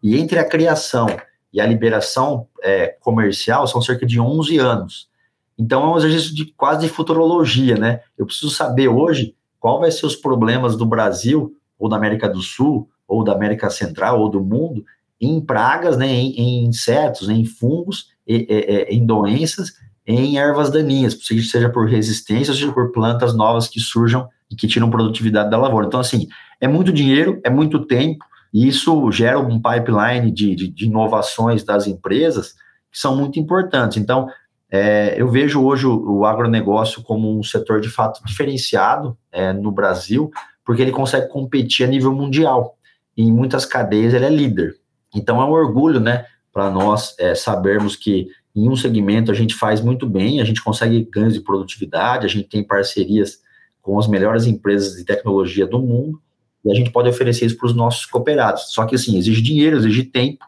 E 0.01 0.17
entre 0.17 0.39
a 0.39 0.47
criação 0.47 1.07
e 1.51 1.59
a 1.59 1.65
liberação 1.65 2.47
é, 2.63 2.87
comercial 3.01 3.67
são 3.67 3.81
cerca 3.81 4.05
de 4.05 4.17
11 4.17 4.57
anos. 4.59 5.09
Então 5.57 5.83
é 5.83 5.93
um 5.93 5.97
exercício 5.97 6.35
de 6.35 6.45
quase 6.57 6.81
de 6.81 6.89
futurologia, 6.89 7.75
né? 7.75 8.01
Eu 8.17 8.25
preciso 8.25 8.49
saber 8.49 8.87
hoje 8.87 9.35
qual 9.59 9.79
vai 9.79 9.91
ser 9.91 10.05
os 10.05 10.15
problemas 10.15 10.75
do 10.75 10.85
Brasil 10.85 11.53
ou 11.77 11.87
da 11.87 11.95
América 11.95 12.27
do 12.27 12.41
Sul 12.41 12.89
ou 13.07 13.23
da 13.23 13.33
América 13.33 13.69
Central 13.69 14.19
ou 14.19 14.29
do 14.29 14.43
mundo 14.43 14.83
em 15.21 15.39
pragas, 15.39 15.97
né, 15.97 16.07
em, 16.07 16.33
em 16.35 16.65
insetos, 16.65 17.29
em 17.29 17.45
fungos, 17.45 18.07
em, 18.27 18.45
em 18.89 19.05
doenças, 19.05 19.71
em 20.05 20.37
ervas 20.37 20.69
daninhas, 20.69 21.17
seja 21.23 21.69
por 21.69 21.87
resistência, 21.87 22.53
seja 22.53 22.73
por 22.73 22.91
plantas 22.91 23.33
novas 23.33 23.67
que 23.67 23.79
surjam 23.79 24.27
e 24.51 24.55
que 24.55 24.67
tiram 24.67 24.89
produtividade 24.89 25.49
da 25.49 25.57
lavoura. 25.57 25.87
Então, 25.87 25.99
assim, 25.99 26.27
é 26.59 26.67
muito 26.67 26.91
dinheiro, 26.91 27.39
é 27.43 27.49
muito 27.49 27.85
tempo, 27.85 28.25
e 28.53 28.67
isso 28.67 29.11
gera 29.11 29.39
um 29.39 29.61
pipeline 29.61 30.29
de, 30.29 30.55
de, 30.55 30.67
de 30.67 30.85
inovações 30.85 31.63
das 31.63 31.87
empresas 31.87 32.53
que 32.91 32.99
são 32.99 33.15
muito 33.15 33.39
importantes. 33.39 33.97
Então, 33.97 34.27
é, 34.75 35.13
eu 35.21 35.27
vejo 35.27 35.63
hoje 35.63 35.85
o, 35.85 36.17
o, 36.17 36.25
agronegócio 36.25 37.03
como 37.03 37.37
um 37.37 37.43
setor 37.43 37.79
de 37.79 37.89
fato 37.89 38.25
diferenciado 38.25 39.15
é, 39.31 39.53
no 39.53 39.71
Brasil, 39.71 40.31
porque 40.65 40.81
ele 40.81 40.89
consegue 40.89 41.27
competir 41.27 41.85
a 41.85 41.87
nível 41.87 42.11
mundial. 42.11 42.75
E 43.15 43.21
em 43.21 43.31
muitas 43.31 43.67
cadeias 43.67 44.15
ele 44.15 44.25
é 44.25 44.31
líder. 44.31 44.75
Então 45.13 45.39
é 45.39 45.45
um 45.45 45.51
orgulho, 45.51 45.99
né, 45.99 46.25
para 46.51 46.71
nós 46.71 47.15
é, 47.19 47.35
sabermos 47.35 47.95
que 47.95 48.29
em 48.55 48.67
um 48.67 48.75
segmento 48.75 49.31
a 49.31 49.35
gente 49.35 49.53
faz 49.53 49.79
muito 49.79 50.09
bem, 50.09 50.41
a 50.41 50.43
gente 50.43 50.63
consegue 50.63 51.07
ganhos 51.13 51.35
de 51.35 51.41
produtividade, 51.41 52.25
a 52.25 52.29
gente 52.29 52.49
tem 52.49 52.63
parcerias 52.63 53.41
com 53.79 53.99
as 53.99 54.07
melhores 54.07 54.47
empresas 54.47 54.97
de 54.97 55.05
tecnologia 55.05 55.67
do 55.67 55.77
mundo 55.77 56.19
e 56.65 56.71
a 56.71 56.73
gente 56.73 56.89
pode 56.89 57.07
oferecer 57.07 57.45
isso 57.45 57.57
para 57.57 57.67
os 57.67 57.75
nossos 57.75 58.07
cooperados. 58.07 58.73
Só 58.73 58.87
que 58.87 58.95
assim, 58.95 59.19
exige 59.19 59.43
dinheiro, 59.43 59.77
exige 59.77 60.03
tempo, 60.03 60.43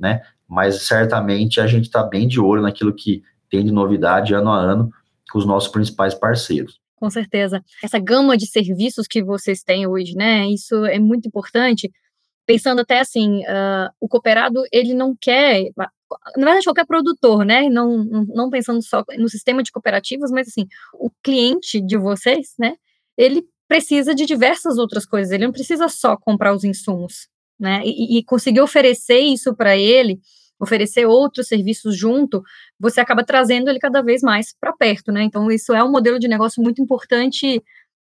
né? 0.00 0.22
Mas 0.48 0.86
certamente 0.86 1.60
a 1.60 1.66
gente 1.66 1.84
está 1.84 2.02
bem 2.02 2.26
de 2.26 2.40
olho 2.40 2.62
naquilo 2.62 2.94
que 2.94 3.22
tem 3.50 3.64
de 3.64 3.72
novidade 3.72 4.34
ano 4.34 4.50
a 4.50 4.58
ano 4.58 4.90
com 5.30 5.38
os 5.38 5.46
nossos 5.46 5.70
principais 5.70 6.14
parceiros. 6.14 6.80
Com 6.96 7.10
certeza. 7.10 7.62
Essa 7.82 7.98
gama 7.98 8.36
de 8.36 8.46
serviços 8.46 9.06
que 9.06 9.22
vocês 9.22 9.62
têm 9.62 9.86
hoje, 9.86 10.14
né? 10.14 10.46
Isso 10.48 10.84
é 10.86 10.98
muito 10.98 11.28
importante. 11.28 11.90
Pensando 12.46 12.80
até 12.80 13.00
assim, 13.00 13.40
uh, 13.40 13.90
o 14.00 14.08
cooperado, 14.08 14.62
ele 14.72 14.94
não 14.94 15.14
quer, 15.20 15.68
na 15.76 16.44
verdade, 16.44 16.64
qualquer 16.64 16.86
produtor, 16.86 17.44
né? 17.44 17.68
Não, 17.68 18.04
não 18.28 18.48
pensando 18.48 18.82
só 18.82 19.04
no 19.18 19.28
sistema 19.28 19.62
de 19.62 19.70
cooperativas, 19.70 20.30
mas 20.30 20.48
assim, 20.48 20.66
o 20.94 21.10
cliente 21.22 21.80
de 21.80 21.98
vocês, 21.98 22.54
né? 22.58 22.76
Ele 23.16 23.44
precisa 23.68 24.14
de 24.14 24.24
diversas 24.24 24.78
outras 24.78 25.04
coisas, 25.04 25.32
ele 25.32 25.44
não 25.44 25.52
precisa 25.52 25.88
só 25.88 26.16
comprar 26.16 26.54
os 26.54 26.64
insumos, 26.64 27.28
né? 27.58 27.82
E, 27.84 28.18
e 28.18 28.24
conseguir 28.24 28.60
oferecer 28.60 29.18
isso 29.18 29.54
para 29.54 29.76
ele 29.76 30.18
oferecer 30.58 31.06
outros 31.06 31.48
serviços 31.48 31.96
junto, 31.96 32.42
você 32.78 33.00
acaba 33.00 33.24
trazendo 33.24 33.68
ele 33.68 33.78
cada 33.78 34.02
vez 34.02 34.22
mais 34.22 34.54
para 34.58 34.72
perto, 34.72 35.12
né? 35.12 35.22
Então, 35.22 35.50
isso 35.50 35.74
é 35.74 35.82
um 35.84 35.90
modelo 35.90 36.18
de 36.18 36.28
negócio 36.28 36.62
muito 36.62 36.80
importante, 36.82 37.62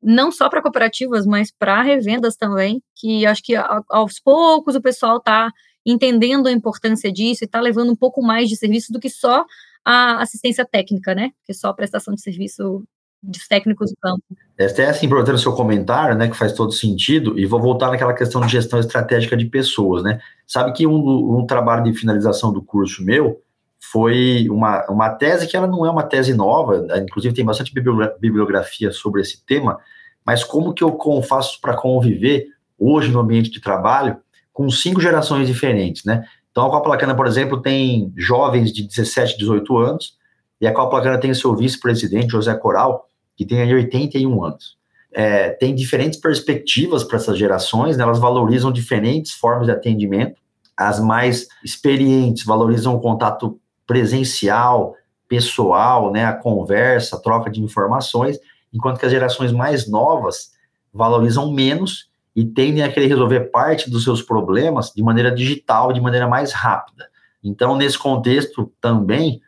não 0.01 0.31
só 0.31 0.49
para 0.49 0.61
cooperativas, 0.61 1.25
mas 1.25 1.51
para 1.51 1.81
revendas 1.81 2.35
também, 2.35 2.81
que 2.95 3.25
acho 3.25 3.43
que 3.43 3.53
aos 3.89 4.19
poucos 4.19 4.75
o 4.75 4.81
pessoal 4.81 5.17
está 5.17 5.51
entendendo 5.85 6.47
a 6.47 6.51
importância 6.51 7.11
disso 7.11 7.43
e 7.43 7.45
está 7.45 7.59
levando 7.59 7.91
um 7.91 7.95
pouco 7.95 8.21
mais 8.21 8.49
de 8.49 8.55
serviço 8.55 8.91
do 8.91 8.99
que 8.99 9.09
só 9.09 9.45
a 9.85 10.21
assistência 10.21 10.65
técnica, 10.65 11.15
né? 11.15 11.31
Que 11.45 11.51
é 11.51 11.55
só 11.55 11.69
a 11.69 11.73
prestação 11.73 12.13
de 12.13 12.21
serviço 12.21 12.83
dos 13.21 13.47
técnicos 13.47 13.91
do 13.91 13.97
campo. 13.97 14.23
Até 14.59 14.87
assim, 14.87 15.05
aproveitando 15.05 15.35
o 15.35 15.39
seu 15.39 15.53
comentário, 15.53 16.15
né, 16.15 16.27
que 16.27 16.37
faz 16.37 16.53
todo 16.53 16.71
sentido, 16.71 17.37
e 17.37 17.45
vou 17.45 17.59
voltar 17.59 17.89
naquela 17.89 18.13
questão 18.13 18.41
de 18.41 18.51
gestão 18.51 18.79
estratégica 18.79 19.35
de 19.35 19.45
pessoas, 19.45 20.03
né? 20.03 20.19
Sabe 20.47 20.71
que 20.73 20.85
um, 20.85 21.39
um 21.39 21.45
trabalho 21.45 21.83
de 21.83 21.93
finalização 21.93 22.51
do 22.51 22.61
curso 22.61 23.03
meu 23.03 23.41
foi 23.79 24.47
uma, 24.49 24.85
uma 24.87 25.09
tese 25.09 25.47
que 25.47 25.57
ela 25.57 25.67
não 25.67 25.85
é 25.85 25.89
uma 25.89 26.03
tese 26.03 26.33
nova, 26.33 26.85
inclusive 26.99 27.33
tem 27.33 27.43
bastante 27.43 27.73
bibliografia 27.73 28.91
sobre 28.91 29.21
esse 29.21 29.43
tema, 29.45 29.79
mas 30.25 30.43
como 30.43 30.73
que 30.73 30.83
eu 30.83 30.97
faço 31.27 31.59
para 31.59 31.75
conviver 31.75 32.47
hoje 32.77 33.11
no 33.11 33.19
ambiente 33.19 33.49
de 33.49 33.59
trabalho 33.59 34.17
com 34.53 34.69
cinco 34.69 35.01
gerações 35.01 35.47
diferentes, 35.47 36.03
né? 36.05 36.25
Então, 36.51 36.65
a 36.65 36.69
Copa 36.69 37.15
por 37.15 37.27
exemplo, 37.27 37.61
tem 37.61 38.13
jovens 38.17 38.73
de 38.73 38.83
17, 38.83 39.37
18 39.37 39.77
anos, 39.77 40.17
e 40.59 40.67
a 40.67 40.73
Copa 40.73 41.17
tem 41.17 41.33
seu 41.33 41.55
vice-presidente, 41.55 42.31
José 42.31 42.53
Coral, 42.53 43.07
que 43.35 43.45
tem 43.45 43.61
aí 43.61 43.73
81 43.73 44.43
anos. 44.43 44.77
É, 45.13 45.49
tem 45.49 45.75
diferentes 45.75 46.19
perspectivas 46.19 47.03
para 47.03 47.17
essas 47.17 47.37
gerações, 47.37 47.97
né? 47.97 48.03
elas 48.03 48.19
valorizam 48.19 48.71
diferentes 48.71 49.33
formas 49.33 49.65
de 49.65 49.71
atendimento. 49.71 50.39
As 50.75 50.99
mais 50.99 51.47
experientes 51.63 52.45
valorizam 52.45 52.95
o 52.95 53.01
contato 53.01 53.59
presencial, 53.85 54.95
pessoal, 55.27 56.11
né? 56.11 56.25
a 56.25 56.33
conversa, 56.33 57.17
a 57.17 57.19
troca 57.19 57.49
de 57.49 57.61
informações, 57.61 58.37
enquanto 58.73 58.99
que 58.99 59.05
as 59.05 59.11
gerações 59.11 59.51
mais 59.51 59.89
novas 59.89 60.51
valorizam 60.93 61.51
menos 61.51 62.09
e 62.35 62.45
tendem 62.45 62.83
a 62.83 62.91
querer 62.91 63.07
resolver 63.07 63.51
parte 63.51 63.89
dos 63.89 64.03
seus 64.03 64.21
problemas 64.21 64.91
de 64.95 65.03
maneira 65.03 65.33
digital, 65.33 65.91
de 65.91 65.99
maneira 65.99 66.27
mais 66.27 66.53
rápida. 66.53 67.09
Então, 67.43 67.75
nesse 67.75 67.97
contexto 67.97 68.71
também, 68.79 69.41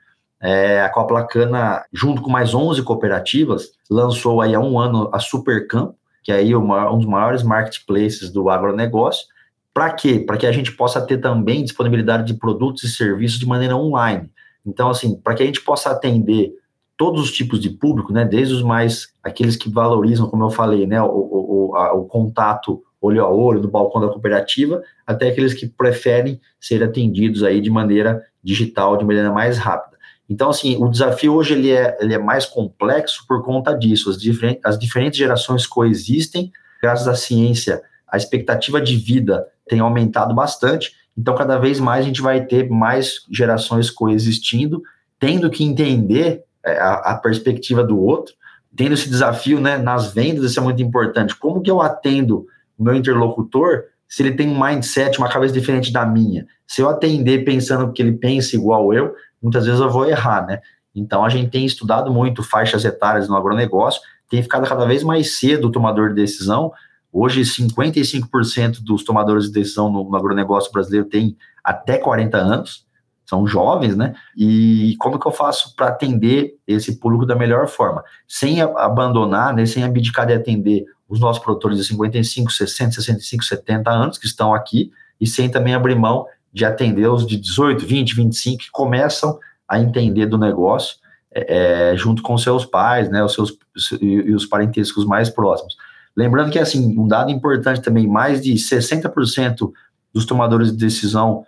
é, 0.43 0.81
a 0.81 0.89
Coplacana, 0.89 1.85
junto 1.93 2.21
com 2.21 2.29
mais 2.29 2.53
11 2.53 2.83
cooperativas, 2.83 3.71
lançou 3.89 4.41
aí 4.41 4.53
há 4.53 4.59
um 4.59 4.77
ano 4.77 5.09
a 5.13 5.19
Supercamp, 5.19 5.95
que 6.21 6.33
é 6.33 6.35
aí 6.35 6.53
um 6.53 6.97
dos 6.97 7.05
maiores 7.05 7.43
marketplaces 7.43 8.29
do 8.29 8.49
agronegócio. 8.49 9.25
Para 9.73 9.91
quê? 9.91 10.19
Para 10.19 10.35
que 10.35 10.45
a 10.45 10.51
gente 10.51 10.73
possa 10.73 11.01
ter 11.01 11.19
também 11.19 11.63
disponibilidade 11.63 12.25
de 12.25 12.33
produtos 12.33 12.83
e 12.83 12.89
serviços 12.89 13.39
de 13.39 13.45
maneira 13.45 13.77
online. 13.77 14.29
Então, 14.65 14.89
assim, 14.89 15.15
para 15.15 15.33
que 15.33 15.43
a 15.43 15.45
gente 15.45 15.61
possa 15.61 15.91
atender 15.91 16.53
todos 16.97 17.21
os 17.21 17.31
tipos 17.31 17.59
de 17.59 17.69
público, 17.69 18.11
né, 18.11 18.25
desde 18.25 18.53
os 18.53 18.61
mais, 18.61 19.07
aqueles 19.23 19.55
que 19.55 19.69
valorizam, 19.69 20.29
como 20.29 20.43
eu 20.43 20.49
falei, 20.49 20.85
né, 20.85 21.01
o, 21.01 21.69
o, 21.71 21.75
a, 21.75 21.93
o 21.93 22.05
contato 22.05 22.83
olho 23.01 23.23
a 23.23 23.29
olho 23.29 23.61
no 23.61 23.69
balcão 23.69 23.99
da 23.99 24.07
cooperativa, 24.07 24.81
até 25.05 25.29
aqueles 25.29 25.53
que 25.53 25.67
preferem 25.67 26.39
ser 26.59 26.83
atendidos 26.83 27.43
aí 27.43 27.59
de 27.59 27.69
maneira 27.69 28.21
digital, 28.41 28.95
de 28.95 29.05
maneira 29.05 29.31
mais 29.31 29.57
rápida. 29.57 29.92
Então, 30.29 30.49
assim, 30.49 30.77
o 30.77 30.87
desafio 30.89 31.33
hoje 31.33 31.53
ele 31.53 31.71
é, 31.71 31.97
ele 31.99 32.13
é 32.13 32.17
mais 32.17 32.45
complexo 32.45 33.25
por 33.27 33.43
conta 33.43 33.73
disso. 33.73 34.09
As, 34.09 34.17
diferentes, 34.17 34.61
as 34.63 34.79
diferentes 34.79 35.17
gerações 35.17 35.67
coexistem, 35.67 36.51
graças 36.81 37.07
à 37.07 37.15
ciência, 37.15 37.81
a 38.07 38.17
expectativa 38.17 38.79
de 38.79 38.95
vida 38.95 39.45
tem 39.67 39.79
aumentado 39.79 40.33
bastante, 40.33 40.93
então 41.17 41.35
cada 41.35 41.57
vez 41.57 41.79
mais 41.79 42.03
a 42.03 42.07
gente 42.07 42.21
vai 42.21 42.45
ter 42.45 42.69
mais 42.69 43.21
gerações 43.31 43.89
coexistindo, 43.89 44.81
tendo 45.19 45.49
que 45.49 45.63
entender 45.63 46.43
é, 46.65 46.77
a, 46.79 46.93
a, 46.93 47.17
perspectiva 47.17 47.83
do 47.83 47.99
outro, 47.99 48.33
tendo 48.75 48.93
esse 48.93 49.09
desafio 49.09 49.59
né, 49.59 49.77
nas 49.77 50.13
vendas, 50.13 50.51
isso 50.51 50.59
é 50.59 50.63
muito 50.63 50.81
importante. 50.81 51.35
Como 51.35 51.61
que 51.61 51.69
eu 51.69 51.81
atendo 51.81 52.45
o 52.77 52.83
meu 52.83 52.95
interlocutor 52.95 53.83
se 54.07 54.21
ele 54.21 54.33
tem 54.33 54.47
um 54.47 54.59
mindset, 54.59 55.17
uma 55.17 55.29
cabeça 55.29 55.53
diferente 55.53 55.91
da 55.91 56.05
minha? 56.05 56.45
Se 56.67 56.81
eu 56.81 56.89
atender 56.89 57.45
pensando 57.45 57.91
que 57.91 58.01
ele 58.01 58.13
pensa 58.13 58.55
igual 58.55 58.93
eu, 58.93 59.13
muitas 59.43 59.65
vezes 59.65 59.81
eu 59.81 59.89
vou 59.89 60.07
errar, 60.07 60.47
né? 60.47 60.61
Então 60.95 61.25
a 61.25 61.29
gente 61.29 61.51
tem 61.51 61.65
estudado 61.65 62.11
muito 62.11 62.41
faixas 62.41 62.85
etárias 62.85 63.27
no 63.27 63.35
agronegócio, 63.35 64.01
tem 64.29 64.41
ficado 64.41 64.67
cada 64.67 64.85
vez 64.85 65.03
mais 65.03 65.37
cedo 65.37 65.67
o 65.67 65.71
tomador 65.71 66.09
de 66.09 66.15
decisão. 66.15 66.71
Hoje, 67.11 67.41
55% 67.41 68.81
dos 68.81 69.03
tomadores 69.03 69.45
de 69.45 69.51
decisão 69.51 69.91
no, 69.91 70.09
no 70.09 70.15
agronegócio 70.15 70.71
brasileiro 70.71 71.07
têm 71.07 71.37
até 71.63 71.97
40 71.97 72.37
anos 72.37 72.87
são 73.25 73.47
jovens, 73.47 73.95
né? 73.95 74.13
E 74.35 74.95
como 74.99 75.19
que 75.19 75.25
eu 75.25 75.31
faço 75.31 75.75
para 75.75 75.87
atender 75.87 76.55
esse 76.67 76.99
público 76.99 77.25
da 77.25 77.35
melhor 77.35 77.67
forma? 77.67 78.03
Sem 78.27 78.61
abandonar, 78.61 79.53
né, 79.53 79.65
sem 79.65 79.83
abdicar 79.83 80.27
de 80.27 80.33
atender 80.33 80.85
os 81.07 81.19
nossos 81.19 81.41
produtores 81.41 81.77
de 81.77 81.83
55, 81.85 82.51
60, 82.51 82.91
65, 82.91 83.43
70 83.43 83.89
anos 83.89 84.17
que 84.17 84.25
estão 84.25 84.53
aqui 84.53 84.91
e 85.19 85.27
sem 85.27 85.49
também 85.49 85.73
abrir 85.73 85.95
mão 85.95 86.25
de 86.53 86.63
atender 86.65 87.09
os 87.09 87.25
de 87.25 87.37
18, 87.37 87.85
20, 87.85 88.15
25 88.15 88.57
que 88.57 88.71
começam 88.71 89.37
a 89.67 89.79
entender 89.79 90.27
do 90.27 90.37
negócio 90.37 90.97
é, 91.33 91.91
é 91.91 91.97
junto 91.97 92.21
com 92.21 92.37
seus 92.37 92.63
pais, 92.63 93.09
né, 93.09 93.23
os 93.23 93.33
seus 93.33 93.57
e 93.99 94.33
os 94.35 94.45
parentescos 94.45 95.03
mais 95.05 95.29
próximos. 95.29 95.75
Lembrando 96.15 96.51
que 96.51 96.59
assim, 96.59 96.97
um 96.97 97.07
dado 97.07 97.31
importante 97.31 97.81
também, 97.81 98.07
mais 98.07 98.41
de 98.41 98.53
60% 98.53 99.71
dos 100.13 100.25
tomadores 100.25 100.71
de 100.71 100.77
decisão 100.77 101.43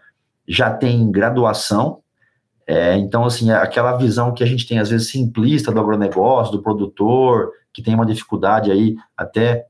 já 0.47 0.71
tem 0.71 1.11
graduação. 1.11 1.99
É, 2.67 2.97
então, 2.97 3.25
assim, 3.25 3.51
aquela 3.51 3.95
visão 3.95 4.33
que 4.33 4.43
a 4.43 4.47
gente 4.47 4.67
tem, 4.67 4.79
às 4.79 4.89
vezes, 4.89 5.11
simplista 5.11 5.71
do 5.71 5.79
agronegócio, 5.79 6.51
do 6.51 6.63
produtor, 6.63 7.51
que 7.71 7.83
tem 7.83 7.93
uma 7.93 8.05
dificuldade 8.05 8.71
aí 8.71 8.95
até 9.15 9.65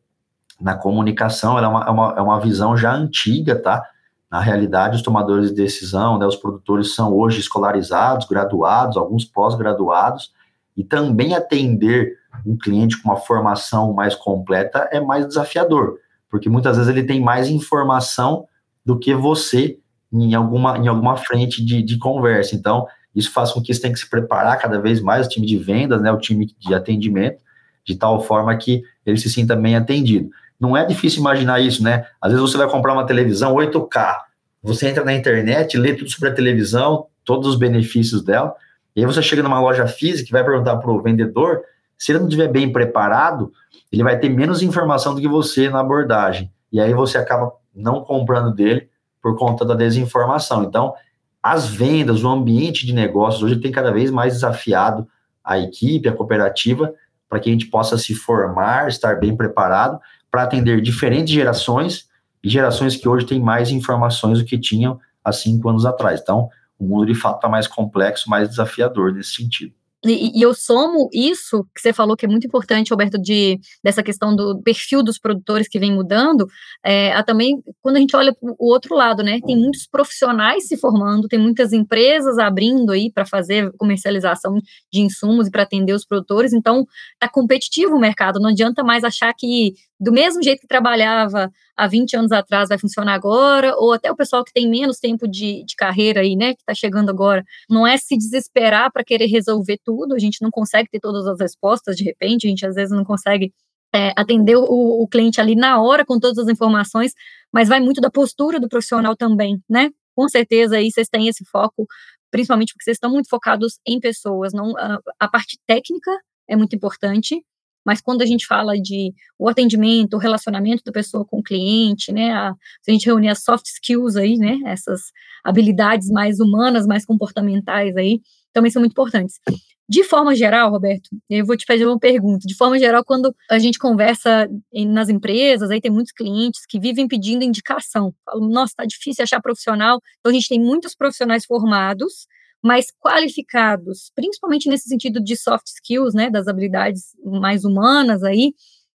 na 0.59 0.75
comunicação, 0.75 1.57
ela 1.57 1.67
é 1.67 1.69
uma, 1.69 1.83
é 1.85 1.89
uma, 1.89 2.15
é 2.17 2.21
uma 2.21 2.39
visão 2.39 2.77
já 2.77 2.93
antiga, 2.93 3.55
tá? 3.61 3.83
Na 4.29 4.39
realidade, 4.39 4.95
os 4.95 5.01
tomadores 5.01 5.49
de 5.49 5.55
decisão, 5.55 6.17
né, 6.17 6.25
os 6.25 6.35
produtores 6.35 6.95
são 6.95 7.13
hoje 7.13 7.39
escolarizados, 7.39 8.27
graduados, 8.27 8.97
alguns 8.97 9.23
pós-graduados, 9.23 10.33
e 10.75 10.83
também 10.83 11.33
atender 11.33 12.17
um 12.45 12.57
cliente 12.57 13.01
com 13.01 13.09
uma 13.09 13.17
formação 13.17 13.93
mais 13.93 14.15
completa 14.15 14.89
é 14.91 14.99
mais 14.99 15.25
desafiador, 15.25 15.97
porque 16.29 16.49
muitas 16.49 16.75
vezes 16.75 16.91
ele 16.91 17.05
tem 17.05 17.21
mais 17.21 17.49
informação 17.49 18.45
do 18.85 18.99
que 18.99 19.13
você 19.13 19.79
em 20.11 20.33
alguma, 20.33 20.77
em 20.77 20.87
alguma 20.87 21.17
frente 21.17 21.63
de, 21.63 21.81
de 21.81 21.97
conversa. 21.97 22.55
Então, 22.55 22.85
isso 23.15 23.31
faz 23.31 23.51
com 23.51 23.61
que 23.61 23.73
você 23.73 23.81
tenha 23.81 23.93
que 23.93 23.99
se 23.99 24.09
preparar 24.09 24.59
cada 24.59 24.79
vez 24.79 25.01
mais, 25.01 25.25
o 25.25 25.29
time 25.29 25.47
de 25.47 25.57
vendas, 25.57 26.01
né, 26.01 26.11
o 26.11 26.19
time 26.19 26.45
de 26.45 26.73
atendimento, 26.73 27.41
de 27.85 27.95
tal 27.95 28.21
forma 28.21 28.55
que 28.57 28.83
ele 29.05 29.17
se 29.17 29.29
sinta 29.29 29.55
bem 29.55 29.75
atendido. 29.75 30.29
Não 30.59 30.75
é 30.75 30.85
difícil 30.85 31.19
imaginar 31.19 31.59
isso, 31.59 31.83
né? 31.83 32.05
Às 32.21 32.31
vezes 32.31 32.41
você 32.41 32.57
vai 32.57 32.69
comprar 32.69 32.93
uma 32.93 33.05
televisão 33.05 33.53
8K, 33.55 34.17
você 34.63 34.87
entra 34.87 35.03
na 35.03 35.13
internet, 35.13 35.77
lê 35.77 35.93
tudo 35.93 36.09
sobre 36.09 36.29
a 36.29 36.33
televisão, 36.33 37.07
todos 37.23 37.47
os 37.49 37.55
benefícios 37.55 38.23
dela, 38.23 38.53
e 38.95 39.01
aí 39.01 39.05
você 39.05 39.21
chega 39.21 39.43
numa 39.43 39.59
loja 39.59 39.85
física 39.87 40.29
e 40.29 40.31
vai 40.31 40.43
perguntar 40.43 40.77
para 40.77 40.91
o 40.91 41.01
vendedor, 41.01 41.61
se 41.97 42.11
ele 42.11 42.19
não 42.19 42.27
estiver 42.27 42.47
bem 42.47 42.71
preparado, 42.71 43.51
ele 43.91 44.03
vai 44.03 44.17
ter 44.17 44.29
menos 44.29 44.61
informação 44.61 45.13
do 45.13 45.21
que 45.21 45.27
você 45.27 45.69
na 45.69 45.79
abordagem. 45.79 46.51
E 46.71 46.79
aí 46.79 46.93
você 46.93 47.17
acaba 47.17 47.51
não 47.73 48.01
comprando 48.01 48.53
dele 48.53 48.89
por 49.21 49.37
conta 49.37 49.65
da 49.65 49.73
desinformação. 49.73 50.63
Então, 50.63 50.93
as 51.41 51.67
vendas, 51.67 52.23
o 52.23 52.29
ambiente 52.29 52.85
de 52.85 52.93
negócios 52.93 53.43
hoje 53.43 53.59
tem 53.59 53.71
cada 53.71 53.91
vez 53.91 54.09
mais 54.09 54.33
desafiado 54.33 55.07
a 55.43 55.59
equipe, 55.59 56.09
a 56.09 56.13
cooperativa, 56.13 56.93
para 57.29 57.39
que 57.39 57.49
a 57.49 57.51
gente 57.51 57.67
possa 57.67 57.97
se 57.97 58.15
formar, 58.15 58.87
estar 58.87 59.19
bem 59.19 59.35
preparado 59.35 59.99
para 60.35 60.43
atender 60.43 60.81
diferentes 60.81 61.33
gerações 61.33 62.09
e 62.43 62.49
gerações 62.49 62.97
que 62.97 63.07
hoje 63.07 63.25
têm 63.25 63.39
mais 63.39 63.71
informações 63.71 64.39
do 64.39 64.43
que 64.43 64.59
tinham 64.59 64.99
há 65.23 65.31
cinco 65.31 65.69
anos 65.69 65.85
atrás. 65.85 66.19
Então, 66.21 66.49
o 66.77 66.83
mundo 66.83 67.05
de 67.05 67.15
fato 67.15 67.37
está 67.37 67.47
mais 67.47 67.67
complexo, 67.67 68.29
mais 68.29 68.49
desafiador 68.49 69.13
nesse 69.13 69.31
sentido. 69.31 69.73
E, 70.05 70.37
e, 70.37 70.41
eu 70.41 70.53
somo 70.53 71.09
isso 71.11 71.65
que 71.73 71.81
você 71.81 71.91
falou 71.91 72.15
que 72.15 72.25
é 72.25 72.29
muito 72.29 72.45
importante, 72.45 72.91
Roberto, 72.91 73.17
de 73.19 73.59
dessa 73.83 74.03
questão 74.03 74.35
do 74.35 74.61
perfil 74.61 75.01
dos 75.01 75.17
produtores 75.17 75.67
que 75.67 75.79
vem 75.79 75.91
mudando, 75.91 76.45
é, 76.83 77.11
a 77.13 77.23
também 77.23 77.63
quando 77.81 77.95
a 77.95 77.99
gente 77.99 78.15
olha 78.15 78.35
o 78.41 78.71
outro 78.71 78.93
lado, 78.93 79.23
né? 79.23 79.39
Tem 79.43 79.57
muitos 79.57 79.87
profissionais 79.87 80.67
se 80.67 80.77
formando, 80.77 81.27
tem 81.27 81.39
muitas 81.39 81.73
empresas 81.73 82.37
abrindo 82.37 82.91
aí 82.91 83.11
para 83.11 83.25
fazer 83.25 83.71
comercialização 83.77 84.59
de 84.93 85.01
insumos 85.01 85.47
e 85.47 85.51
para 85.51 85.63
atender 85.63 85.93
os 85.93 86.05
produtores, 86.05 86.53
então 86.53 86.85
tá 87.19 87.27
competitivo 87.27 87.95
o 87.95 87.99
mercado, 87.99 88.39
não 88.39 88.49
adianta 88.49 88.83
mais 88.83 89.03
achar 89.03 89.33
que 89.33 89.73
do 89.99 90.11
mesmo 90.11 90.43
jeito 90.43 90.61
que 90.61 90.67
trabalhava 90.67 91.49
há 91.75 91.87
20 91.87 92.15
anos 92.17 92.31
atrás 92.31 92.69
vai 92.69 92.77
funcionar 92.77 93.13
agora, 93.13 93.75
ou 93.77 93.93
até 93.93 94.11
o 94.11 94.15
pessoal 94.15 94.43
que 94.43 94.53
tem 94.53 94.69
menos 94.69 94.99
tempo 94.99 95.27
de, 95.27 95.63
de 95.65 95.75
carreira 95.75 96.21
aí, 96.21 96.35
né, 96.35 96.53
que 96.53 96.61
está 96.61 96.73
chegando 96.73 97.09
agora, 97.09 97.43
não 97.69 97.87
é 97.87 97.97
se 97.97 98.17
desesperar 98.17 98.91
para 98.91 99.03
querer 99.03 99.27
resolver 99.27 99.79
tudo, 99.83 100.13
a 100.13 100.19
gente 100.19 100.41
não 100.41 100.51
consegue 100.51 100.89
ter 100.89 100.99
todas 100.99 101.25
as 101.27 101.39
respostas 101.39 101.95
de 101.95 102.03
repente, 102.03 102.45
a 102.45 102.49
gente 102.49 102.65
às 102.65 102.75
vezes 102.75 102.95
não 102.95 103.05
consegue 103.05 103.53
é, 103.93 104.11
atender 104.17 104.57
o, 104.57 104.63
o 105.03 105.07
cliente 105.07 105.39
ali 105.39 105.55
na 105.55 105.81
hora 105.81 106.05
com 106.05 106.19
todas 106.19 106.37
as 106.37 106.49
informações, 106.49 107.13
mas 107.51 107.69
vai 107.69 107.79
muito 107.79 108.01
da 108.01 108.11
postura 108.11 108.59
do 108.59 108.67
profissional 108.67 109.15
também, 109.15 109.61
né? 109.69 109.89
Com 110.13 110.27
certeza 110.27 110.77
aí 110.77 110.91
vocês 110.91 111.07
têm 111.07 111.27
esse 111.29 111.45
foco, 111.45 111.87
principalmente 112.29 112.73
porque 112.73 112.83
vocês 112.83 112.95
estão 112.95 113.09
muito 113.09 113.29
focados 113.29 113.79
em 113.87 113.99
pessoas, 113.99 114.51
não 114.51 114.77
a, 114.77 114.99
a 115.19 115.27
parte 115.29 115.57
técnica 115.65 116.11
é 116.47 116.55
muito 116.57 116.75
importante, 116.75 117.41
mas 117.85 118.01
quando 118.01 118.21
a 118.21 118.25
gente 118.25 118.47
fala 118.47 118.73
de 118.75 119.13
o 119.37 119.47
atendimento, 119.47 120.15
o 120.15 120.19
relacionamento 120.19 120.83
da 120.83 120.91
pessoa 120.91 121.25
com 121.25 121.39
o 121.39 121.43
cliente, 121.43 122.11
né, 122.11 122.31
a, 122.31 122.53
se 122.81 122.89
a 122.89 122.93
gente 122.93 123.05
reunir 123.05 123.29
as 123.29 123.43
soft 123.43 123.65
skills 123.67 124.15
aí, 124.15 124.37
né, 124.37 124.57
essas 124.65 125.11
habilidades 125.43 126.09
mais 126.09 126.39
humanas, 126.39 126.87
mais 126.87 127.05
comportamentais 127.05 127.95
aí, 127.95 128.19
também 128.51 128.71
são 128.71 128.81
muito 128.81 128.93
importantes. 128.93 129.39
De 129.87 130.03
forma 130.03 130.35
geral, 130.35 130.71
Roberto, 130.71 131.09
eu 131.29 131.45
vou 131.45 131.55
te 131.55 131.63
fazer 131.63 131.85
uma 131.85 131.99
pergunta. 131.99 132.47
De 132.47 132.55
forma 132.55 132.79
geral, 132.79 133.03
quando 133.05 133.35
a 133.51 133.59
gente 133.59 133.77
conversa 133.77 134.49
nas 134.73 135.09
empresas, 135.09 135.69
aí 135.69 135.79
tem 135.79 135.91
muitos 135.91 136.11
clientes 136.11 136.61
que 136.67 136.79
vivem 136.79 137.07
pedindo 137.07 137.43
indicação. 137.43 138.11
Falam, 138.25 138.49
nossa, 138.49 138.73
tá 138.77 138.85
difícil 138.85 139.23
achar 139.23 139.39
profissional. 139.39 140.01
Então, 140.19 140.31
a 140.31 140.33
gente 140.33 140.49
tem 140.49 140.59
muitos 140.59 140.95
profissionais 140.95 141.45
formados, 141.45 142.25
mas 142.63 142.87
qualificados, 142.99 144.11
principalmente 144.15 144.69
nesse 144.69 144.89
sentido 144.89 145.23
de 145.23 145.35
soft 145.35 145.67
skills, 145.67 146.13
né, 146.13 146.29
das 146.29 146.47
habilidades 146.47 147.11
mais 147.23 147.63
humanas 147.63 148.23
aí, 148.23 148.53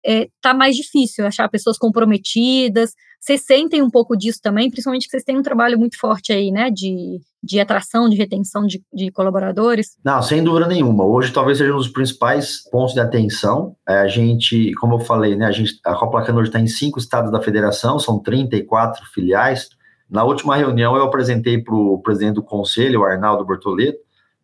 é, 0.05 0.29
tá 0.41 0.53
mais 0.53 0.75
difícil 0.75 1.25
achar 1.25 1.49
pessoas 1.49 1.77
comprometidas. 1.77 2.93
Vocês 3.19 3.41
sentem 3.41 3.81
um 3.81 3.89
pouco 3.89 4.15
disso 4.15 4.39
também, 4.41 4.69
principalmente 4.69 5.03
que 5.03 5.11
vocês 5.11 5.23
têm 5.23 5.37
um 5.37 5.41
trabalho 5.41 5.77
muito 5.77 5.99
forte 5.99 6.31
aí, 6.31 6.49
né, 6.49 6.69
de, 6.71 7.19
de 7.43 7.59
atração, 7.59 8.07
de 8.07 8.15
retenção 8.15 8.65
de, 8.65 8.81
de 8.93 9.11
colaboradores? 9.11 9.97
Não, 10.05 10.21
sem 10.21 10.41
dúvida 10.41 10.67
nenhuma. 10.67 11.03
Hoje 11.03 11.33
talvez 11.33 11.57
seja 11.57 11.73
um 11.73 11.77
dos 11.77 11.89
principais 11.89 12.63
pontos 12.71 12.93
de 12.93 13.01
atenção. 13.01 13.75
É, 13.87 13.95
a 13.99 14.07
gente, 14.07 14.71
como 14.75 14.95
eu 14.95 14.99
falei, 14.99 15.35
né, 15.35 15.45
a, 15.45 15.51
gente, 15.51 15.77
a 15.85 15.93
Copa 15.95 16.19
hoje 16.31 16.49
está 16.49 16.59
em 16.59 16.67
cinco 16.67 16.99
estados 16.99 17.31
da 17.31 17.41
federação, 17.41 17.99
são 17.99 18.19
34 18.19 19.05
filiais. 19.13 19.67
Na 20.09 20.23
última 20.23 20.55
reunião 20.55 20.95
eu 20.95 21.03
apresentei 21.03 21.61
para 21.61 21.75
o 21.75 21.99
presidente 22.01 22.35
do 22.35 22.43
conselho, 22.43 23.01
o 23.01 23.05
Arnaldo 23.05 23.45
Bortoleto, 23.45 23.99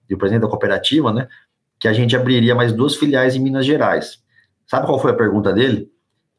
e 0.09 0.13
o 0.13 0.17
presidente 0.17 0.41
da 0.41 0.49
cooperativa, 0.49 1.11
né, 1.11 1.27
que 1.79 1.87
a 1.87 1.93
gente 1.93 2.15
abriria 2.15 2.53
mais 2.53 2.73
duas 2.73 2.95
filiais 2.95 3.35
em 3.35 3.39
Minas 3.39 3.65
Gerais. 3.65 4.21
Sabe 4.67 4.85
qual 4.85 4.99
foi 4.99 5.11
a 5.11 5.15
pergunta 5.15 5.53
dele? 5.53 5.89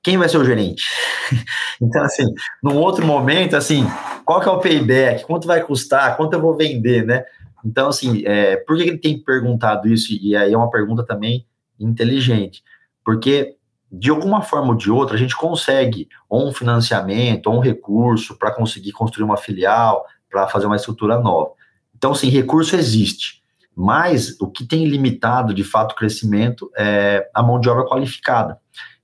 Quem 0.02 0.18
vai 0.18 0.28
ser 0.28 0.38
o 0.38 0.44
gerente? 0.44 0.84
então, 1.80 2.02
assim, 2.02 2.24
num 2.62 2.76
outro 2.76 3.06
momento, 3.06 3.56
assim, 3.56 3.86
qual 4.24 4.40
que 4.40 4.48
é 4.48 4.52
o 4.52 4.60
payback? 4.60 5.24
Quanto 5.24 5.46
vai 5.46 5.62
custar? 5.62 6.16
Quanto 6.16 6.34
eu 6.34 6.40
vou 6.40 6.56
vender, 6.56 7.04
né? 7.04 7.24
Então, 7.64 7.88
assim, 7.88 8.22
é, 8.26 8.56
por 8.56 8.76
que 8.76 8.82
ele 8.82 8.98
tem 8.98 9.18
perguntado 9.18 9.88
isso? 9.88 10.12
E 10.12 10.36
aí 10.36 10.52
é 10.52 10.56
uma 10.56 10.70
pergunta 10.70 11.02
também 11.02 11.46
inteligente. 11.80 12.62
Porque, 13.02 13.56
de 13.98 14.10
alguma 14.10 14.42
forma 14.42 14.68
ou 14.68 14.74
de 14.74 14.90
outra, 14.90 15.14
a 15.16 15.18
gente 15.18 15.36
consegue 15.36 16.08
ou 16.28 16.48
um 16.48 16.52
financiamento, 16.52 17.46
ou 17.46 17.56
um 17.56 17.60
recurso 17.60 18.36
para 18.36 18.52
conseguir 18.52 18.92
construir 18.92 19.24
uma 19.24 19.36
filial, 19.36 20.04
para 20.28 20.48
fazer 20.48 20.66
uma 20.66 20.76
estrutura 20.76 21.18
nova. 21.18 21.52
Então, 21.96 22.12
assim, 22.12 22.28
recurso 22.28 22.74
existe. 22.76 23.42
Mas 23.76 24.38
o 24.40 24.48
que 24.48 24.66
tem 24.66 24.86
limitado, 24.86 25.54
de 25.54 25.64
fato, 25.64 25.92
o 25.92 25.96
crescimento 25.96 26.70
é 26.76 27.28
a 27.34 27.42
mão 27.42 27.58
de 27.58 27.68
obra 27.68 27.84
qualificada. 27.84 28.58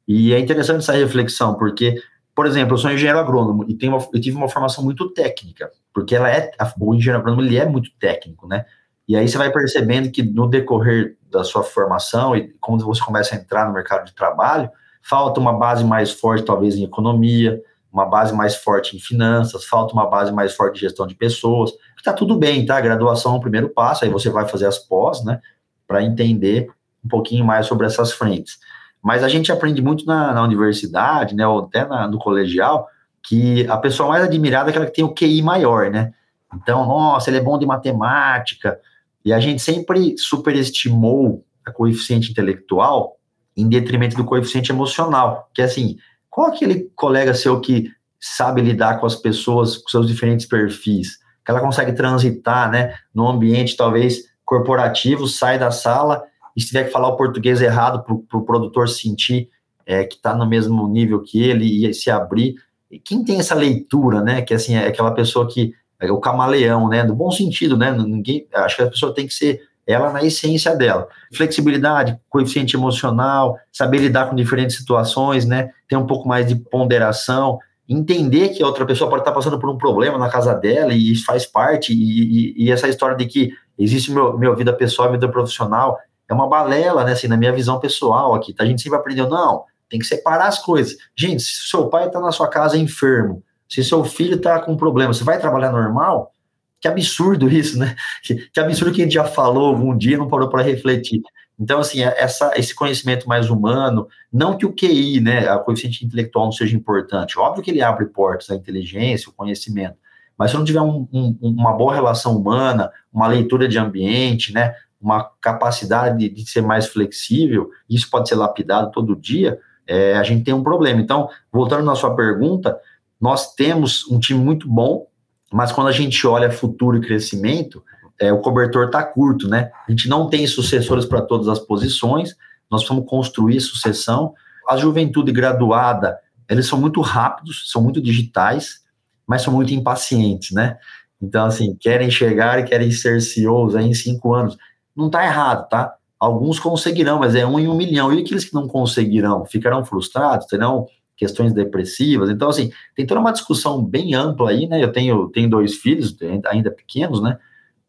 E 0.06 0.32
é 0.32 0.38
interessante 0.38 0.78
essa 0.80 0.92
reflexão, 0.92 1.54
porque, 1.54 2.00
por 2.34 2.46
exemplo, 2.46 2.74
eu 2.74 2.78
sou 2.78 2.90
engenheiro 2.90 3.18
agrônomo 3.18 3.64
e 3.68 3.74
tenho 3.74 3.92
uma, 3.92 4.08
eu 4.12 4.20
tive 4.20 4.36
uma 4.36 4.48
formação 4.48 4.82
muito 4.82 5.08
técnica, 5.10 5.70
porque 5.92 6.14
ela 6.14 6.30
é, 6.30 6.50
o 6.80 6.94
engenheiro 6.94 7.20
agrônomo 7.20 7.42
ele 7.42 7.56
é 7.56 7.66
muito 7.66 7.90
técnico, 7.98 8.46
né? 8.46 8.64
E 9.10 9.16
aí 9.16 9.26
você 9.26 9.36
vai 9.36 9.50
percebendo 9.50 10.08
que 10.08 10.22
no 10.22 10.46
decorrer 10.46 11.16
da 11.28 11.42
sua 11.42 11.64
formação 11.64 12.36
e 12.36 12.54
quando 12.60 12.84
você 12.84 13.02
começa 13.02 13.34
a 13.34 13.38
entrar 13.38 13.66
no 13.66 13.74
mercado 13.74 14.06
de 14.06 14.14
trabalho, 14.14 14.70
falta 15.02 15.40
uma 15.40 15.52
base 15.52 15.82
mais 15.82 16.12
forte, 16.12 16.44
talvez, 16.44 16.76
em 16.76 16.84
economia, 16.84 17.60
uma 17.92 18.06
base 18.06 18.32
mais 18.32 18.54
forte 18.54 18.96
em 18.96 19.00
finanças, 19.00 19.64
falta 19.64 19.92
uma 19.94 20.06
base 20.08 20.32
mais 20.32 20.54
forte 20.54 20.74
de 20.74 20.82
gestão 20.82 21.08
de 21.08 21.16
pessoas. 21.16 21.72
Está 21.96 22.12
tudo 22.12 22.36
bem, 22.36 22.64
tá? 22.64 22.80
Graduação 22.80 23.34
é 23.34 23.38
o 23.38 23.40
primeiro 23.40 23.68
passo, 23.70 24.04
aí 24.04 24.10
você 24.12 24.30
vai 24.30 24.46
fazer 24.46 24.66
as 24.66 24.78
pós, 24.78 25.24
né? 25.24 25.40
Para 25.88 26.04
entender 26.04 26.68
um 27.04 27.08
pouquinho 27.08 27.44
mais 27.44 27.66
sobre 27.66 27.88
essas 27.88 28.12
frentes. 28.12 28.60
Mas 29.02 29.24
a 29.24 29.28
gente 29.28 29.50
aprende 29.50 29.82
muito 29.82 30.06
na, 30.06 30.32
na 30.32 30.44
universidade, 30.44 31.34
né? 31.34 31.44
Ou 31.48 31.64
até 31.64 31.84
na, 31.84 32.06
no 32.06 32.20
colegial, 32.20 32.86
que 33.24 33.66
a 33.66 33.76
pessoa 33.76 34.08
mais 34.08 34.22
admirada 34.22 34.68
é 34.68 34.70
aquela 34.70 34.86
que 34.86 34.94
tem 34.94 35.04
o 35.04 35.12
QI 35.12 35.42
maior, 35.42 35.90
né? 35.90 36.12
Então, 36.54 36.86
nossa, 36.86 37.28
ele 37.28 37.38
é 37.38 37.42
bom 37.42 37.58
de 37.58 37.66
matemática. 37.66 38.78
E 39.24 39.32
a 39.32 39.40
gente 39.40 39.60
sempre 39.60 40.16
superestimou 40.16 41.44
a 41.64 41.70
coeficiente 41.70 42.30
intelectual 42.30 43.16
em 43.56 43.68
detrimento 43.68 44.16
do 44.16 44.24
coeficiente 44.24 44.72
emocional, 44.72 45.50
que 45.54 45.60
é 45.60 45.64
assim, 45.64 45.96
qual 46.28 46.48
aquele 46.48 46.90
colega 46.94 47.34
seu 47.34 47.60
que 47.60 47.90
sabe 48.18 48.62
lidar 48.62 49.00
com 49.00 49.06
as 49.06 49.16
pessoas, 49.16 49.76
com 49.76 49.88
seus 49.88 50.06
diferentes 50.06 50.46
perfis? 50.46 51.18
Que 51.44 51.50
ela 51.50 51.60
consegue 51.60 51.92
transitar, 51.92 52.70
né, 52.70 52.94
no 53.14 53.28
ambiente 53.28 53.76
talvez 53.76 54.24
corporativo, 54.44 55.26
sai 55.26 55.58
da 55.58 55.70
sala 55.70 56.22
e 56.56 56.60
se 56.60 56.68
tiver 56.68 56.84
que 56.84 56.90
falar 56.90 57.08
o 57.08 57.16
português 57.16 57.60
errado 57.60 58.02
para 58.02 58.14
o 58.14 58.22
pro 58.22 58.44
produtor 58.44 58.88
sentir 58.88 59.48
é, 59.86 60.04
que 60.04 60.16
está 60.16 60.34
no 60.34 60.46
mesmo 60.46 60.86
nível 60.88 61.22
que 61.22 61.42
ele 61.42 61.86
e 61.86 61.94
se 61.94 62.10
abrir. 62.10 62.54
E 62.90 62.98
quem 62.98 63.24
tem 63.24 63.38
essa 63.38 63.54
leitura, 63.54 64.22
né, 64.22 64.42
que 64.42 64.54
assim 64.54 64.74
é 64.74 64.86
aquela 64.86 65.12
pessoa 65.12 65.48
que 65.48 65.72
o 66.08 66.18
camaleão, 66.18 66.88
né, 66.88 67.02
no 67.02 67.14
bom 67.14 67.30
sentido, 67.30 67.76
né, 67.76 67.92
ninguém, 67.92 68.46
acho 68.54 68.76
que 68.76 68.82
a 68.82 68.90
pessoa 68.90 69.14
tem 69.14 69.26
que 69.26 69.34
ser 69.34 69.60
ela 69.86 70.12
na 70.12 70.22
essência 70.22 70.74
dela. 70.76 71.08
Flexibilidade, 71.34 72.18
coeficiente 72.28 72.76
emocional, 72.76 73.58
saber 73.72 73.98
lidar 73.98 74.28
com 74.28 74.36
diferentes 74.36 74.76
situações, 74.76 75.44
né? 75.44 75.70
Ter 75.88 75.96
um 75.96 76.06
pouco 76.06 76.28
mais 76.28 76.46
de 76.46 76.54
ponderação, 76.54 77.58
entender 77.88 78.50
que 78.50 78.62
a 78.62 78.66
outra 78.66 78.86
pessoa 78.86 79.10
pode 79.10 79.22
estar 79.22 79.32
passando 79.32 79.58
por 79.58 79.68
um 79.68 79.76
problema 79.76 80.16
na 80.16 80.28
casa 80.28 80.54
dela 80.54 80.92
e 80.92 81.10
isso 81.10 81.24
faz 81.24 81.44
parte, 81.44 81.92
e, 81.92 81.96
e, 81.96 82.64
e 82.64 82.70
essa 82.70 82.88
história 82.88 83.16
de 83.16 83.26
que 83.26 83.50
existe 83.76 84.12
meu, 84.12 84.38
minha 84.38 84.54
vida 84.54 84.72
pessoal 84.72 85.08
e 85.08 85.12
vida 85.12 85.28
profissional 85.28 85.98
é 86.28 86.34
uma 86.34 86.48
balela, 86.48 87.04
né? 87.04 87.12
Assim, 87.12 87.26
na 87.26 87.36
minha 87.36 87.52
visão 87.52 87.80
pessoal 87.80 88.34
aqui, 88.34 88.52
tá? 88.54 88.62
A 88.62 88.66
gente 88.66 88.82
sempre 88.82 88.98
aprendeu, 88.98 89.28
não, 89.28 89.64
tem 89.88 89.98
que 89.98 90.06
separar 90.06 90.46
as 90.46 90.60
coisas. 90.60 90.96
Gente, 91.16 91.42
se 91.42 91.68
seu 91.68 91.88
pai 91.88 92.06
está 92.06 92.20
na 92.20 92.30
sua 92.30 92.46
casa 92.46 92.78
enfermo, 92.78 93.42
se 93.70 93.82
seu 93.82 94.04
filho 94.04 94.36
está 94.36 94.60
com 94.60 94.72
um 94.72 94.76
problema, 94.76 95.14
você 95.14 95.24
vai 95.24 95.40
trabalhar 95.40 95.72
normal? 95.72 96.34
que 96.80 96.88
absurdo 96.88 97.48
isso, 97.48 97.78
né? 97.78 97.94
Que, 98.22 98.34
que 98.34 98.58
absurdo 98.58 98.94
que 98.94 99.02
a 99.02 99.04
gente 99.04 99.14
já 99.14 99.24
falou 99.24 99.68
algum 99.68 99.96
dia 99.96 100.16
não 100.16 100.28
parou 100.28 100.48
para 100.48 100.62
refletir. 100.62 101.20
Então, 101.58 101.78
assim, 101.78 102.02
é, 102.02 102.14
essa, 102.18 102.52
esse 102.56 102.74
conhecimento 102.74 103.28
mais 103.28 103.50
humano, 103.50 104.08
não 104.32 104.56
que 104.56 104.64
o 104.64 104.72
QI, 104.72 105.20
né, 105.20 105.46
a 105.46 105.58
coeficiente 105.58 106.06
intelectual 106.06 106.46
não 106.46 106.52
seja 106.52 106.74
importante, 106.74 107.38
óbvio 107.38 107.62
que 107.62 107.70
ele 107.70 107.82
abre 107.82 108.06
portas 108.06 108.48
à 108.48 108.54
inteligência, 108.54 109.28
o 109.28 109.32
conhecimento, 109.34 109.96
mas 110.38 110.50
se 110.50 110.56
não 110.56 110.64
tiver 110.64 110.80
um, 110.80 111.06
um, 111.12 111.36
uma 111.42 111.74
boa 111.74 111.94
relação 111.94 112.34
humana, 112.34 112.90
uma 113.12 113.28
leitura 113.28 113.68
de 113.68 113.78
ambiente, 113.78 114.54
né, 114.54 114.72
uma 114.98 115.30
capacidade 115.38 116.16
de, 116.16 116.30
de 116.30 116.50
ser 116.50 116.62
mais 116.62 116.86
flexível, 116.86 117.68
isso 117.90 118.08
pode 118.08 118.30
ser 118.30 118.36
lapidado 118.36 118.90
todo 118.90 119.14
dia, 119.14 119.58
é, 119.86 120.16
a 120.16 120.22
gente 120.22 120.44
tem 120.44 120.54
um 120.54 120.62
problema. 120.62 120.98
Então, 120.98 121.28
voltando 121.52 121.84
na 121.84 121.94
sua 121.94 122.14
pergunta, 122.16 122.78
nós 123.20 123.54
temos 123.54 124.08
um 124.10 124.18
time 124.18 124.40
muito 124.40 124.68
bom, 124.68 125.06
mas 125.52 125.72
quando 125.72 125.88
a 125.88 125.92
gente 125.92 126.26
olha 126.26 126.50
futuro 126.50 126.96
e 126.96 127.00
crescimento, 127.00 127.84
é, 128.18 128.32
o 128.32 128.40
cobertor 128.40 128.86
está 128.86 129.02
curto, 129.02 129.48
né? 129.48 129.70
A 129.86 129.90
gente 129.90 130.08
não 130.08 130.28
tem 130.28 130.46
sucessores 130.46 131.04
para 131.04 131.22
todas 131.22 131.48
as 131.48 131.58
posições, 131.58 132.36
nós 132.70 132.86
vamos 132.86 133.08
construir 133.08 133.60
sucessão. 133.60 134.34
A 134.68 134.76
juventude 134.76 135.32
graduada, 135.32 136.18
eles 136.48 136.66
são 136.66 136.80
muito 136.80 137.00
rápidos, 137.00 137.70
são 137.70 137.82
muito 137.82 138.00
digitais, 138.00 138.80
mas 139.26 139.42
são 139.42 139.52
muito 139.52 139.74
impacientes, 139.74 140.52
né? 140.52 140.78
Então, 141.20 141.46
assim, 141.46 141.76
querem 141.78 142.10
chegar 142.10 142.60
e 142.60 142.64
querem 142.64 142.90
ser 142.90 143.20
CEOs 143.20 143.76
aí 143.76 143.86
em 143.86 143.94
cinco 143.94 144.32
anos. 144.32 144.56
Não 144.96 145.06
está 145.06 145.24
errado, 145.24 145.68
tá? 145.68 145.94
Alguns 146.18 146.58
conseguirão, 146.58 147.18
mas 147.18 147.34
é 147.34 147.46
um 147.46 147.58
em 147.58 147.68
um 147.68 147.76
milhão. 147.76 148.12
E 148.12 148.20
aqueles 148.20 148.44
que 148.44 148.54
não 148.54 148.68
conseguirão 148.68 149.44
ficarão 149.44 149.84
frustrados, 149.84 150.46
terão 150.46 150.86
questões 151.20 151.52
depressivas. 151.52 152.30
Então, 152.30 152.48
assim, 152.48 152.72
tem 152.96 153.06
toda 153.06 153.20
uma 153.20 153.30
discussão 153.30 153.84
bem 153.84 154.14
ampla 154.14 154.48
aí, 154.48 154.66
né? 154.66 154.82
Eu 154.82 154.90
tenho, 154.90 155.28
tenho 155.28 155.50
dois 155.50 155.76
filhos, 155.76 156.16
ainda 156.46 156.70
pequenos, 156.70 157.22
né? 157.22 157.36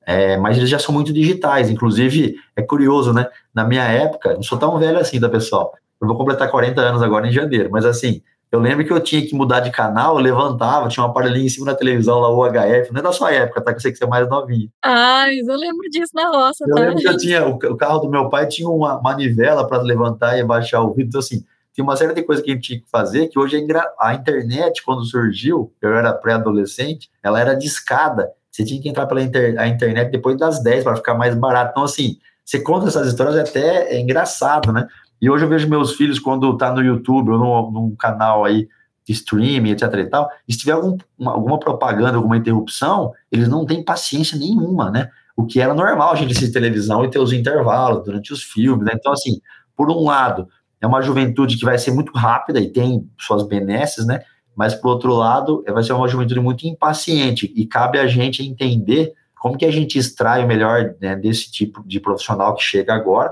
É, 0.06 0.36
mas 0.36 0.58
eles 0.58 0.70
já 0.70 0.78
são 0.78 0.94
muito 0.94 1.13
digitais. 1.13 1.70
Inclusive, 1.70 2.36
é 2.58 2.62
curioso, 2.62 3.13
né? 3.13 3.26
Na 3.56 3.63
minha 3.63 3.84
época, 3.84 4.34
não 4.34 4.44
sou 4.44 4.58
tão 4.58 4.78
velho 4.78 5.00
assim, 5.00 5.17
da 5.17 5.30
tá, 5.30 5.34
pessoal? 5.34 5.74
Eu 6.02 6.08
vou 6.08 6.17
completar 6.17 6.52
40 6.52 6.82
anos 6.82 7.02
agora 7.02 7.26
em 7.26 7.32
janeiro, 7.32 7.70
mas 7.72 7.86
assim, 7.86 8.22
eu 8.52 8.60
lembro 8.60 8.84
que 8.86 8.91
eu 8.91 9.00
tinha 9.00 9.26
que 9.26 9.34
mudar 9.34 9.62
de 9.62 9.72
canal, 9.72 10.17
eu 10.17 10.22
levantava, 10.22 10.89
tinha 10.89 11.06
um 11.06 11.10
aparelhinho 11.10 11.46
em 11.46 11.50
cima 11.50 11.67
da 11.67 11.76
televisão 11.76 12.20
lá, 12.20 12.30
o 12.30 12.44
HF, 12.44 12.91
não 12.91 13.00
é 13.00 13.04
da 13.04 13.13
sua 13.13 13.32
época, 13.32 13.62
tá? 13.62 13.72
Que 13.72 13.78
eu 13.78 13.82
sei 13.82 13.91
que 13.94 13.98
você 13.98 14.04
é 14.04 14.08
mais 14.08 14.28
novinho. 14.28 14.70
Ah, 14.84 15.28
eu 15.32 15.56
lembro 15.56 15.89
disso 15.89 16.12
na 16.13 16.28
roça, 16.28 16.65
eu 16.67 16.76
tá? 16.76 16.82
Eu 16.82 16.88
lembro 16.88 17.02
que 17.02 17.08
eu 17.08 17.17
tinha, 17.17 17.48
o, 17.48 17.78
carro 17.78 18.00
do 18.00 18.10
meu 18.10 18.28
pai 18.28 18.48
tinha 18.48 18.67
uma 18.67 19.00
manivela 19.02 19.65
para 19.65 19.82
levantar 19.82 20.38
e 20.38 20.44
baixar 20.44 20.82
o 20.82 20.89
vídeo, 20.89 21.08
então 21.08 21.20
assim, 21.20 21.46
tem 21.74 21.84
uma 21.84 21.96
série 21.96 22.14
de 22.14 22.24
coisas 22.24 22.44
que 22.44 22.52
a 22.52 22.54
gente 22.54 22.68
tinha 22.68 22.80
que 22.80 22.90
fazer, 22.90 23.28
que 23.28 23.40
hoje 23.40 23.66
a 24.00 24.14
internet, 24.14 24.84
quando 24.84 25.06
surgiu, 25.06 25.74
eu 25.82 25.96
era 25.96 26.14
pré-adolescente, 26.14 27.10
ela 27.24 27.40
era 27.40 27.56
discada. 27.56 28.30
Você 28.52 28.66
tinha 28.66 28.82
que 28.82 28.90
entrar 28.90 29.06
pela 29.06 29.22
inter 29.22 29.58
a 29.58 29.68
internet 29.68 30.12
depois 30.12 30.38
das 30.38 30.62
10 30.62 30.84
para 30.84 30.96
ficar 30.98 31.14
mais 31.16 31.34
barato. 31.34 31.72
Então, 31.72 31.84
assim, 31.84 32.18
você 32.44 32.60
conta 32.60 32.88
essas 32.88 33.08
histórias 33.08 33.38
até 33.38 33.94
é 33.94 34.00
engraçado, 34.00 34.74
né? 34.74 34.88
E 35.22 35.30
hoje 35.30 35.46
eu 35.46 35.50
vejo 35.50 35.70
meus 35.70 35.94
filhos, 35.94 36.20
quando 36.20 36.58
tá 36.58 36.74
no 36.74 36.82
YouTube 36.82 37.32
ou 37.32 37.38
no, 37.38 37.72
num 37.72 37.96
canal 37.96 38.44
aí 38.44 38.68
streaming, 39.08 39.72
etc 39.72 39.94
e 39.94 40.06
tal, 40.06 40.30
e 40.48 40.54
se 40.54 40.60
tiver 40.60 40.74
algum, 40.74 40.98
uma, 41.18 41.34
alguma 41.34 41.60
propaganda, 41.60 42.18
alguma 42.18 42.38
interrupção, 42.38 43.12
eles 43.32 43.48
não 43.48 43.66
têm 43.66 43.84
paciência 43.84 44.38
nenhuma, 44.38 44.90
né? 44.90 45.10
O 45.36 45.46
que 45.46 45.60
era 45.60 45.74
normal 45.74 46.12
a 46.12 46.16
gente 46.16 46.32
assistir 46.32 46.52
televisão 46.52 47.04
e 47.04 47.10
ter 47.10 47.20
os 47.20 47.34
intervalos 47.34 48.04
durante 48.04 48.34
os 48.34 48.44
filmes, 48.44 48.86
né? 48.86 48.94
Então, 48.96 49.12
assim, 49.12 49.42
por 49.76 49.90
um 49.90 50.04
lado, 50.04 50.48
é 50.82 50.88
uma 50.88 51.02
juventude 51.02 51.58
que 51.58 51.63
vai 51.63 51.78
ser 51.78 51.91
muito 51.91 52.12
rápida 52.12 52.60
e 52.60 52.72
tem 52.72 53.08
suas 53.20 53.48
benesses, 53.48 54.06
né? 54.06 54.22
Mas, 54.56 54.76
por 54.76 54.89
outro 54.89 55.13
lado, 55.13 55.63
vai 55.72 55.84
ser 55.84 55.94
uma 55.94 56.08
juventude 56.08 56.39
muito 56.39 56.65
impaciente 56.65 57.52
e 57.56 57.65
cabe 57.65 58.00
a 58.00 58.08
gente 58.08 58.44
entender 58.44 59.13
como 59.39 59.58
que 59.58 59.65
a 59.65 59.72
gente 59.72 59.98
extrai 59.98 60.44
o 60.44 60.48
melhor 60.48 60.96
né, 61.02 61.15
desse 61.15 61.52
tipo 61.52 61.84
de 61.86 62.00
profissional 62.00 62.54
que 62.54 62.63
chega 62.63 62.94
agora 62.94 63.32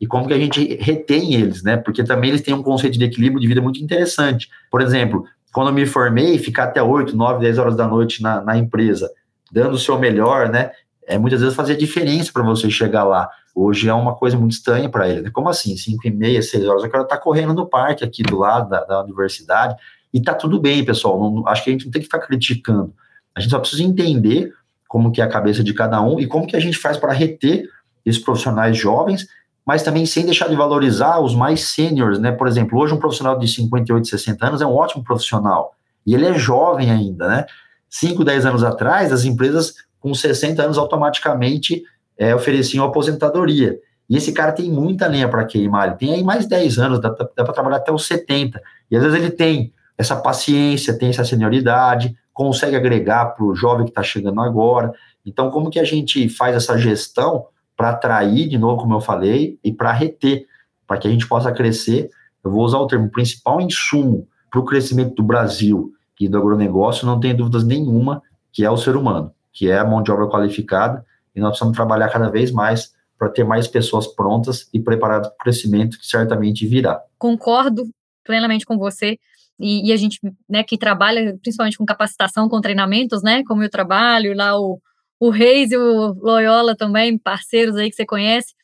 e 0.00 0.06
como 0.06 0.26
que 0.26 0.34
a 0.34 0.38
gente 0.38 0.76
retém 0.76 1.34
eles, 1.34 1.62
né? 1.62 1.76
Porque 1.76 2.02
também 2.04 2.30
eles 2.30 2.42
têm 2.42 2.52
um 2.52 2.62
conceito 2.62 2.98
de 2.98 3.04
equilíbrio 3.04 3.40
de 3.40 3.46
vida 3.46 3.62
muito 3.62 3.80
interessante. 3.80 4.50
Por 4.70 4.82
exemplo, 4.82 5.24
quando 5.52 5.68
eu 5.68 5.74
me 5.74 5.86
formei, 5.86 6.38
ficar 6.38 6.64
até 6.64 6.82
8, 6.82 7.16
9, 7.16 7.40
10 7.40 7.58
horas 7.58 7.76
da 7.76 7.86
noite 7.86 8.22
na, 8.22 8.42
na 8.42 8.56
empresa, 8.58 9.10
dando 9.50 9.74
o 9.74 9.78
seu 9.78 9.98
melhor, 9.98 10.50
né? 10.50 10.70
É, 11.06 11.16
muitas 11.18 11.40
vezes 11.40 11.54
fazia 11.54 11.76
diferença 11.76 12.30
para 12.32 12.42
você 12.42 12.68
chegar 12.68 13.04
lá. 13.04 13.28
Hoje 13.58 13.88
é 13.88 13.94
uma 13.94 14.14
coisa 14.14 14.36
muito 14.36 14.52
estranha 14.52 14.86
para 14.86 15.08
ele. 15.08 15.22
Né? 15.22 15.30
Como 15.32 15.48
assim? 15.48 15.74
5 15.74 16.06
e 16.06 16.10
meia, 16.10 16.42
6 16.42 16.68
horas, 16.68 16.84
eu 16.84 16.90
quero 16.90 17.04
estar 17.04 17.16
tá 17.16 17.22
correndo 17.22 17.54
no 17.54 17.66
parque 17.66 18.04
aqui 18.04 18.22
do 18.22 18.38
lado 18.38 18.68
da, 18.68 18.84
da 18.84 19.02
universidade. 19.02 19.74
E 20.12 20.20
tá 20.20 20.34
tudo 20.34 20.60
bem, 20.60 20.84
pessoal. 20.84 21.18
Não, 21.18 21.48
acho 21.48 21.64
que 21.64 21.70
a 21.70 21.72
gente 21.72 21.86
não 21.86 21.90
tem 21.90 22.02
que 22.02 22.06
ficar 22.06 22.18
criticando. 22.18 22.92
A 23.34 23.40
gente 23.40 23.50
só 23.50 23.58
precisa 23.58 23.82
entender 23.82 24.52
como 24.86 25.10
que 25.10 25.22
é 25.22 25.24
a 25.24 25.28
cabeça 25.28 25.64
de 25.64 25.72
cada 25.72 26.02
um 26.02 26.20
e 26.20 26.26
como 26.26 26.46
que 26.46 26.54
a 26.54 26.60
gente 26.60 26.76
faz 26.76 26.98
para 26.98 27.14
reter 27.14 27.66
esses 28.04 28.22
profissionais 28.22 28.76
jovens, 28.76 29.26
mas 29.64 29.82
também 29.82 30.04
sem 30.04 30.26
deixar 30.26 30.48
de 30.48 30.54
valorizar 30.54 31.18
os 31.20 31.34
mais 31.34 31.60
sêniores, 31.60 32.18
né? 32.18 32.32
Por 32.32 32.46
exemplo, 32.46 32.78
hoje 32.78 32.92
um 32.92 32.98
profissional 32.98 33.38
de 33.38 33.48
58, 33.48 34.06
60 34.06 34.46
anos 34.46 34.60
é 34.60 34.66
um 34.66 34.74
ótimo 34.74 35.02
profissional 35.02 35.74
e 36.06 36.14
ele 36.14 36.26
é 36.26 36.38
jovem 36.38 36.90
ainda, 36.90 37.26
né? 37.26 37.46
5, 37.88 38.22
10 38.22 38.44
anos 38.44 38.62
atrás, 38.62 39.12
as 39.12 39.24
empresas 39.24 39.74
com 39.98 40.14
60 40.14 40.62
anos 40.62 40.78
automaticamente 40.78 41.82
é, 42.18 42.34
ofereciam 42.34 42.84
aposentadoria. 42.84 43.78
E 44.08 44.16
esse 44.16 44.32
cara 44.32 44.52
tem 44.52 44.70
muita 44.70 45.06
lenha 45.06 45.28
para 45.28 45.44
queimar, 45.44 45.88
ele 45.88 45.96
tem 45.96 46.14
aí 46.14 46.22
mais 46.22 46.46
10 46.46 46.78
anos, 46.78 47.00
dá, 47.00 47.08
dá 47.08 47.44
para 47.44 47.52
trabalhar 47.52 47.76
até 47.78 47.92
os 47.92 48.06
70. 48.06 48.60
E 48.90 48.96
às 48.96 49.02
vezes 49.02 49.18
ele 49.18 49.30
tem 49.30 49.72
essa 49.98 50.14
paciência, 50.16 50.96
tem 50.96 51.08
essa 51.08 51.24
senioridade, 51.24 52.16
consegue 52.32 52.76
agregar 52.76 53.26
para 53.26 53.44
o 53.44 53.54
jovem 53.54 53.84
que 53.84 53.90
está 53.90 54.02
chegando 54.02 54.40
agora. 54.40 54.92
Então, 55.24 55.50
como 55.50 55.70
que 55.70 55.80
a 55.80 55.84
gente 55.84 56.28
faz 56.28 56.54
essa 56.54 56.76
gestão 56.78 57.46
para 57.76 57.90
atrair, 57.90 58.48
de 58.48 58.58
novo, 58.58 58.82
como 58.82 58.94
eu 58.94 59.00
falei, 59.00 59.58
e 59.64 59.72
para 59.72 59.90
reter, 59.92 60.46
para 60.86 60.98
que 60.98 61.08
a 61.08 61.10
gente 61.10 61.26
possa 61.26 61.50
crescer? 61.50 62.10
Eu 62.44 62.50
vou 62.50 62.62
usar 62.62 62.78
o 62.78 62.86
termo 62.86 63.10
principal 63.10 63.60
insumo 63.60 64.28
para 64.50 64.60
o 64.60 64.64
crescimento 64.64 65.14
do 65.14 65.22
Brasil 65.22 65.92
e 66.20 66.28
do 66.28 66.38
agronegócio, 66.38 67.06
não 67.06 67.18
tem 67.18 67.34
dúvidas 67.34 67.64
nenhuma, 67.64 68.22
que 68.52 68.64
é 68.64 68.70
o 68.70 68.76
ser 68.76 68.96
humano, 68.96 69.32
que 69.52 69.70
é 69.70 69.78
a 69.78 69.84
mão 69.84 70.02
de 70.02 70.10
obra 70.10 70.28
qualificada, 70.28 71.04
e 71.36 71.40
nós 71.40 71.50
precisamos 71.50 71.76
trabalhar 71.76 72.08
cada 72.08 72.30
vez 72.30 72.50
mais 72.50 72.94
para 73.18 73.28
ter 73.28 73.44
mais 73.44 73.68
pessoas 73.68 74.06
prontas 74.06 74.68
e 74.72 74.80
preparadas 74.80 75.28
para 75.28 75.34
o 75.34 75.38
crescimento 75.38 75.98
que 75.98 76.06
certamente 76.06 76.66
virá. 76.66 77.00
Concordo 77.18 77.88
plenamente 78.24 78.66
com 78.66 78.76
você 78.76 79.18
e, 79.58 79.88
e, 79.88 79.92
a 79.92 79.96
gente, 79.96 80.18
né, 80.48 80.62
que 80.62 80.76
trabalha 80.76 81.38
principalmente 81.40 81.78
com 81.78 81.86
capacitação, 81.86 82.48
com 82.48 82.60
treinamentos, 82.60 83.22
né, 83.22 83.42
como 83.44 83.62
eu 83.62 83.70
trabalho, 83.70 84.34
lá 84.34 84.58
o, 84.58 84.80
o 85.18 85.30
Reis 85.30 85.70
e 85.70 85.76
o 85.76 86.12
Loyola 86.14 86.76
também, 86.76 87.16
parceiros 87.16 87.76
aí 87.76 87.88
que 87.88 87.96
você 87.96 88.04
conhece, 88.04 88.54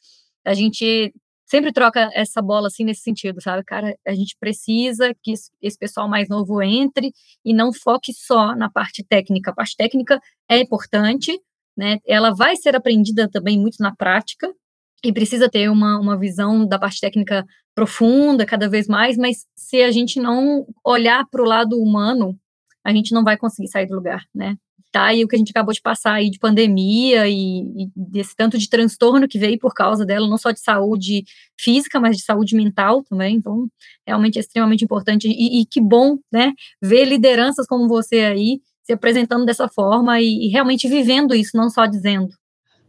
a 0.45 0.53
gente 0.53 1.13
sempre 1.47 1.71
troca 1.71 2.11
essa 2.15 2.41
bola 2.41 2.69
assim 2.69 2.83
nesse 2.83 3.03
sentido, 3.03 3.41
sabe? 3.43 3.63
Cara, 3.65 3.95
a 4.07 4.15
gente 4.15 4.35
precisa 4.41 5.15
que 5.23 5.35
esse 5.61 5.79
pessoal 5.79 6.09
mais 6.09 6.27
novo 6.27 6.63
entre 6.63 7.13
e 7.45 7.53
não 7.53 7.73
foque 7.75 8.13
só 8.15 8.57
na 8.57 8.71
parte 8.71 9.05
técnica. 9.05 9.51
A 9.51 9.55
parte 9.55 9.77
técnica 9.77 10.19
é 10.49 10.59
importante, 10.59 11.39
né? 11.77 11.99
Ela 12.07 12.35
vai 12.35 12.57
ser 12.57 12.77
aprendida 12.77 13.29
também 13.29 13.59
muito 13.59 13.77
na 13.81 13.95
prática, 13.95 14.49
e 15.05 15.13
precisa 15.13 15.49
ter 15.51 15.69
uma, 15.69 15.99
uma 15.99 16.17
visão 16.17 16.67
da 16.67 16.79
parte 16.79 17.01
técnica 17.01 17.45
profunda 17.75 18.47
cada 18.47 18.69
vez 18.69 18.87
mais, 18.87 19.17
mas 19.17 19.47
se 19.57 19.83
a 19.83 19.91
gente 19.91 20.21
não 20.21 20.67
olhar 20.85 21.27
para 21.29 21.43
o 21.43 21.47
lado 21.47 21.81
humano, 21.81 22.39
a 22.85 22.93
gente 22.93 23.13
não 23.13 23.25
vai 23.25 23.37
conseguir 23.37 23.69
sair 23.69 23.87
do 23.87 23.95
lugar, 23.95 24.25
né? 24.35 24.57
Tá 24.93 25.07
aí 25.07 25.25
o 25.25 25.29
que 25.29 25.35
a 25.35 25.39
gente 25.39 25.51
acabou 25.51 25.73
de 25.73 25.81
passar 25.81 26.13
aí 26.13 26.29
de 26.29 26.39
pandemia 26.39 27.27
e, 27.27 27.61
e, 27.85 27.91
desse 27.97 28.37
tanto 28.37 28.59
de 28.59 28.69
transtorno 28.69 29.27
que 29.27 29.39
veio 29.39 29.59
por 29.59 29.73
causa 29.73 30.05
dela, 30.05 30.29
não 30.29 30.37
só 30.37 30.51
de 30.51 30.61
saúde 30.61 31.25
física, 31.59 31.99
mas 31.99 32.19
de 32.19 32.23
saúde 32.23 32.55
mental 32.55 33.03
também. 33.03 33.37
Então, 33.37 33.69
realmente 34.07 34.37
é 34.37 34.41
extremamente 34.41 34.85
importante. 34.85 35.27
E, 35.29 35.63
e 35.63 35.67
que 35.67 35.81
bom, 35.81 36.19
né? 36.31 36.53
Ver 36.81 37.07
lideranças 37.07 37.67
como 37.67 37.89
você 37.89 38.21
aí 38.21 38.61
se 38.83 38.93
apresentando 38.93 39.47
dessa 39.47 39.69
forma 39.69 40.21
e, 40.21 40.47
e 40.47 40.49
realmente 40.49 40.89
vivendo 40.89 41.35
isso, 41.35 41.57
não 41.57 41.71
só 41.71 41.87
dizendo. 41.87 42.31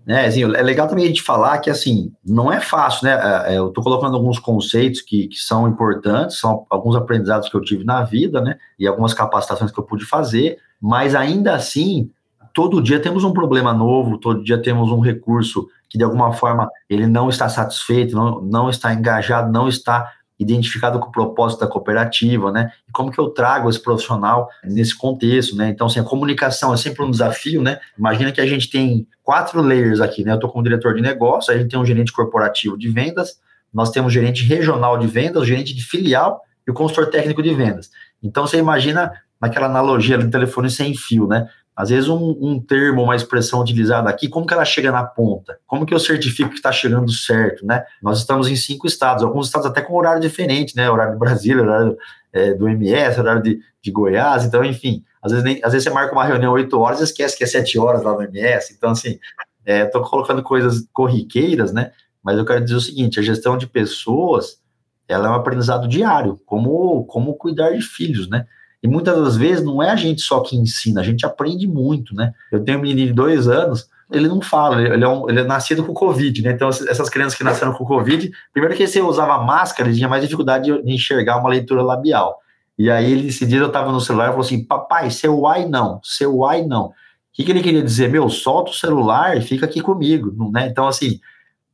Assim, 0.05 0.43
é 0.43 0.61
legal 0.61 0.87
também 0.87 1.05
a 1.05 1.07
gente 1.07 1.21
falar 1.21 1.59
que, 1.59 1.69
assim, 1.69 2.11
não 2.25 2.51
é 2.51 2.59
fácil, 2.59 3.05
né? 3.07 3.13
É, 3.13 3.53
é, 3.53 3.57
eu 3.57 3.69
estou 3.69 3.81
colocando 3.81 4.15
alguns 4.15 4.37
conceitos 4.37 5.01
que, 5.01 5.29
que 5.29 5.37
são 5.37 5.65
importantes, 5.65 6.39
são 6.39 6.65
alguns 6.69 6.95
aprendizados 6.95 7.47
que 7.47 7.55
eu 7.55 7.61
tive 7.61 7.85
na 7.85 8.03
vida, 8.03 8.41
né? 8.41 8.57
E 8.77 8.85
algumas 8.85 9.13
capacitações 9.13 9.71
que 9.71 9.79
eu 9.79 9.83
pude 9.83 10.05
fazer, 10.05 10.57
mas 10.81 11.15
ainda 11.15 11.55
assim, 11.55 12.11
todo 12.53 12.81
dia 12.81 12.99
temos 12.99 13.23
um 13.23 13.31
problema 13.31 13.73
novo, 13.73 14.17
todo 14.17 14.43
dia 14.43 14.61
temos 14.61 14.91
um 14.91 14.99
recurso 14.99 15.69
que, 15.89 15.97
de 15.97 16.03
alguma 16.03 16.33
forma, 16.33 16.69
ele 16.89 17.07
não 17.07 17.29
está 17.29 17.47
satisfeito, 17.47 18.13
não, 18.13 18.41
não 18.41 18.69
está 18.69 18.93
engajado, 18.93 19.53
não 19.53 19.69
está 19.69 20.11
identificado 20.43 20.99
com 20.99 21.07
o 21.07 21.11
propósito 21.11 21.61
da 21.61 21.67
cooperativa, 21.67 22.51
né? 22.51 22.71
E 22.87 22.91
como 22.91 23.11
que 23.11 23.19
eu 23.19 23.29
trago 23.29 23.69
esse 23.69 23.81
profissional 23.81 24.47
nesse 24.63 24.95
contexto, 24.95 25.55
né? 25.55 25.69
Então, 25.69 25.87
assim, 25.87 25.99
a 25.99 26.03
comunicação 26.03 26.73
é 26.73 26.77
sempre 26.77 27.03
um 27.03 27.09
desafio, 27.09 27.61
né? 27.61 27.79
Imagina 27.97 28.31
que 28.31 28.39
a 28.39 28.45
gente 28.45 28.69
tem 28.69 29.07
quatro 29.23 29.61
layers 29.61 29.99
aqui, 29.99 30.23
né? 30.23 30.31
Eu 30.31 30.35
estou 30.35 30.49
como 30.49 30.63
diretor 30.63 30.93
de 30.93 31.01
negócio, 31.01 31.53
a 31.53 31.57
gente 31.57 31.69
tem 31.69 31.79
um 31.79 31.85
gerente 31.85 32.11
corporativo 32.11 32.77
de 32.77 32.89
vendas, 32.89 33.39
nós 33.73 33.89
temos 33.89 34.13
gerente 34.13 34.43
regional 34.43 34.97
de 34.97 35.07
vendas, 35.07 35.47
gerente 35.47 35.73
de 35.73 35.83
filial 35.83 36.41
e 36.67 36.71
o 36.71 36.73
consultor 36.73 37.09
técnico 37.09 37.41
de 37.41 37.53
vendas. 37.53 37.89
Então, 38.21 38.45
você 38.45 38.57
imagina 38.57 39.11
naquela 39.41 39.65
analogia 39.65 40.17
do 40.17 40.29
telefone 40.29 40.69
sem 40.69 40.95
fio, 40.95 41.27
né? 41.27 41.49
Às 41.75 41.89
vezes 41.89 42.07
um, 42.07 42.37
um, 42.39 42.59
termo, 42.59 43.01
uma 43.01 43.15
expressão 43.15 43.59
utilizada 43.59 44.09
aqui, 44.09 44.29
como 44.29 44.45
que 44.45 44.53
ela 44.53 44.63
chega 44.63 44.91
na 44.91 45.03
ponta? 45.03 45.57
Como 45.65 45.85
que 45.85 45.93
eu 45.93 45.99
certifico 45.99 46.49
que 46.49 46.55
está 46.55 46.71
chegando 46.71 47.11
certo, 47.11 47.65
né? 47.65 47.83
Nós 48.01 48.19
estamos 48.19 48.47
em 48.47 48.55
cinco 48.55 48.85
estados, 48.85 49.23
alguns 49.23 49.47
estados 49.47 49.67
até 49.67 49.81
com 49.81 49.95
horário 49.95 50.21
diferente, 50.21 50.75
né? 50.75 50.89
Horário 50.89 51.13
de 51.13 51.19
Brasília, 51.19 51.63
horário 51.63 51.97
é, 52.31 52.53
do 52.53 52.67
MS, 52.67 53.19
horário 53.19 53.41
de, 53.41 53.59
de 53.81 53.91
Goiás, 53.91 54.45
então, 54.45 54.63
enfim. 54.63 55.03
Às 55.21 55.31
vezes, 55.31 55.43
nem, 55.43 55.59
às 55.63 55.71
vezes 55.71 55.83
você 55.83 55.89
marca 55.89 56.13
uma 56.13 56.25
reunião 56.25 56.53
8 56.53 56.79
horas 56.79 56.99
e 56.99 57.05
esquece 57.05 57.37
que 57.37 57.43
é 57.43 57.47
7 57.47 57.79
horas 57.79 58.03
lá 58.03 58.13
no 58.13 58.21
MS. 58.21 58.73
Então, 58.77 58.91
assim, 58.91 59.19
estou 59.65 60.01
é, 60.01 60.09
colocando 60.09 60.43
coisas 60.43 60.87
corriqueiras, 60.93 61.73
né? 61.73 61.91
Mas 62.21 62.37
eu 62.37 62.45
quero 62.45 62.63
dizer 62.63 62.75
o 62.75 62.81
seguinte, 62.81 63.19
a 63.19 63.23
gestão 63.23 63.57
de 63.57 63.65
pessoas, 63.65 64.59
ela 65.07 65.27
é 65.27 65.31
um 65.31 65.35
aprendizado 65.35 65.87
diário, 65.87 66.39
como, 66.45 67.03
como 67.05 67.33
cuidar 67.35 67.71
de 67.71 67.81
filhos, 67.81 68.29
né? 68.29 68.45
E 68.83 68.87
muitas 68.87 69.17
das 69.17 69.37
vezes 69.37 69.63
não 69.63 69.81
é 69.81 69.89
a 69.89 69.95
gente 69.95 70.21
só 70.21 70.41
que 70.41 70.57
ensina, 70.57 70.99
a 70.99 71.03
gente 71.03 71.25
aprende 71.25 71.65
muito, 71.65 72.13
né? 72.13 72.33
Eu 72.51 72.61
tenho 72.63 72.77
um 72.77 72.81
menino 72.81 73.07
de 73.07 73.13
dois 73.13 73.47
anos, 73.47 73.87
ele 74.11 74.27
não 74.27 74.41
fala, 74.41 74.81
ele 74.81 75.03
é, 75.03 75.07
um, 75.07 75.29
ele 75.29 75.39
é 75.39 75.43
nascido 75.45 75.85
com 75.85 75.93
Covid, 75.93 76.41
né? 76.41 76.51
Então, 76.51 76.67
essas 76.67 77.09
crianças 77.09 77.37
que 77.37 77.45
nasceram 77.45 77.73
com 77.73 77.85
Covid, 77.85 78.29
primeiro 78.51 78.75
que 78.75 78.85
você 78.85 79.01
usava 79.01 79.41
máscara, 79.41 79.87
ele 79.87 79.97
tinha 79.97 80.09
mais 80.09 80.21
dificuldade 80.21 80.65
de 80.65 80.91
enxergar 80.91 81.37
uma 81.37 81.49
leitura 81.49 81.81
labial. 81.81 82.37
E 82.77 82.91
aí, 82.91 83.09
ele, 83.09 83.27
esse 83.29 83.45
dia 83.45 83.59
eu 83.59 83.67
estava 83.67 83.89
no 83.89 84.01
celular 84.01 84.25
e 84.25 84.29
falou 84.31 84.41
assim: 84.41 84.65
Papai, 84.65 85.09
seu 85.09 85.47
ai 85.47 85.65
não, 85.65 86.01
seu 86.03 86.45
ai 86.45 86.63
não. 86.63 86.87
O 86.87 86.93
que, 87.31 87.45
que 87.45 87.51
ele 87.51 87.63
queria 87.63 87.81
dizer? 87.81 88.09
Meu, 88.09 88.29
solta 88.29 88.71
o 88.71 88.75
celular 88.75 89.37
e 89.37 89.41
fica 89.41 89.65
aqui 89.65 89.79
comigo, 89.79 90.51
né? 90.51 90.67
Então, 90.67 90.87
assim, 90.87 91.19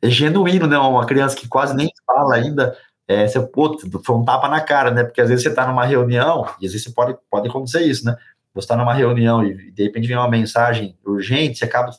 é 0.01 0.09
genuíno, 0.09 0.67
né? 0.67 0.77
Uma 0.77 1.05
criança 1.05 1.35
que 1.35 1.47
quase 1.47 1.75
nem 1.75 1.89
fala 2.05 2.35
ainda, 2.35 2.77
é, 3.09 3.27
você, 3.27 3.39
pô, 3.41 3.75
foi 4.05 4.15
um 4.15 4.23
tapa 4.23 4.47
na 4.47 4.61
cara, 4.61 4.91
né? 4.91 5.03
Porque 5.03 5.19
às 5.19 5.29
vezes 5.29 5.41
você 5.41 5.49
está 5.49 5.65
numa 5.65 5.83
reunião, 5.83 6.45
e 6.61 6.67
às 6.67 6.73
vezes 6.73 6.83
você 6.83 6.91
pode, 6.91 7.17
pode 7.27 7.49
acontecer 7.49 7.81
isso, 7.81 8.05
né? 8.05 8.15
Você 8.53 8.65
está 8.65 8.75
numa 8.77 8.93
reunião 8.93 9.43
e 9.43 9.71
de 9.71 9.83
repente 9.83 10.07
vem 10.07 10.15
uma 10.15 10.29
mensagem 10.29 10.95
urgente, 11.03 11.57
você 11.57 11.65
acaba, 11.65 11.89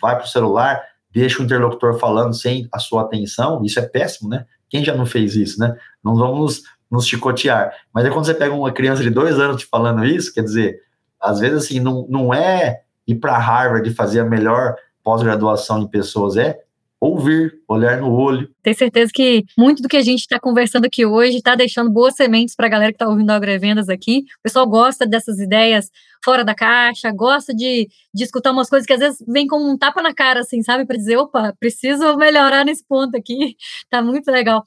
vai 0.00 0.14
para 0.14 0.24
o 0.24 0.28
celular, 0.28 0.80
deixa 1.10 1.42
o 1.42 1.44
interlocutor 1.44 1.98
falando 1.98 2.32
sem 2.32 2.68
a 2.70 2.78
sua 2.78 3.02
atenção, 3.02 3.64
isso 3.64 3.80
é 3.80 3.82
péssimo, 3.82 4.28
né? 4.30 4.46
Quem 4.70 4.84
já 4.84 4.94
não 4.94 5.04
fez 5.04 5.34
isso, 5.34 5.58
né? 5.58 5.76
Não 6.02 6.14
vamos 6.14 6.62
nos, 6.88 7.08
chicotear. 7.08 7.74
Mas 7.92 8.04
é 8.04 8.10
quando 8.10 8.26
você 8.26 8.34
pega 8.34 8.54
uma 8.54 8.70
criança 8.70 9.02
de 9.02 9.10
dois 9.10 9.40
anos 9.40 9.62
te 9.62 9.66
falando 9.66 10.04
isso, 10.04 10.32
quer 10.32 10.44
dizer, 10.44 10.78
às 11.20 11.40
vezes 11.40 11.64
assim, 11.64 11.80
não, 11.80 12.06
não 12.08 12.32
é 12.32 12.82
ir 13.04 13.16
para 13.16 13.36
Harvard 13.36 13.90
e 13.90 13.92
fazer 13.92 14.20
a 14.20 14.24
melhor 14.24 14.76
pós-graduação 15.02 15.80
em 15.80 15.88
pessoas, 15.88 16.36
é 16.36 16.60
ouvir, 17.02 17.60
olhar 17.66 18.00
no 18.00 18.12
olho. 18.12 18.48
Tenho 18.62 18.76
certeza 18.76 19.10
que 19.12 19.44
muito 19.58 19.82
do 19.82 19.88
que 19.88 19.96
a 19.96 20.02
gente 20.02 20.20
está 20.20 20.38
conversando 20.38 20.84
aqui 20.84 21.04
hoje 21.04 21.38
está 21.38 21.56
deixando 21.56 21.90
boas 21.90 22.14
sementes 22.14 22.54
para 22.54 22.66
a 22.66 22.70
galera 22.70 22.92
que 22.92 22.94
está 22.94 23.08
ouvindo 23.08 23.30
Agrovendas 23.30 23.88
aqui. 23.88 24.18
O 24.38 24.42
pessoal 24.44 24.68
gosta 24.68 25.04
dessas 25.04 25.40
ideias 25.40 25.90
fora 26.24 26.44
da 26.44 26.54
caixa, 26.54 27.10
gosta 27.10 27.52
de, 27.52 27.88
de 28.14 28.22
escutar 28.22 28.52
umas 28.52 28.70
coisas 28.70 28.86
que 28.86 28.92
às 28.92 29.00
vezes 29.00 29.18
vem 29.26 29.48
como 29.48 29.68
um 29.68 29.76
tapa 29.76 30.00
na 30.00 30.14
cara, 30.14 30.40
assim, 30.42 30.62
sabe? 30.62 30.86
Para 30.86 30.96
dizer, 30.96 31.16
opa, 31.16 31.52
preciso 31.58 32.16
melhorar 32.16 32.64
nesse 32.64 32.86
ponto 32.86 33.16
aqui. 33.16 33.56
Tá 33.90 34.00
muito 34.00 34.30
legal. 34.30 34.64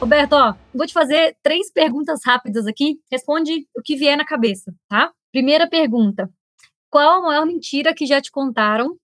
Roberto, 0.00 0.32
ó, 0.32 0.54
vou 0.74 0.86
te 0.86 0.92
fazer 0.92 1.36
três 1.42 1.72
perguntas 1.72 2.20
rápidas 2.26 2.66
aqui. 2.66 2.98
Responde 3.10 3.66
o 3.76 3.80
que 3.80 3.96
vier 3.96 4.16
na 4.16 4.24
cabeça, 4.24 4.74
tá? 4.88 5.12
Primeira 5.32 5.68
pergunta: 5.68 6.28
qual 6.90 7.20
a 7.20 7.26
maior 7.28 7.46
mentira 7.46 7.94
que 7.94 8.04
já 8.04 8.20
te 8.20 8.30
contaram 8.30 8.96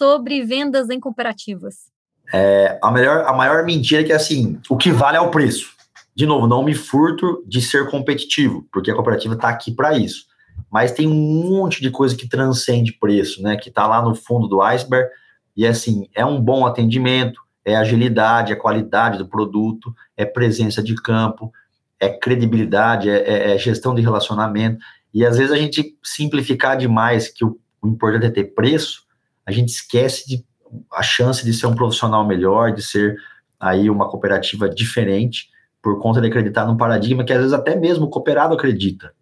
sobre 0.00 0.42
vendas 0.42 0.88
em 0.88 0.98
cooperativas? 0.98 1.90
É, 2.32 2.78
a, 2.82 2.90
melhor, 2.90 3.26
a 3.26 3.34
maior 3.34 3.62
mentira 3.66 4.00
é 4.00 4.04
que, 4.04 4.12
assim, 4.14 4.58
o 4.70 4.74
que 4.78 4.90
vale 4.90 5.18
é 5.18 5.20
o 5.20 5.30
preço. 5.30 5.74
De 6.16 6.24
novo, 6.24 6.46
não 6.46 6.64
me 6.64 6.74
furto 6.74 7.44
de 7.46 7.60
ser 7.60 7.90
competitivo, 7.90 8.66
porque 8.72 8.90
a 8.90 8.94
cooperativa 8.94 9.34
está 9.34 9.50
aqui 9.50 9.70
para 9.70 9.98
isso. 9.98 10.24
mas 10.70 10.92
tem 10.92 11.06
um 11.06 11.50
monte 11.50 11.82
de 11.82 11.90
coisa 11.90 12.16
que 12.16 12.28
transcende 12.28 12.92
preço, 12.94 13.42
né? 13.42 13.56
Que 13.56 13.68
está 13.68 13.86
lá 13.86 14.00
no 14.00 14.14
fundo 14.14 14.48
do 14.48 14.62
iceberg. 14.62 15.10
E 15.54 15.66
assim, 15.66 16.08
é 16.14 16.24
um 16.24 16.40
bom 16.40 16.66
atendimento, 16.66 17.40
é 17.64 17.76
agilidade, 17.76 18.52
é 18.52 18.56
qualidade 18.56 19.18
do 19.18 19.28
produto, 19.28 19.94
é 20.16 20.24
presença 20.24 20.82
de 20.82 20.94
campo, 20.94 21.52
é 21.98 22.08
credibilidade, 22.08 23.10
é, 23.10 23.16
é, 23.16 23.54
é 23.54 23.58
gestão 23.58 23.94
de 23.94 24.00
relacionamento. 24.00 24.78
E 25.12 25.26
às 25.26 25.36
vezes 25.36 25.52
a 25.52 25.56
gente 25.56 25.98
simplificar 26.02 26.76
demais 26.78 27.28
que 27.28 27.44
o, 27.44 27.58
o 27.82 27.88
importante 27.88 28.26
é 28.26 28.30
ter 28.30 28.54
preço, 28.54 29.09
a 29.50 29.52
gente 29.52 29.70
esquece 29.70 30.26
de 30.26 30.44
a 30.92 31.02
chance 31.02 31.44
de 31.44 31.52
ser 31.52 31.66
um 31.66 31.74
profissional 31.74 32.24
melhor, 32.24 32.72
de 32.72 32.82
ser 32.82 33.16
aí 33.58 33.90
uma 33.90 34.08
cooperativa 34.08 34.68
diferente, 34.68 35.48
por 35.82 36.00
conta 36.00 36.20
de 36.20 36.28
acreditar 36.28 36.64
num 36.64 36.76
paradigma 36.76 37.24
que 37.24 37.32
às 37.32 37.38
vezes 37.38 37.52
até 37.52 37.74
mesmo 37.74 38.06
o 38.06 38.08
cooperado 38.08 38.54
acredita. 38.54 39.12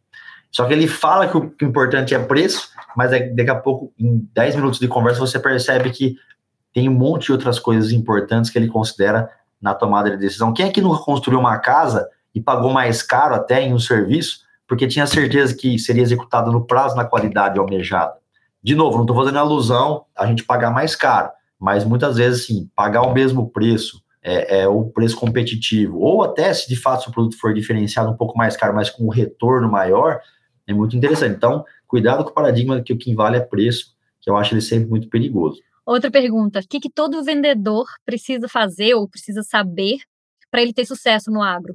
Só 0.50 0.66
que 0.66 0.72
ele 0.72 0.86
fala 0.86 1.28
que 1.28 1.36
o, 1.36 1.40
o 1.40 1.64
importante 1.64 2.14
é 2.14 2.18
preço, 2.18 2.70
mas 2.96 3.10
daqui 3.10 3.50
a 3.50 3.54
pouco, 3.54 3.92
em 3.98 4.28
10 4.34 4.56
minutos 4.56 4.78
de 4.78 4.88
conversa, 4.88 5.20
você 5.20 5.38
percebe 5.38 5.90
que 5.90 6.16
tem 6.72 6.88
um 6.88 6.94
monte 6.94 7.26
de 7.26 7.32
outras 7.32 7.58
coisas 7.58 7.92
importantes 7.92 8.50
que 8.50 8.58
ele 8.58 8.68
considera 8.68 9.30
na 9.60 9.74
tomada 9.74 10.10
de 10.10 10.16
decisão. 10.16 10.52
Quem 10.52 10.66
é 10.66 10.70
que 10.70 10.80
nunca 10.80 11.02
construiu 11.02 11.40
uma 11.40 11.58
casa 11.58 12.08
e 12.34 12.40
pagou 12.40 12.70
mais 12.70 13.02
caro 13.02 13.34
até 13.34 13.62
em 13.62 13.72
um 13.72 13.78
serviço, 13.78 14.40
porque 14.66 14.86
tinha 14.86 15.06
certeza 15.06 15.56
que 15.56 15.78
seria 15.78 16.02
executado 16.02 16.52
no 16.52 16.64
prazo, 16.64 16.96
na 16.96 17.04
qualidade 17.04 17.58
almejada? 17.58 18.14
De 18.62 18.74
novo, 18.74 18.96
não 18.96 19.04
estou 19.04 19.16
fazendo 19.16 19.38
alusão 19.38 20.04
a 20.16 20.26
gente 20.26 20.44
pagar 20.44 20.70
mais 20.70 20.96
caro, 20.96 21.30
mas 21.58 21.84
muitas 21.84 22.16
vezes, 22.16 22.46
sim, 22.46 22.68
pagar 22.74 23.02
o 23.02 23.12
mesmo 23.12 23.50
preço, 23.50 24.02
é, 24.22 24.60
é, 24.60 24.68
o 24.68 24.84
preço 24.86 25.16
competitivo, 25.16 25.98
ou 25.98 26.22
até 26.22 26.52
se 26.52 26.68
de 26.68 26.76
fato 26.76 27.08
o 27.08 27.12
produto 27.12 27.38
for 27.38 27.54
diferenciado 27.54 28.10
um 28.10 28.16
pouco 28.16 28.36
mais 28.36 28.56
caro, 28.56 28.74
mas 28.74 28.90
com 28.90 29.04
um 29.04 29.10
retorno 29.10 29.70
maior, 29.70 30.20
é 30.66 30.74
muito 30.74 30.96
interessante. 30.96 31.36
Então, 31.36 31.64
cuidado 31.86 32.24
com 32.24 32.30
o 32.30 32.34
paradigma 32.34 32.82
que 32.82 32.92
o 32.92 32.98
que 32.98 33.14
vale 33.14 33.36
é 33.36 33.40
preço, 33.40 33.96
que 34.20 34.28
eu 34.28 34.36
acho 34.36 34.52
ele 34.54 34.60
sempre 34.60 34.88
muito 34.88 35.08
perigoso. 35.08 35.60
Outra 35.86 36.10
pergunta: 36.10 36.60
o 36.60 36.68
que, 36.68 36.80
que 36.80 36.90
todo 36.90 37.24
vendedor 37.24 37.86
precisa 38.04 38.46
fazer 38.48 38.94
ou 38.94 39.08
precisa 39.08 39.42
saber 39.42 39.98
para 40.50 40.60
ele 40.60 40.72
ter 40.72 40.84
sucesso 40.84 41.30
no 41.30 41.42
agro? 41.42 41.74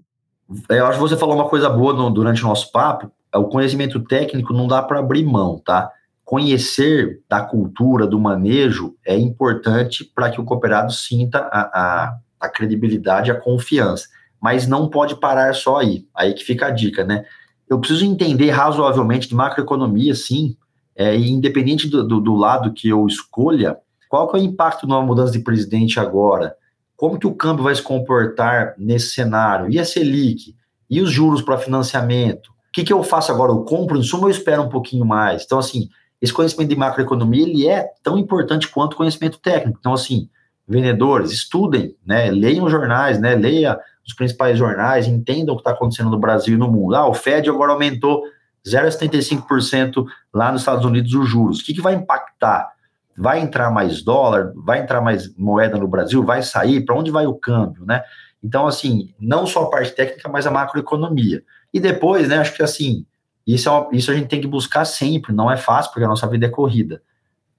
É, 0.69 0.79
eu 0.79 0.85
acho 0.85 0.99
que 0.99 1.01
você 1.01 1.17
falou 1.17 1.35
uma 1.35 1.49
coisa 1.49 1.69
boa 1.69 1.93
no, 1.93 2.11
durante 2.11 2.43
o 2.43 2.47
nosso 2.47 2.71
papo. 2.71 3.11
É, 3.33 3.37
o 3.39 3.45
conhecimento 3.45 3.99
técnico 4.03 4.53
não 4.53 4.67
dá 4.67 4.83
para 4.83 4.99
abrir 4.99 5.25
mão, 5.25 5.59
tá? 5.59 5.91
Conhecer 6.33 7.21
da 7.29 7.41
cultura, 7.41 8.07
do 8.07 8.19
manejo, 8.19 8.95
é 9.05 9.15
importante 9.15 10.03
para 10.03 10.31
que 10.31 10.41
o 10.41 10.43
cooperado 10.43 10.91
sinta 10.91 11.37
a, 11.39 11.61
a, 11.61 12.17
a 12.39 12.49
credibilidade, 12.49 13.29
a 13.29 13.39
confiança. 13.39 14.07
Mas 14.41 14.65
não 14.65 14.89
pode 14.89 15.15
parar 15.19 15.53
só 15.53 15.77
aí. 15.77 16.07
Aí 16.15 16.33
que 16.33 16.43
fica 16.43 16.65
a 16.65 16.71
dica, 16.71 17.03
né? 17.03 17.23
eu 17.69 17.79
preciso 17.79 18.05
entender 18.05 18.49
razoavelmente 18.51 19.27
de 19.27 19.35
macroeconomia, 19.35 20.13
sim, 20.13 20.55
é, 20.95 21.15
independente 21.15 21.87
do, 21.87 22.07
do, 22.07 22.19
do, 22.19 22.35
lado 22.35 22.73
que 22.73 22.87
eu 22.87 23.05
escolha, 23.07 23.77
qual 24.09 24.27
que 24.27 24.37
é 24.37 24.41
o 24.41 24.43
impacto 24.43 24.87
numa 24.87 25.01
mudança 25.01 25.31
de 25.31 25.39
presidente 25.39 25.99
agora? 25.99 26.55
Como 26.95 27.17
que 27.17 27.25
o 27.25 27.33
câmbio 27.33 27.63
vai 27.63 27.73
se 27.73 27.81
comportar 27.81 28.75
nesse 28.77 29.09
cenário? 29.09 29.71
E 29.71 29.79
a 29.79 29.85
Selic? 29.85 30.55
E 30.89 31.01
os 31.01 31.09
juros 31.09 31.41
para 31.41 31.57
financiamento? 31.57 32.47
O 32.49 32.71
que, 32.71 32.83
que 32.83 32.93
eu 32.93 33.03
faço 33.03 33.31
agora? 33.31 33.51
Eu 33.51 33.63
compro 33.63 33.97
insumo 33.97 34.23
ou 34.23 34.29
eu 34.29 34.35
espero 34.35 34.63
um 34.63 34.69
pouquinho 34.69 35.05
mais? 35.05 35.43
Então, 35.43 35.57
assim, 35.57 35.89
esse 36.23 36.31
conhecimento 36.31 36.69
de 36.69 36.77
macroeconomia, 36.77 37.43
ele 37.43 37.67
é 37.67 37.85
tão 38.01 38.17
importante 38.17 38.69
quanto 38.69 38.93
o 38.93 38.95
conhecimento 38.95 39.37
técnico. 39.39 39.77
Então, 39.77 39.91
assim, 39.93 40.29
vendedores, 40.65 41.33
estudem, 41.33 41.97
né, 42.05 42.31
leiam 42.31 42.69
jornais, 42.69 43.19
né, 43.19 43.35
leia 43.35 43.77
os 44.07 44.13
principais 44.13 44.57
jornais, 44.57 45.05
entendam 45.05 45.53
o 45.53 45.57
que 45.57 45.61
está 45.61 45.71
acontecendo 45.71 46.09
no 46.09 46.17
Brasil 46.17 46.55
e 46.55 46.57
no 46.57 46.71
mundo. 46.71 46.95
Ah, 46.95 47.05
o 47.09 47.13
Fed 47.13 47.49
agora 47.49 47.73
aumentou 47.73 48.23
0,75% 48.65 50.05
lá 50.33 50.49
nos 50.49 50.61
Estados 50.61 50.85
Unidos 50.85 51.13
os 51.13 51.27
juros. 51.27 51.59
O 51.59 51.65
que, 51.65 51.73
que 51.73 51.81
vai 51.81 51.93
impactar? 51.93 52.71
Vai 53.17 53.41
entrar 53.41 53.69
mais 53.69 54.01
dólar? 54.01 54.53
Vai 54.55 54.79
entrar 54.79 55.01
mais 55.01 55.35
moeda 55.35 55.77
no 55.77 55.89
Brasil? 55.89 56.23
Vai 56.23 56.41
sair? 56.41 56.85
Para 56.85 56.95
onde 56.95 57.11
vai 57.11 57.27
o 57.27 57.35
câmbio, 57.35 57.85
né? 57.85 58.01
Então, 58.41 58.65
assim, 58.65 59.13
não 59.19 59.45
só 59.45 59.63
a 59.63 59.69
parte 59.69 59.91
técnica, 59.91 60.29
mas 60.29 60.47
a 60.47 60.51
macroeconomia. 60.51 61.43
E 61.73 61.81
depois, 61.81 62.29
né, 62.29 62.37
acho 62.37 62.55
que 62.55 62.63
assim, 62.63 63.05
isso, 63.45 63.69
é 63.69 63.87
isso 63.91 64.11
a 64.11 64.15
gente 64.15 64.27
tem 64.27 64.41
que 64.41 64.47
buscar 64.47 64.85
sempre, 64.85 65.33
não 65.33 65.51
é 65.51 65.57
fácil, 65.57 65.91
porque 65.91 66.05
a 66.05 66.09
nossa 66.09 66.27
vida 66.27 66.45
é 66.45 66.49
corrida. 66.49 67.01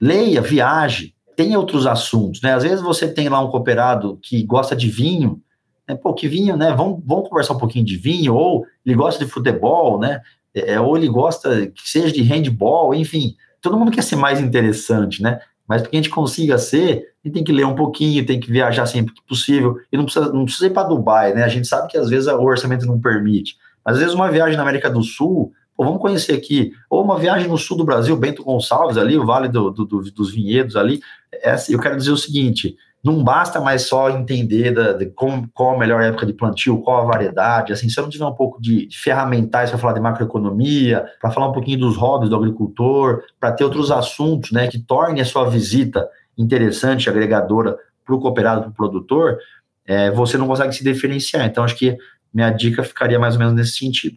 Leia, 0.01 0.41
viaje, 0.41 1.15
tem 1.37 1.57
outros 1.57 1.87
assuntos, 1.87 2.41
né? 2.43 2.55
Às 2.55 2.63
vezes 2.63 2.81
você 2.81 3.09
tem 3.09 3.29
lá 3.29 3.41
um 3.41 3.51
cooperado 3.51 4.19
que 4.23 4.43
gosta 4.45 4.75
de 4.75 4.89
vinho, 4.89 5.41
né? 5.89 5.95
Pô, 5.95 6.15
que 6.15 6.29
vinho, 6.29 6.57
né? 6.57 6.73
Vamos, 6.73 7.03
vamos 7.05 7.29
conversar 7.29 7.55
um 7.55 7.59
pouquinho 7.59 7.85
de 7.85 7.97
vinho, 7.97 8.35
ou 8.35 8.65
ele 8.85 8.95
gosta 8.95 9.25
de 9.25 9.31
futebol, 9.31 9.99
né? 9.99 10.21
É, 10.55 10.81
ou 10.81 10.97
ele 10.97 11.09
gosta 11.09 11.67
que 11.67 11.89
seja 11.89 12.13
de 12.13 12.23
handball, 12.23 12.95
enfim. 12.95 13.35
Todo 13.61 13.77
mundo 13.77 13.91
quer 13.91 14.03
ser 14.03 14.17
mais 14.17 14.41
interessante, 14.41 15.23
né? 15.23 15.41
Mas 15.67 15.81
para 15.81 15.91
que 15.91 15.97
a 15.97 16.01
gente 16.01 16.11
consiga 16.11 16.59
ser, 16.59 17.15
a 17.25 17.29
gente 17.29 17.35
tem 17.35 17.45
que 17.45 17.53
ler 17.53 17.65
um 17.65 17.75
pouquinho, 17.75 18.25
tem 18.25 18.39
que 18.39 18.51
viajar 18.51 18.87
sempre 18.87 19.15
que 19.15 19.23
possível. 19.27 19.77
E 19.91 19.97
não 19.97 20.05
precisa, 20.05 20.33
não 20.33 20.45
precisa 20.45 20.67
ir 20.67 20.71
para 20.71 20.89
Dubai, 20.89 21.35
né? 21.35 21.43
A 21.43 21.49
gente 21.49 21.67
sabe 21.67 21.89
que 21.89 21.97
às 21.97 22.09
vezes 22.09 22.29
o 22.29 22.43
orçamento 22.43 22.87
não 22.87 23.01
permite. 23.01 23.57
Às 23.85 23.99
vezes 23.99 24.15
uma 24.15 24.31
viagem 24.31 24.57
na 24.57 24.63
América 24.63 24.91
do 24.91 25.03
Sul, 25.03 25.53
pô, 25.77 25.85
vamos 25.85 26.01
conhecer 26.01 26.33
aqui. 26.33 26.73
Ou 26.89 27.03
uma 27.03 27.19
viagem 27.19 27.49
no 27.49 27.59
sul 27.59 27.77
do 27.77 27.85
Brasil, 27.85 28.17
Bento 28.17 28.45
Gonçalves 28.45 28.97
ali, 28.97 29.17
o 29.19 29.27
Vale 29.27 29.49
do, 29.49 29.71
do, 29.71 29.85
do, 29.85 30.03
dos 30.03 30.33
Vinhedos 30.33 30.77
ali. 30.77 31.01
É, 31.33 31.57
eu 31.69 31.79
quero 31.79 31.97
dizer 31.97 32.11
o 32.11 32.17
seguinte: 32.17 32.77
não 33.05 33.23
basta 33.23 33.61
mais 33.61 33.83
só 33.83 34.09
entender 34.09 34.73
da, 34.73 34.95
de 34.95 35.07
como, 35.07 35.47
qual 35.53 35.75
a 35.75 35.79
melhor 35.79 36.03
época 36.03 36.25
de 36.25 36.33
plantio, 36.33 36.81
qual 36.81 37.03
a 37.03 37.05
variedade, 37.05 37.71
assim, 37.71 37.87
se 37.87 38.01
eu 38.01 38.03
não 38.03 38.11
tiver 38.11 38.25
um 38.25 38.33
pouco 38.33 38.61
de, 38.63 38.87
de 38.87 38.99
ferramentais 38.99 39.69
para 39.69 39.79
falar 39.79 39.93
de 39.93 40.01
macroeconomia, 40.01 41.05
para 41.21 41.31
falar 41.31 41.49
um 41.49 41.53
pouquinho 41.53 41.81
dos 41.81 41.99
hobbies 41.99 42.31
do 42.31 42.37
agricultor, 42.37 43.23
para 43.39 43.53
ter 43.53 43.63
outros 43.63 43.91
assuntos, 43.91 44.53
né, 44.53 44.69
que 44.69 44.79
tornem 44.79 45.21
a 45.21 45.25
sua 45.25 45.45
visita 45.51 46.09
interessante, 46.37 47.11
agregadora 47.11 47.77
para 48.07 48.15
o 48.15 48.21
cooperado, 48.21 48.63
para 48.63 48.71
o 48.71 48.75
produtor, 48.75 49.39
é, 49.87 50.11
você 50.11 50.39
não 50.39 50.47
consegue 50.47 50.73
se 50.73 50.83
diferenciar. 50.83 51.45
Então, 51.47 51.63
acho 51.63 51.77
que 51.77 51.99
minha 52.33 52.51
dica 52.51 52.83
ficaria 52.83 53.19
mais 53.19 53.35
ou 53.35 53.41
menos 53.41 53.55
nesse 53.55 53.73
sentido. 53.73 54.17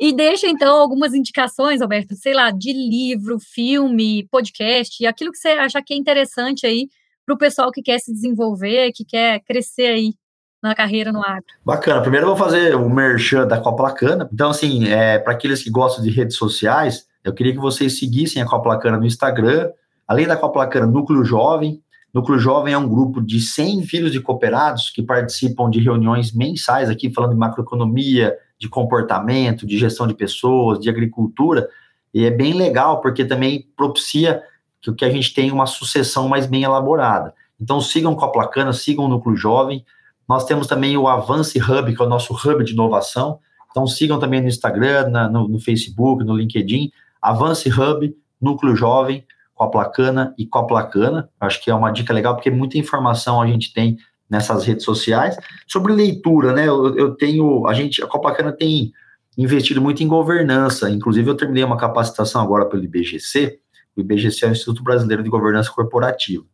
E 0.00 0.12
deixa, 0.12 0.46
então, 0.46 0.76
algumas 0.76 1.14
indicações, 1.14 1.80
Alberto, 1.80 2.14
sei 2.14 2.34
lá, 2.34 2.50
de 2.50 2.72
livro, 2.72 3.38
filme, 3.38 4.26
podcast, 4.30 5.04
aquilo 5.06 5.32
que 5.32 5.38
você 5.38 5.48
achar 5.48 5.82
que 5.82 5.94
é 5.94 5.96
interessante 5.96 6.66
aí 6.66 6.88
para 7.24 7.34
o 7.34 7.38
pessoal 7.38 7.72
que 7.72 7.82
quer 7.82 7.98
se 7.98 8.12
desenvolver, 8.12 8.92
que 8.92 9.04
quer 9.04 9.40
crescer 9.40 9.86
aí 9.86 10.14
na 10.62 10.74
carreira 10.74 11.12
no 11.12 11.22
agro. 11.22 11.44
Bacana. 11.64 12.00
Primeiro 12.00 12.26
eu 12.26 12.34
vou 12.34 12.36
fazer 12.36 12.74
o 12.74 12.88
merchan 12.88 13.46
da 13.46 13.60
Coplacana. 13.60 14.28
Então, 14.32 14.50
assim, 14.50 14.88
é, 14.88 15.18
para 15.18 15.32
aqueles 15.32 15.62
que 15.62 15.70
gostam 15.70 16.04
de 16.04 16.10
redes 16.10 16.36
sociais, 16.36 17.06
eu 17.24 17.32
queria 17.32 17.52
que 17.52 17.58
vocês 17.58 17.98
seguissem 17.98 18.42
a 18.42 18.46
Coplacana 18.46 18.96
no 18.96 19.06
Instagram. 19.06 19.70
Além 20.06 20.26
da 20.26 20.36
Coplacana, 20.36 20.86
Núcleo 20.86 21.24
Jovem. 21.24 21.82
Núcleo 22.14 22.38
Jovem 22.38 22.72
é 22.72 22.78
um 22.78 22.88
grupo 22.88 23.20
de 23.20 23.40
100 23.40 23.82
filhos 23.82 24.12
de 24.12 24.20
cooperados 24.20 24.90
que 24.90 25.02
participam 25.02 25.68
de 25.68 25.80
reuniões 25.80 26.32
mensais 26.32 26.88
aqui, 26.88 27.12
falando 27.12 27.32
de 27.32 27.36
macroeconomia, 27.36 28.34
de 28.58 28.68
comportamento, 28.68 29.66
de 29.66 29.78
gestão 29.78 30.06
de 30.06 30.14
pessoas, 30.14 30.78
de 30.78 30.88
agricultura. 30.88 31.68
E 32.12 32.24
é 32.24 32.30
bem 32.30 32.54
legal, 32.54 33.00
porque 33.00 33.24
também 33.24 33.68
propicia 33.76 34.42
que 34.80 34.90
o 34.90 34.94
que 34.94 35.04
a 35.04 35.10
gente 35.10 35.34
tem 35.34 35.50
uma 35.50 35.66
sucessão 35.66 36.28
mais 36.28 36.46
bem 36.46 36.62
elaborada. 36.62 37.34
Então 37.60 37.80
sigam 37.80 38.14
com 38.14 38.24
a 38.24 38.30
Placana, 38.30 38.72
sigam 38.72 39.04
o 39.04 39.08
Núcleo 39.08 39.36
Jovem. 39.36 39.84
Nós 40.28 40.44
temos 40.44 40.66
também 40.66 40.96
o 40.96 41.08
Avance 41.08 41.58
Hub, 41.58 41.94
que 41.94 42.02
é 42.02 42.04
o 42.04 42.08
nosso 42.08 42.34
hub 42.34 42.64
de 42.64 42.72
inovação. 42.72 43.38
Então 43.70 43.86
sigam 43.86 44.18
também 44.18 44.40
no 44.40 44.48
Instagram, 44.48 45.08
na, 45.08 45.28
no, 45.28 45.48
no, 45.48 45.58
Facebook, 45.58 46.24
no 46.24 46.36
LinkedIn. 46.36 46.90
Avance 47.20 47.68
Hub, 47.68 48.14
Núcleo 48.40 48.76
Jovem, 48.76 49.24
com 49.54 49.64
a 49.64 49.70
Placana 49.70 50.34
e 50.38 50.46
com 50.46 50.58
a 50.58 50.66
Placana. 50.66 51.28
Acho 51.40 51.62
que 51.62 51.70
é 51.70 51.74
uma 51.74 51.90
dica 51.90 52.12
legal, 52.12 52.34
porque 52.34 52.50
muita 52.50 52.78
informação 52.78 53.40
a 53.40 53.46
gente 53.46 53.72
tem 53.72 53.98
nessas 54.28 54.64
redes 54.64 54.84
sociais. 54.84 55.36
Sobre 55.66 55.92
leitura, 55.92 56.52
né? 56.52 56.66
Eu, 56.66 56.96
eu 56.96 57.14
tenho, 57.14 57.66
a 57.66 57.74
gente, 57.74 58.02
a 58.02 58.06
Coplacana 58.06 58.52
tem 58.52 58.92
investido 59.36 59.80
muito 59.80 60.02
em 60.02 60.08
governança. 60.08 60.90
Inclusive, 60.90 61.28
eu 61.28 61.36
terminei 61.36 61.64
uma 61.64 61.76
capacitação 61.76 62.42
agora 62.42 62.66
pelo 62.66 62.84
IBGC, 62.84 63.58
o 63.96 64.00
IBGC 64.00 64.44
é 64.44 64.48
o 64.48 64.52
Instituto 64.52 64.82
Brasileiro 64.82 65.22
de 65.22 65.30
Governança 65.30 65.70
Corporativa. 65.70 66.44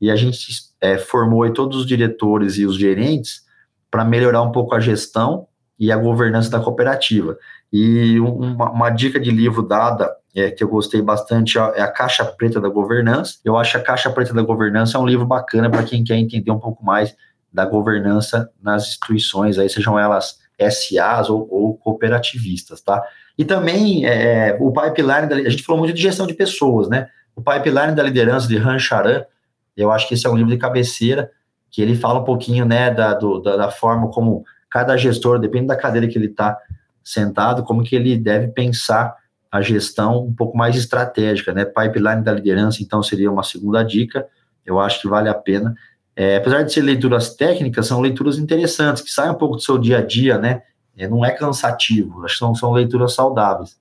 E 0.00 0.10
a 0.10 0.16
gente 0.16 0.46
é, 0.80 0.96
formou 0.98 1.48
todos 1.52 1.78
os 1.78 1.86
diretores 1.86 2.56
e 2.58 2.66
os 2.66 2.76
gerentes 2.76 3.42
para 3.90 4.04
melhorar 4.04 4.42
um 4.42 4.52
pouco 4.52 4.74
a 4.74 4.80
gestão 4.80 5.46
e 5.78 5.90
a 5.90 5.96
governança 5.96 6.50
da 6.50 6.60
cooperativa. 6.60 7.36
E 7.72 8.20
uma, 8.20 8.70
uma 8.70 8.90
dica 8.90 9.18
de 9.18 9.30
livro 9.30 9.62
dada 9.62 10.14
é, 10.34 10.50
que 10.50 10.62
eu 10.62 10.68
gostei 10.68 11.00
bastante 11.00 11.58
é 11.58 11.80
a 11.80 11.88
Caixa 11.88 12.24
Preta 12.24 12.60
da 12.60 12.68
Governança. 12.68 13.38
Eu 13.44 13.56
acho 13.56 13.76
a 13.76 13.80
Caixa 13.80 14.10
Preta 14.10 14.34
da 14.34 14.42
Governança 14.42 14.98
é 14.98 15.00
um 15.00 15.06
livro 15.06 15.26
bacana 15.26 15.70
para 15.70 15.82
quem 15.82 16.04
quer 16.04 16.16
entender 16.16 16.50
um 16.50 16.58
pouco 16.58 16.84
mais 16.84 17.14
da 17.52 17.66
governança 17.66 18.50
nas 18.62 18.88
instituições, 18.88 19.58
aí 19.58 19.68
sejam 19.68 19.98
elas 19.98 20.38
SAs 20.58 21.28
ou, 21.28 21.46
ou 21.50 21.76
cooperativistas, 21.76 22.80
tá? 22.80 23.02
E 23.36 23.44
também 23.44 24.06
é, 24.06 24.56
o 24.58 24.72
pipeline, 24.72 25.26
da, 25.26 25.36
a 25.36 25.50
gente 25.50 25.62
falou 25.62 25.80
muito 25.80 25.94
de 25.94 26.00
gestão 26.00 26.26
de 26.26 26.34
pessoas, 26.34 26.88
né? 26.88 27.08
O 27.36 27.42
pipeline 27.42 27.94
da 27.94 28.02
liderança 28.02 28.46
de 28.48 28.56
Han 28.56 28.78
Charan, 28.78 29.24
eu 29.76 29.90
acho 29.90 30.08
que 30.08 30.14
esse 30.14 30.26
é 30.26 30.30
um 30.30 30.36
livro 30.36 30.50
de 30.50 30.58
cabeceira, 30.58 31.30
que 31.70 31.80
ele 31.80 31.96
fala 31.96 32.20
um 32.20 32.24
pouquinho, 32.24 32.66
né, 32.66 32.90
da, 32.90 33.14
do, 33.14 33.40
da, 33.40 33.56
da, 33.56 33.70
forma 33.70 34.10
como 34.10 34.44
cada 34.70 34.94
gestor, 34.96 35.38
depende 35.38 35.66
da 35.68 35.76
cadeira 35.76 36.06
que 36.06 36.18
ele 36.18 36.26
está 36.26 36.58
sentado, 37.04 37.62
como 37.62 37.82
que 37.82 37.96
ele 37.96 38.16
deve 38.16 38.48
pensar 38.48 39.16
a 39.50 39.60
gestão 39.60 40.24
um 40.24 40.34
pouco 40.34 40.56
mais 40.56 40.76
estratégica, 40.76 41.52
né? 41.52 41.64
Pipeline 41.64 42.22
da 42.22 42.32
liderança, 42.32 42.82
então, 42.82 43.02
seria 43.02 43.30
uma 43.30 43.42
segunda 43.42 43.82
dica. 43.82 44.26
Eu 44.64 44.80
acho 44.80 45.00
que 45.00 45.08
vale 45.08 45.28
a 45.28 45.34
pena. 45.34 45.74
É, 46.16 46.36
apesar 46.36 46.62
de 46.62 46.72
ser 46.72 46.82
leituras 46.82 47.34
técnicas, 47.34 47.86
são 47.86 48.00
leituras 48.00 48.38
interessantes, 48.38 49.02
que 49.02 49.10
saem 49.10 49.30
um 49.30 49.34
pouco 49.34 49.56
do 49.56 49.62
seu 49.62 49.76
dia 49.76 49.98
a 49.98 50.02
dia, 50.02 50.38
né? 50.38 50.62
É, 50.96 51.08
não 51.08 51.24
é 51.24 51.30
cansativo, 51.30 52.24
acho 52.24 52.34
que 52.34 52.38
são, 52.38 52.54
são 52.54 52.72
leituras 52.72 53.14
saudáveis. 53.14 53.76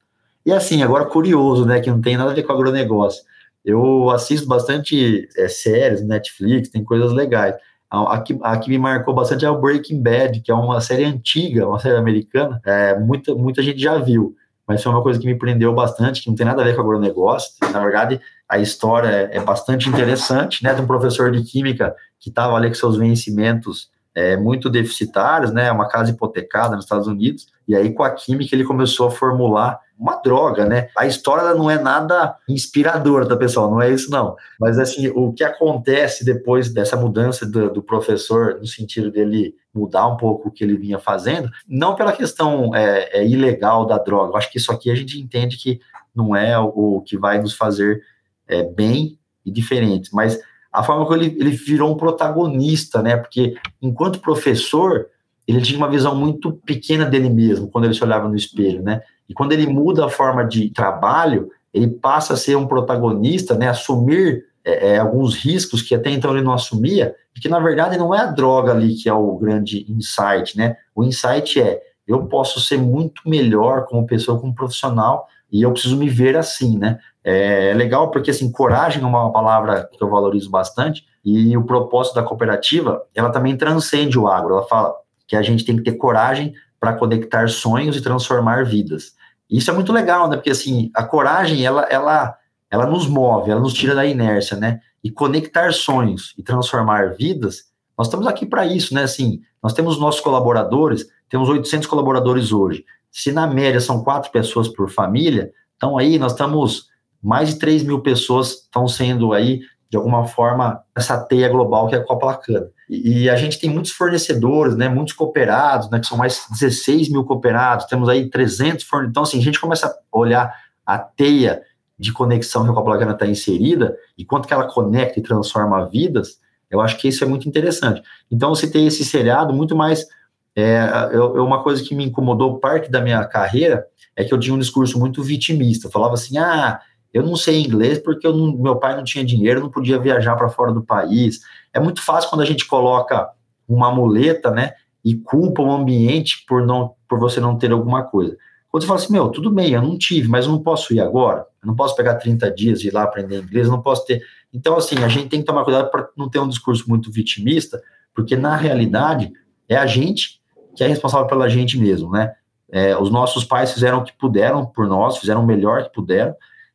E 0.45 0.51
assim, 0.51 0.81
agora 0.81 1.05
curioso, 1.05 1.65
né? 1.65 1.79
Que 1.79 1.89
não 1.89 2.01
tem 2.01 2.17
nada 2.17 2.31
a 2.31 2.33
ver 2.33 2.43
com 2.43 2.51
agronegócio. 2.51 3.23
Eu 3.63 4.09
assisto 4.09 4.47
bastante 4.47 5.29
é, 5.37 5.47
séries, 5.47 6.01
Netflix, 6.01 6.69
tem 6.69 6.83
coisas 6.83 7.13
legais. 7.13 7.55
A, 7.91 8.15
a, 8.15 8.21
que, 8.21 8.39
a, 8.41 8.57
que, 8.57 8.69
me 8.69 8.77
marcou 8.77 9.13
bastante 9.13 9.43
é 9.43 9.49
o 9.49 9.59
Breaking 9.59 10.01
Bad, 10.01 10.39
que 10.39 10.49
é 10.49 10.55
uma 10.55 10.79
série 10.79 11.03
antiga, 11.03 11.67
uma 11.67 11.77
série 11.77 11.97
americana, 11.97 12.61
é, 12.65 12.97
muita, 12.97 13.35
muita 13.35 13.61
gente 13.61 13.79
já 13.79 13.97
viu, 13.97 14.33
mas 14.65 14.81
foi 14.81 14.91
uma 14.93 15.03
coisa 15.03 15.19
que 15.19 15.25
me 15.25 15.37
prendeu 15.37 15.73
bastante, 15.73 16.21
que 16.21 16.29
não 16.29 16.35
tem 16.35 16.45
nada 16.45 16.61
a 16.61 16.65
ver 16.65 16.73
com 16.73 16.81
agronegócio. 16.81 17.51
Na 17.73 17.81
verdade, 17.81 18.21
a 18.47 18.57
história 18.57 19.07
é, 19.07 19.37
é 19.37 19.39
bastante 19.41 19.89
interessante, 19.89 20.63
né? 20.63 20.73
Tem 20.73 20.81
um 20.81 20.87
professor 20.87 21.29
de 21.29 21.43
química 21.43 21.93
que 22.17 22.29
estava 22.29 22.55
ali 22.55 22.69
com 22.69 22.75
seus 22.75 22.95
vencimentos 22.95 23.89
é, 24.15 24.37
muito 24.37 24.69
deficitários, 24.69 25.51
né? 25.51 25.69
Uma 25.71 25.89
casa 25.89 26.11
hipotecada 26.11 26.75
nos 26.75 26.85
Estados 26.85 27.07
Unidos, 27.07 27.47
e 27.67 27.75
aí 27.75 27.93
com 27.93 28.03
a 28.03 28.09
química 28.09 28.55
ele 28.55 28.63
começou 28.63 29.07
a 29.07 29.11
formular 29.11 29.79
uma 30.01 30.15
droga, 30.15 30.65
né? 30.65 30.87
A 30.97 31.05
história 31.05 31.53
não 31.53 31.69
é 31.69 31.79
nada 31.79 32.35
inspiradora, 32.49 33.27
tá, 33.27 33.37
pessoal? 33.37 33.69
Não 33.69 33.79
é 33.79 33.91
isso, 33.91 34.09
não. 34.09 34.35
Mas, 34.59 34.79
assim, 34.79 35.09
o 35.09 35.31
que 35.31 35.43
acontece 35.43 36.25
depois 36.25 36.73
dessa 36.73 36.97
mudança 36.97 37.45
do, 37.45 37.71
do 37.71 37.83
professor, 37.83 38.57
no 38.59 38.65
sentido 38.65 39.11
dele 39.11 39.53
mudar 39.71 40.07
um 40.07 40.17
pouco 40.17 40.49
o 40.49 40.51
que 40.51 40.63
ele 40.63 40.75
vinha 40.75 40.97
fazendo, 40.97 41.51
não 41.67 41.95
pela 41.95 42.11
questão 42.11 42.75
é, 42.75 43.19
é 43.19 43.27
ilegal 43.27 43.85
da 43.85 43.99
droga. 43.99 44.33
Eu 44.33 44.37
acho 44.37 44.51
que 44.51 44.57
isso 44.57 44.71
aqui 44.71 44.89
a 44.89 44.95
gente 44.95 45.21
entende 45.21 45.55
que 45.55 45.79
não 46.15 46.35
é 46.35 46.57
o, 46.57 46.97
o 46.97 47.01
que 47.01 47.15
vai 47.15 47.39
nos 47.39 47.53
fazer 47.53 48.01
é, 48.47 48.63
bem 48.63 49.19
e 49.45 49.51
diferentes, 49.51 50.11
mas 50.11 50.39
a 50.73 50.83
forma 50.83 51.07
que 51.07 51.13
ele, 51.13 51.37
ele 51.39 51.51
virou 51.51 51.91
um 51.91 51.97
protagonista, 51.97 53.01
né? 53.01 53.17
Porque 53.17 53.55
enquanto 53.81 54.19
professor, 54.19 55.07
ele 55.47 55.61
tinha 55.61 55.77
uma 55.77 55.89
visão 55.89 56.15
muito 56.15 56.53
pequena 56.53 57.05
dele 57.05 57.29
mesmo 57.29 57.69
quando 57.69 57.85
ele 57.85 57.93
se 57.93 58.03
olhava 58.03 58.27
no 58.27 58.35
espelho, 58.35 58.81
né? 58.81 59.01
E 59.31 59.33
quando 59.33 59.53
ele 59.53 59.65
muda 59.65 60.05
a 60.05 60.09
forma 60.09 60.43
de 60.43 60.69
trabalho, 60.71 61.49
ele 61.73 61.87
passa 61.87 62.33
a 62.33 62.37
ser 62.37 62.57
um 62.57 62.67
protagonista, 62.67 63.55
né? 63.55 63.69
Assumir 63.69 64.43
é, 64.65 64.89
é, 64.89 64.97
alguns 64.97 65.37
riscos 65.37 65.81
que 65.81 65.95
até 65.95 66.11
então 66.11 66.31
ele 66.31 66.43
não 66.43 66.51
assumia, 66.51 67.15
e 67.33 67.39
que 67.39 67.47
na 67.47 67.61
verdade 67.61 67.97
não 67.97 68.13
é 68.13 68.19
a 68.19 68.25
droga 68.25 68.73
ali 68.73 68.93
que 68.93 69.07
é 69.07 69.13
o 69.13 69.37
grande 69.37 69.85
insight, 69.89 70.57
né? 70.57 70.75
O 70.93 71.01
insight 71.01 71.61
é 71.61 71.79
eu 72.05 72.25
posso 72.25 72.59
ser 72.59 72.77
muito 72.77 73.21
melhor 73.25 73.85
como 73.85 74.05
pessoa, 74.05 74.37
como 74.37 74.53
profissional, 74.53 75.27
e 75.49 75.61
eu 75.61 75.71
preciso 75.71 75.95
me 75.95 76.09
ver 76.09 76.35
assim, 76.35 76.77
né? 76.77 76.99
É 77.23 77.73
legal 77.73 78.11
porque, 78.11 78.31
assim, 78.31 78.51
coragem 78.51 79.01
é 79.01 79.05
uma 79.05 79.31
palavra 79.31 79.87
que 79.93 80.03
eu 80.03 80.09
valorizo 80.09 80.49
bastante, 80.49 81.05
e 81.23 81.55
o 81.55 81.63
propósito 81.63 82.15
da 82.15 82.23
cooperativa, 82.23 83.01
ela 83.15 83.29
também 83.29 83.55
transcende 83.55 84.19
o 84.19 84.27
agro, 84.27 84.55
ela 84.55 84.67
fala 84.67 84.93
que 85.25 85.37
a 85.37 85.41
gente 85.41 85.63
tem 85.63 85.77
que 85.77 85.83
ter 85.83 85.93
coragem 85.93 86.53
para 86.81 86.93
conectar 86.93 87.47
sonhos 87.47 87.95
e 87.95 88.01
transformar 88.01 88.65
vidas. 88.65 89.13
E 89.51 89.57
isso 89.57 89.69
é 89.69 89.73
muito 89.73 89.91
legal, 89.91 90.29
né? 90.29 90.37
Porque, 90.37 90.49
assim, 90.49 90.89
a 90.95 91.03
coragem, 91.03 91.65
ela, 91.65 91.81
ela, 91.83 92.37
ela 92.69 92.85
nos 92.85 93.05
move, 93.05 93.51
ela 93.51 93.59
nos 93.59 93.73
tira 93.73 93.93
da 93.93 94.05
inércia, 94.05 94.55
né? 94.55 94.79
E 95.03 95.11
conectar 95.11 95.73
sonhos 95.73 96.33
e 96.37 96.41
transformar 96.41 97.13
vidas, 97.15 97.65
nós 97.97 98.07
estamos 98.07 98.25
aqui 98.27 98.45
para 98.45 98.65
isso, 98.65 98.93
né? 98.93 99.03
Assim, 99.03 99.41
nós 99.61 99.73
temos 99.73 99.99
nossos 99.99 100.21
colaboradores, 100.21 101.05
temos 101.29 101.49
800 101.49 101.85
colaboradores 101.85 102.53
hoje. 102.53 102.85
Se 103.11 103.33
na 103.33 103.45
média 103.45 103.81
são 103.81 104.03
quatro 104.03 104.31
pessoas 104.31 104.69
por 104.69 104.89
família, 104.89 105.51
então 105.75 105.97
aí 105.97 106.17
nós 106.17 106.31
estamos 106.31 106.89
mais 107.21 107.49
de 107.49 107.59
3 107.59 107.83
mil 107.83 108.01
pessoas 108.01 108.51
estão 108.53 108.87
sendo 108.87 109.33
aí, 109.33 109.61
de 109.91 109.97
alguma 109.97 110.25
forma, 110.25 110.81
essa 110.95 111.19
teia 111.19 111.49
global 111.49 111.89
que 111.89 111.95
é 111.95 111.97
a 111.97 112.03
Copa 112.03 112.27
Lacana. 112.27 112.67
E, 112.89 113.23
e, 113.23 113.29
a 113.29 113.35
gente 113.35 113.59
tem 113.59 113.69
muitos 113.69 113.91
fornecedores, 113.91 114.73
né, 114.77 114.87
muitos 114.87 115.13
cooperados, 115.13 115.89
né, 115.89 115.99
que 115.99 116.07
são 116.07 116.17
mais 116.17 116.47
16 116.49 117.09
mil 117.09 117.25
cooperados, 117.25 117.87
temos 117.87 118.07
aí 118.07 118.29
300 118.29 118.85
fornecedores. 118.85 119.09
Então, 119.09 119.23
assim, 119.23 119.39
a 119.39 119.41
gente 119.41 119.59
começa 119.59 119.87
a 119.87 120.17
olhar 120.17 120.55
a 120.85 120.97
teia 120.97 121.61
de 121.99 122.13
conexão 122.13 122.63
que 122.63 122.71
a 122.71 122.73
Copa 122.73 122.89
Lacana 122.91 123.11
está 123.11 123.27
inserida 123.27 123.97
e 124.17 124.23
quanto 124.23 124.47
que 124.47 124.53
ela 124.53 124.63
conecta 124.65 125.19
e 125.19 125.23
transforma 125.23 125.85
vidas, 125.89 126.39
eu 126.69 126.79
acho 126.79 126.97
que 126.97 127.09
isso 127.09 127.25
é 127.25 127.27
muito 127.27 127.49
interessante. 127.49 128.01
Então, 128.31 128.55
você 128.55 128.71
tem 128.71 128.87
esse 128.87 129.03
seriado 129.03 129.53
muito 129.53 129.75
mais 129.75 130.07
é, 130.55 131.09
eu, 131.13 131.43
uma 131.43 131.63
coisa 131.63 131.83
que 131.83 131.95
me 131.95 132.05
incomodou 132.05 132.59
parte 132.59 132.89
da 132.89 133.01
minha 133.01 133.25
carreira 133.25 133.85
é 134.15 134.23
que 134.23 134.33
eu 134.33 134.39
tinha 134.39 134.53
um 134.53 134.59
discurso 134.59 134.99
muito 134.99 135.23
vitimista. 135.23 135.87
Eu 135.87 135.91
falava 135.91 136.13
assim: 136.13 136.37
ah, 136.37 136.79
eu 137.13 137.23
não 137.23 137.35
sei 137.35 137.61
inglês 137.61 137.99
porque 137.99 138.27
não, 138.27 138.55
meu 138.57 138.77
pai 138.77 138.95
não 138.95 139.03
tinha 139.03 139.23
dinheiro, 139.23 139.59
não 139.59 139.69
podia 139.69 139.99
viajar 139.99 140.35
para 140.35 140.49
fora 140.49 140.71
do 140.71 140.81
país. 140.81 141.41
É 141.73 141.79
muito 141.79 142.01
fácil 142.01 142.29
quando 142.29 142.41
a 142.41 142.45
gente 142.45 142.65
coloca 142.65 143.29
uma 143.67 143.91
muleta, 143.91 144.51
né, 144.51 144.73
e 145.03 145.15
culpa 145.15 145.61
o 145.61 145.71
ambiente 145.71 146.43
por 146.47 146.65
não 146.65 146.93
por 147.07 147.19
você 147.19 147.39
não 147.39 147.57
ter 147.57 147.71
alguma 147.71 148.03
coisa. 148.03 148.37
Quando 148.69 148.83
você 148.83 148.87
fala 148.87 148.99
assim, 148.99 149.11
meu, 149.11 149.27
tudo 149.27 149.51
bem, 149.51 149.73
eu 149.73 149.81
não 149.81 149.97
tive, 149.97 150.29
mas 150.29 150.45
eu 150.45 150.51
não 150.51 150.63
posso 150.63 150.93
ir 150.93 151.01
agora. 151.01 151.45
Eu 151.61 151.67
não 151.67 151.75
posso 151.75 151.93
pegar 151.93 152.15
30 152.15 152.49
dias 152.51 152.81
e 152.81 152.87
ir 152.87 152.93
lá 152.93 153.03
aprender 153.03 153.41
inglês, 153.43 153.67
eu 153.67 153.71
não 153.73 153.81
posso 153.81 154.05
ter. 154.05 154.21
Então, 154.53 154.77
assim, 154.77 155.03
a 155.03 155.09
gente 155.09 155.27
tem 155.27 155.41
que 155.41 155.45
tomar 155.45 155.65
cuidado 155.65 155.91
para 155.91 156.07
não 156.15 156.29
ter 156.29 156.39
um 156.39 156.47
discurso 156.47 156.85
muito 156.87 157.11
vitimista, 157.11 157.81
porque 158.15 158.37
na 158.37 158.55
realidade 158.55 159.31
é 159.67 159.75
a 159.75 159.85
gente 159.85 160.41
que 160.73 160.83
é 160.83 160.87
responsável 160.87 161.27
pela 161.27 161.49
gente 161.49 161.77
mesmo, 161.77 162.11
né? 162.11 162.33
É, 162.71 162.97
os 162.97 163.11
nossos 163.11 163.43
pais 163.43 163.73
fizeram 163.73 163.99
o 163.99 164.03
que 164.03 164.13
puderam 164.17 164.65
por 164.65 164.87
nós, 164.87 165.17
fizeram 165.17 165.43
o 165.43 165.45
melhor 165.45 165.83
que 165.83 165.93
puderam, 165.93 166.33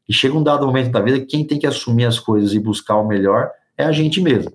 e 0.09 0.13
chega 0.13 0.37
um 0.37 0.43
dado 0.43 0.67
momento 0.67 0.91
da 0.91 1.01
vida 1.01 1.21
que 1.21 1.27
quem 1.27 1.47
tem 1.47 1.59
que 1.59 1.67
assumir 1.67 2.05
as 2.05 2.19
coisas 2.19 2.53
e 2.53 2.61
buscar 2.61 2.97
o 2.97 3.07
melhor 3.07 3.51
é 3.77 3.85
a 3.85 3.93
gente 3.93 4.21
mesmo. 4.21 4.53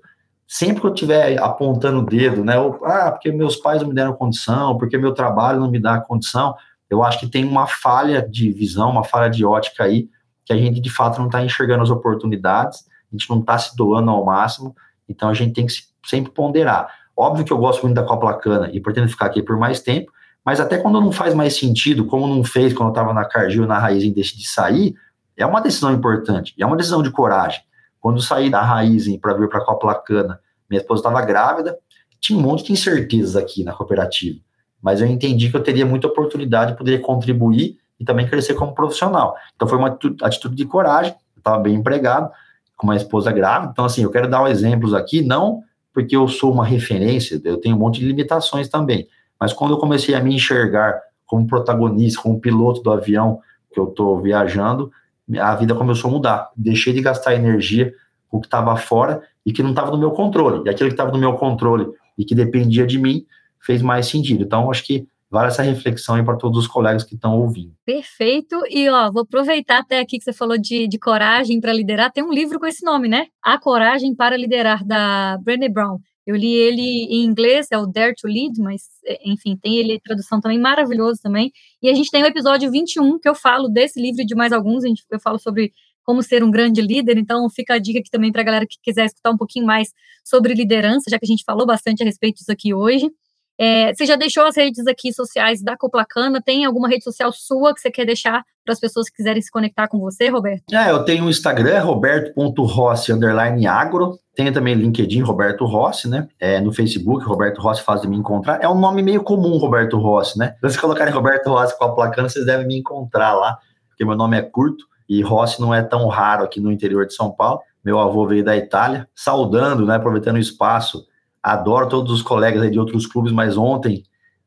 Sempre 0.48 0.82
que 0.82 0.88
eu 0.88 0.94
estiver 0.94 1.42
apontando 1.42 2.00
o 2.00 2.06
dedo, 2.06 2.44
né? 2.44 2.60
Ou, 2.60 2.80
ah, 2.84 3.12
porque 3.12 3.32
meus 3.32 3.56
pais 3.56 3.82
não 3.82 3.90
me 3.90 3.96
deram 3.96 4.14
condição, 4.14 4.78
porque 4.78 4.98
meu 4.98 5.14
trabalho 5.14 5.60
não 5.60 5.72
me 5.72 5.80
dá 5.80 6.00
condição, 6.00 6.56
eu 6.90 7.04
acho 7.04 7.20
que 7.20 7.28
tem 7.28 7.46
uma 7.46 7.68
falha 7.68 8.22
de 8.22 8.52
visão, 8.52 8.90
uma 8.90 9.04
falha 9.04 9.30
de 9.30 9.46
ótica 9.46 9.86
aí, 9.86 10.10
que 10.44 10.52
a 10.52 10.58
gente 10.58 10.82
de 10.82 10.90
fato 10.90 11.20
não 11.20 11.28
está 11.28 11.44
enxergando 11.44 11.84
as 11.84 11.90
oportunidades, 11.90 12.84
a 13.12 13.16
gente 13.16 13.30
não 13.30 13.40
está 13.40 13.58
se 13.58 13.76
doando 13.76 14.12
ao 14.12 14.26
máximo, 14.26 14.76
então 15.08 15.30
a 15.30 15.34
gente 15.34 15.54
tem 15.54 15.66
que 15.66 15.74
sempre 16.06 16.32
ponderar. 16.34 16.90
Óbvio 17.16 17.46
que 17.46 17.54
eu 17.54 17.58
gosto 17.58 17.84
muito 17.84 17.96
da 17.96 18.04
Copa 18.04 18.34
Cana 18.34 18.70
e 18.74 18.82
pretendo 18.82 19.08
ficar 19.08 19.28
aqui 19.28 19.42
por 19.42 19.58
mais 19.58 19.80
tempo, 19.80 20.12
mas 20.44 20.60
até 20.60 20.78
quando 20.78 21.00
não 21.00 21.12
faz 21.12 21.34
mais 21.34 21.56
sentido, 21.56 22.06
como 22.06 22.28
não 22.28 22.44
fez 22.44 22.74
quando 22.74 22.90
eu 22.90 22.94
estava 22.94 23.14
na 23.14 23.24
Cargill, 23.24 23.66
na 23.66 23.78
Raiz 23.78 24.04
e 24.04 24.12
decidi 24.12 24.46
sair, 24.46 24.96
é 25.42 25.46
uma 25.46 25.62
decisão 25.62 25.94
importante, 25.94 26.54
é 26.60 26.66
uma 26.66 26.78
decisão 26.78 27.02
de 27.02 27.12
coragem. 27.12 27.62
Quando 28.00 28.22
saí 28.22 28.50
da 28.50 28.62
Raiz 28.62 29.08
para 29.18 29.34
vir 29.34 29.48
para 29.48 29.60
a 29.60 29.66
Copa 29.66 29.94
Cana, 29.96 30.40
minha 30.70 30.82
esposa 30.82 31.02
estava 31.02 31.22
grávida, 31.26 31.78
tinha 32.20 32.38
um 32.38 32.42
monte 32.42 32.66
de 32.66 32.74
incertezas 32.74 33.36
aqui 33.36 33.64
na 33.64 33.74
cooperativa, 33.74 34.40
mas 34.82 35.02
eu 35.02 35.08
entendi 35.08 35.50
que 35.50 35.58
eu 35.58 35.64
teria 35.64 35.86
muita 35.86 36.08
oportunidade 36.08 36.72
de 36.72 36.78
poder 36.78 37.02
contribuir 37.02 37.78
e 38.00 38.06
também 38.06 38.28
crescer 38.28 38.56
como 38.56 38.74
profissional. 38.74 39.36
Então 39.56 39.68
foi 39.68 39.78
uma 39.78 39.98
atitude 40.22 40.56
de 40.56 40.66
coragem, 40.66 41.14
eu 41.36 41.40
estava 41.40 41.60
bem 41.60 41.76
empregado, 41.76 42.32
com 42.76 42.88
uma 42.88 42.96
esposa 42.96 43.32
grávida, 43.32 43.72
então 43.72 43.86
assim, 43.86 44.04
eu 44.04 44.10
quero 44.10 44.28
dar 44.28 44.50
exemplos 44.50 44.94
aqui, 44.94 45.22
não 45.22 45.64
porque 45.94 46.16
eu 46.16 46.28
sou 46.28 46.52
uma 46.52 46.66
referência, 46.66 47.40
eu 47.44 47.58
tenho 47.58 47.76
um 47.76 47.80
monte 47.80 48.00
de 48.00 48.08
limitações 48.08 48.70
também. 48.70 49.08
Mas 49.40 49.54
quando 49.54 49.72
eu 49.72 49.78
comecei 49.78 50.16
a 50.16 50.22
me 50.22 50.34
enxergar 50.34 51.02
como 51.26 51.48
protagonista, 51.48 52.22
como 52.22 52.40
piloto 52.40 52.82
do 52.82 52.92
avião 52.92 53.40
que 53.74 53.80
eu 53.80 53.90
estou 53.90 54.20
viajando, 54.22 54.92
a 55.40 55.56
vida 55.56 55.76
começou 55.76 56.10
a 56.10 56.14
mudar. 56.14 56.50
Deixei 56.56 56.94
de 56.94 57.02
gastar 57.02 57.36
energia 57.36 57.94
com 58.28 58.38
o 58.38 58.42
que 58.42 58.48
estava 58.48 58.76
fora 58.78 59.22
e 59.46 59.52
que 59.52 59.64
não 59.64 59.72
estava 59.72 59.92
no 59.92 59.98
meu 59.98 60.12
controle. 60.12 60.64
E 60.66 60.70
aquilo 60.70 60.90
que 60.90 60.94
estava 60.94 61.12
no 61.12 61.18
meu 61.18 61.34
controle 61.34 61.88
e 62.18 62.26
que 62.26 62.36
dependia 62.36 62.86
de 62.86 62.98
mim 62.98 63.26
fez 63.60 63.82
mais 63.82 64.08
sentido. 64.08 64.44
Então, 64.44 64.70
acho 64.70 64.84
que 64.84 65.08
vale 65.30 65.48
essa 65.48 65.62
reflexão 65.62 66.16
aí 66.16 66.24
para 66.24 66.36
todos 66.36 66.60
os 66.60 66.68
colegas 66.68 67.04
que 67.04 67.16
estão 67.16 67.40
ouvindo. 67.40 67.74
Perfeito. 67.86 68.62
E 68.70 68.90
ó, 68.90 69.10
vou 69.12 69.22
aproveitar 69.22 69.80
até 69.80 70.00
aqui 70.00 70.18
que 70.18 70.26
você 70.26 70.34
falou 70.34 70.58
de, 70.58 70.88
de 70.88 71.00
coragem 71.00 71.62
para 71.62 71.72
liderar. 71.72 72.12
Tem 72.12 72.24
um 72.24 72.34
livro 72.34 72.60
com 72.60 72.66
esse 72.66 72.84
nome, 72.84 73.08
né? 73.08 73.28
A 73.42 73.58
Coragem 73.58 74.14
para 74.14 74.36
Liderar, 74.36 74.86
da 74.86 75.38
Brené 75.42 75.70
Brown. 75.70 76.00
Eu 76.26 76.36
li 76.36 76.54
ele 76.54 76.82
em 76.82 77.24
inglês, 77.26 77.68
é 77.72 77.78
o 77.78 77.86
Dare 77.86 78.14
to 78.16 78.28
Lead, 78.28 78.60
mas, 78.62 78.84
é, 79.06 79.30
enfim, 79.30 79.58
tem 79.58 79.78
ele 79.78 80.00
tradução 80.00 80.40
também 80.40 80.60
maravilhoso 80.60 81.20
também. 81.22 81.52
E 81.82 81.90
a 81.90 81.94
gente 81.94 82.12
tem 82.12 82.24
o 82.24 82.28
episódio 82.28 82.70
21, 82.70 83.20
que 83.20 83.28
eu 83.28 83.36
falo 83.36 83.68
desse 83.68 84.00
livro 84.00 84.22
e 84.22 84.26
de 84.26 84.36
mais 84.36 84.52
alguns, 84.52 84.84
gente, 84.84 85.04
eu 85.10 85.20
falo 85.20 85.40
sobre 85.40 85.72
como 86.04 86.24
ser 86.24 86.44
um 86.44 86.52
grande 86.52 86.82
líder, 86.82 87.18
então 87.18 87.48
fica 87.50 87.76
a 87.76 87.80
dica 87.80 88.00
aqui 88.00 88.10
também 88.10 88.32
para 88.32 88.42
a 88.42 88.46
galera 88.46 88.66
que 88.68 88.78
quiser 88.82 89.06
escutar 89.06 89.32
um 89.32 89.38
pouquinho 89.38 89.66
mais 89.66 89.90
sobre 90.24 90.54
liderança, 90.54 91.10
já 91.10 91.18
que 91.18 91.26
a 91.26 91.28
gente 91.28 91.44
falou 91.44 91.66
bastante 91.66 92.02
a 92.02 92.06
respeito 92.06 92.38
disso 92.38 92.52
aqui 92.52 92.74
hoje. 92.74 93.10
É, 93.58 93.94
você 93.94 94.06
já 94.06 94.16
deixou 94.16 94.44
as 94.44 94.56
redes 94.56 94.88
aqui 94.88 95.14
sociais 95.14 95.62
da 95.62 95.78
Coplacana? 95.78 96.42
Tem 96.42 96.66
alguma 96.66 96.90
rede 96.90 97.04
social 97.04 97.32
sua 97.32 97.74
que 97.74 97.82
você 97.82 97.92
quer 97.92 98.06
deixar 98.06 98.44
para 98.64 98.74
as 98.74 98.80
pessoas 98.80 99.10
que 99.10 99.18
quiserem 99.18 99.42
se 99.42 99.52
conectar 99.52 99.88
com 99.88 100.00
você, 100.00 100.30
Roberto? 100.30 100.64
É, 100.74 100.92
eu 100.92 101.04
tenho 101.04 101.26
o 101.26 101.30
Instagram, 101.30 101.82
roberto.rossi, 101.82 103.12
underline 103.12 103.66
agro. 103.68 104.20
Tenho 104.36 104.54
também 104.54 104.76
LinkedIn, 104.76 105.22
Roberto 105.22 105.66
Rossi, 105.66 106.08
né? 106.08 106.28
É, 106.40 106.62
no 106.62 106.72
Facebook, 106.72 107.26
Roberto 107.26 107.60
Rossi 107.60 107.84
faz 107.84 108.02
de 108.02 108.08
me 108.08 108.16
encontrar. 108.16 108.60
É 108.62 108.70
um 108.70 108.80
nome 108.80 109.02
meio 109.02 109.24
comum, 109.24 109.58
Roberto 109.58 109.98
Rossi, 109.98 110.40
né? 110.40 110.54
Se 110.56 110.62
vocês 110.62 110.78
colocarem 110.78 111.14
Roberto 111.14 111.50
Rossi 111.50 111.78
com 111.78 111.86
a 111.86 111.94
placana, 111.94 112.30
vocês 112.30 112.46
devem 112.46 112.66
me 112.66 112.78
encontrar 112.78 113.34
lá. 113.34 113.58
porque 113.90 114.06
meu 114.06 114.16
nome 114.16 114.38
é 114.38 114.42
curto 114.42 114.86
e 115.10 115.22
Rossi 115.22 115.60
não 115.60 115.74
é 115.74 115.82
tão 115.82 116.08
raro 116.08 116.44
aqui 116.44 116.62
no 116.62 116.72
interior 116.72 117.06
de 117.06 117.14
São 117.14 117.32
Paulo. 117.32 117.60
Meu 117.84 118.00
avô 118.00 118.26
veio 118.26 118.44
da 118.44 118.56
Itália, 118.56 119.08
saudando, 119.14 119.86
né, 119.86 119.96
aproveitando 119.96 120.36
o 120.36 120.40
espaço. 120.40 121.06
Adoro 121.44 121.90
todos 121.90 122.12
os 122.12 122.22
colegas 122.22 122.72
de 122.72 122.80
outros 122.80 123.06
clubes, 123.06 123.34
mas 123.34 123.58
ontem 123.58 124.04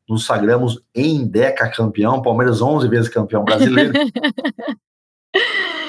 nos 0.08 0.26
sagramos 0.26 0.82
em 0.94 1.26
Deca 1.26 1.70
campeão, 1.70 2.22
Palmeiras 2.22 2.60
11 2.60 2.88
vezes 2.88 3.08
campeão 3.08 3.44
brasileiro. 3.44 3.92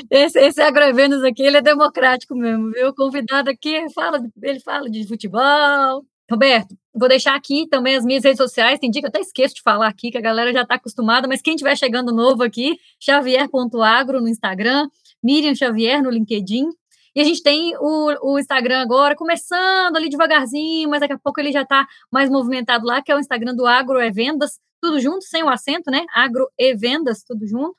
esse, 0.09 0.39
esse 0.39 0.61
aqui, 0.61 1.43
ele 1.43 1.57
é 1.57 1.61
democrático 1.61 2.36
mesmo, 2.36 2.72
viu? 2.72 2.89
O 2.89 2.95
convidado 2.95 3.49
aqui, 3.49 3.89
fala, 3.93 4.22
ele 4.41 4.59
fala 4.59 4.89
de 4.89 5.07
futebol. 5.07 6.05
Roberto, 6.30 6.76
vou 6.93 7.07
deixar 7.07 7.36
aqui 7.36 7.68
também 7.68 7.95
as 7.95 8.03
minhas 8.03 8.24
redes 8.24 8.38
sociais, 8.38 8.80
tem 8.80 8.89
dia 8.89 8.99
que 8.99 9.05
eu 9.05 9.09
até 9.09 9.20
esqueço 9.20 9.55
de 9.55 9.61
falar 9.61 9.88
aqui, 9.88 10.09
que 10.09 10.18
a 10.18 10.22
galera 10.22 10.51
já 10.51 10.63
está 10.63 10.76
acostumada, 10.76 11.28
mas 11.28 11.41
quem 11.41 11.53
estiver 11.53 11.78
chegando 11.78 12.11
novo 12.11 12.41
aqui, 12.41 12.80
xavier.agro 12.99 14.20
no 14.20 14.28
Instagram, 14.28 14.88
Miriam 15.22 15.53
Xavier 15.53 16.01
no 16.01 16.09
LinkedIn, 16.09 16.66
e 17.16 17.22
a 17.22 17.24
gente 17.24 17.41
tem 17.41 17.74
o, 17.78 18.34
o 18.34 18.38
Instagram 18.38 18.82
agora, 18.82 19.16
começando 19.16 19.95
ali 19.95 20.09
devagarzinho, 20.09 20.89
mas 20.89 20.99
daqui 20.99 21.13
a 21.13 21.18
pouco 21.20 21.39
ele 21.39 21.51
já 21.51 21.61
está 21.61 21.88
mais 22.11 22.30
movimentado 22.30 22.86
lá, 22.86 23.01
que 23.01 23.09
é 23.09 23.16
o 23.16 23.20
Instagram 23.20 23.55
do 23.55 23.66
Agro 23.66 23.99
é 23.99 24.11
Vendas, 24.11 24.59
tudo 24.82 24.99
junto, 24.99 25.24
sem 25.24 25.41
o 25.41 25.47
acento, 25.47 25.89
né? 25.89 26.05
Agro 26.13 26.49
e 26.59 26.76
Vendas, 26.76 27.24
tudo 27.24 27.47
junto. 27.47 27.78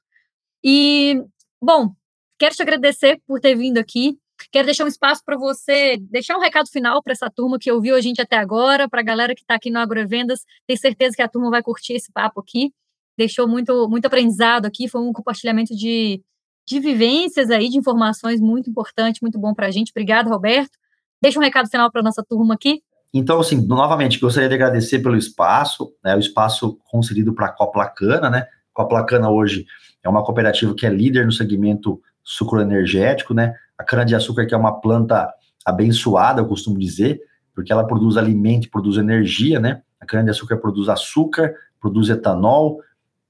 E, 0.65 1.23
bom, 1.63 1.93
quero 2.39 2.55
te 2.55 2.63
agradecer 2.63 3.21
por 3.27 3.39
ter 3.39 3.55
vindo 3.55 3.77
aqui. 3.77 4.19
Quero 4.51 4.67
deixar 4.67 4.85
um 4.85 4.89
espaço 4.89 5.23
para 5.25 5.37
você 5.37 5.99
deixar 5.99 6.37
um 6.37 6.41
recado 6.41 6.71
final 6.71 7.03
para 7.03 7.13
essa 7.13 7.31
turma 7.31 7.59
que 7.59 7.71
ouviu 7.71 7.95
a 7.95 8.01
gente 8.01 8.23
até 8.23 8.37
agora, 8.37 8.89
para 8.89 9.01
a 9.01 9.05
galera 9.05 9.35
que 9.35 9.43
está 9.43 9.55
aqui 9.55 9.71
no 9.71 9.79
Agrovendas. 9.79 10.45
Tenho 10.67 10.79
certeza 10.79 11.15
que 11.15 11.23
a 11.23 11.29
turma 11.29 11.51
vai 11.51 11.63
curtir 11.63 11.93
esse 11.95 12.11
papo 12.11 12.41
aqui. 12.41 12.73
Deixou 13.19 13.47
muito, 13.47 13.89
muito 13.89 14.07
aprendizado 14.07 14.67
aqui, 14.67 14.89
foi 14.89 15.01
um 15.03 15.13
compartilhamento 15.13 15.75
de, 15.75 16.23
de 16.67 16.81
vivências 16.81 17.51
aí, 17.51 17.69
de 17.69 17.79
informações 17.79 18.41
muito 18.41 18.69
importante, 18.69 19.23
muito 19.23 19.39
bom 19.39 19.55
para 19.55 19.69
a 19.69 19.71
gente. 19.71 19.91
Obrigada, 19.91 20.29
Roberto. 20.29 20.77
Deixa 21.23 21.39
um 21.39 21.43
recado 21.43 21.69
final 21.69 21.91
para 21.91 22.03
nossa 22.03 22.25
turma 22.29 22.55
aqui. 22.55 22.83
Então, 23.15 23.41
assim, 23.41 23.65
novamente, 23.65 24.19
gostaria 24.19 24.49
de 24.49 24.55
agradecer 24.55 24.99
pelo 24.99 25.17
espaço, 25.17 25.93
né, 26.05 26.15
o 26.17 26.19
espaço 26.19 26.79
concedido 26.91 27.33
para 27.33 27.47
a 27.47 27.53
Coplacana, 27.53 28.29
né? 28.29 28.47
Coplacana 28.75 29.31
hoje 29.31 29.65
é 30.03 30.09
uma 30.09 30.23
cooperativa 30.25 30.75
que 30.75 30.85
é 30.85 30.91
líder 30.91 31.25
no 31.25 31.33
segmento 31.33 32.01
sucroenergético, 32.23 33.33
né? 33.33 33.55
A 33.79 33.85
cana-de-açúcar 33.85 34.45
que 34.45 34.55
é 34.55 34.57
uma 34.57 34.81
planta 34.81 35.33
abençoada, 35.65 36.41
eu 36.41 36.47
costumo 36.47 36.79
dizer, 36.79 37.21
porque 37.55 37.73
ela 37.73 37.87
produz 37.87 38.17
alimento, 38.17 38.69
produz 38.71 38.99
energia, 38.99 39.61
né? 39.61 39.83
A 40.01 40.05
cana-de-açúcar 40.05 40.59
produz 40.59 40.89
açúcar, 40.89 41.55
produz 41.81 42.11
etanol, 42.11 42.81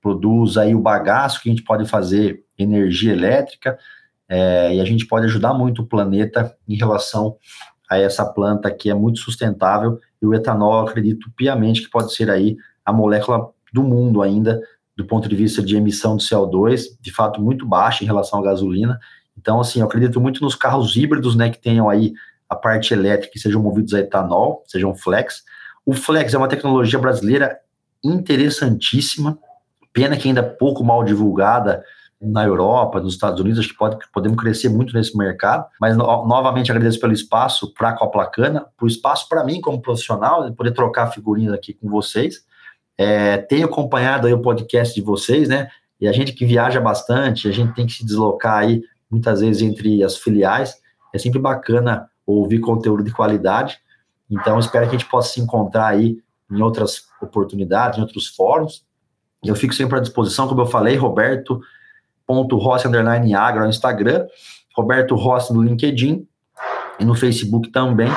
produz 0.01 0.57
aí 0.57 0.75
o 0.75 0.81
bagaço 0.81 1.41
que 1.41 1.49
a 1.49 1.53
gente 1.53 1.63
pode 1.63 1.87
fazer 1.87 2.46
energia 2.59 3.13
elétrica, 3.13 3.79
é, 4.29 4.75
e 4.75 4.81
a 4.81 4.85
gente 4.85 5.07
pode 5.07 5.27
ajudar 5.27 5.55
muito 5.55 5.83
o 5.83 5.87
planeta 5.87 6.57
em 6.69 6.77
relação 6.77 7.37
a 7.89 7.99
essa 7.99 8.25
planta 8.25 8.71
que 8.71 8.91
é 8.91 8.95
muito 8.95 9.21
sustentável, 9.21 10.01
e 10.21 10.27
o 10.27 10.35
etanol, 10.35 10.87
acredito 10.87 11.31
piamente 11.37 11.83
que 11.83 11.91
pode 11.91 12.13
ser 12.15 12.31
aí 12.31 12.57
a 12.85 12.93
molécula 12.93 13.51
do 13.73 13.83
mundo 13.83 14.23
ainda, 14.23 14.61
do 14.97 15.05
ponto 15.05 15.29
de 15.29 15.37
vista 15.37 15.63
de 15.63 15.77
emissão 15.77 16.17
de 16.17 16.25
CO2, 16.25 16.97
de 17.01 17.13
fato 17.13 17.41
muito 17.41 17.67
baixa 17.67 18.03
em 18.03 18.07
relação 18.07 18.39
à 18.39 18.43
gasolina. 18.43 18.99
Então, 19.37 19.61
assim, 19.61 19.81
eu 19.81 19.87
acredito 19.87 20.21
muito 20.21 20.43
nos 20.43 20.55
carros 20.55 20.97
híbridos, 20.97 21.37
né, 21.37 21.51
que 21.51 21.59
tenham 21.59 21.89
aí 21.89 22.15
a 22.49 22.57
parte 22.57 22.95
elétrica 22.95 23.37
e 23.37 23.41
sejam 23.41 23.63
movidos 23.63 23.93
a 23.93 24.01
etanol, 24.01 24.65
sejam 24.67 24.95
flex. 24.95 25.43
O 25.85 25.93
flex 25.93 26.33
é 26.33 26.39
uma 26.39 26.49
tecnologia 26.49 26.99
brasileira 26.99 27.59
interessantíssima, 28.03 29.39
pena 29.93 30.17
que 30.17 30.29
ainda 30.29 30.41
é 30.41 30.45
pouco 30.45 30.83
mal 30.83 31.05
divulgada, 31.05 31.85
na 32.21 32.45
Europa, 32.45 33.01
nos 33.01 33.15
Estados 33.15 33.41
Unidos, 33.41 33.61
acho 33.61 33.69
que 33.69 33.77
pode, 33.77 33.99
podemos 34.13 34.39
crescer 34.39 34.69
muito 34.69 34.95
nesse 34.95 35.17
mercado, 35.17 35.67
mas 35.81 35.97
no, 35.97 36.05
novamente 36.27 36.71
agradeço 36.71 36.99
pelo 36.99 37.13
espaço 37.13 37.73
para 37.75 37.91
a 37.91 37.93
Coplacana, 37.93 38.67
por 38.77 38.89
espaço 38.89 39.29
para 39.29 39.45
mim 39.45 39.61
como 39.61 39.83
profissional, 39.83 40.49
de 40.49 40.57
poder 40.57 40.73
trocar 40.73 41.09
figurinhas 41.13 41.53
aqui 41.53 41.75
com 41.75 41.89
vocês. 41.89 42.45
É, 42.97 43.37
tenho 43.39 43.67
acompanhado 43.67 44.27
aí 44.27 44.33
o 44.33 44.41
podcast 44.41 44.95
de 44.95 45.03
vocês, 45.03 45.49
né? 45.49 45.69
E 46.01 46.09
a 46.09 46.13
gente 46.13 46.33
que 46.33 46.47
viaja 46.47 46.81
bastante, 46.81 47.49
a 47.49 47.53
gente 47.53 47.75
tem 47.75 47.87
que 47.87 47.93
se 47.93 48.05
deslocar 48.05 48.59
aí 48.59 48.83
muitas 49.11 49.41
vezes 49.41 49.63
entre 49.63 50.03
as 50.03 50.17
filiais, 50.17 50.81
é 51.15 51.19
sempre 51.19 51.39
bacana 51.39 52.09
ouvir 52.27 52.61
conteúdo 52.61 53.05
de 53.05 53.13
qualidade. 53.13 53.79
Então, 54.31 54.59
espero 54.59 54.89
que 54.89 54.97
a 54.97 54.99
gente 54.99 55.09
possa 55.09 55.35
se 55.35 55.41
encontrar 55.41 55.89
aí 55.89 56.19
em 56.51 56.61
outras 56.63 57.07
oportunidades, 57.21 57.99
em 57.99 58.03
outros 58.03 58.29
fóruns. 58.29 58.85
Eu 59.45 59.55
fico 59.55 59.75
sempre 59.75 59.99
à 59.99 60.01
disposição, 60.01 60.49
como 60.49 60.63
eu 60.63 60.67
falei, 60.67 60.97
Roberto 60.97 61.61
Rossi 62.29 62.89
underline 62.89 63.35
agro 63.35 63.63
no 63.63 63.71
Instagram, 63.71 64.27
Roberto 64.75 65.15
Rossi 65.15 65.53
no 65.53 65.63
LinkedIn 65.63 66.27
e 66.99 67.05
no 67.05 67.15
Facebook 67.15 67.71
também. 67.71 68.09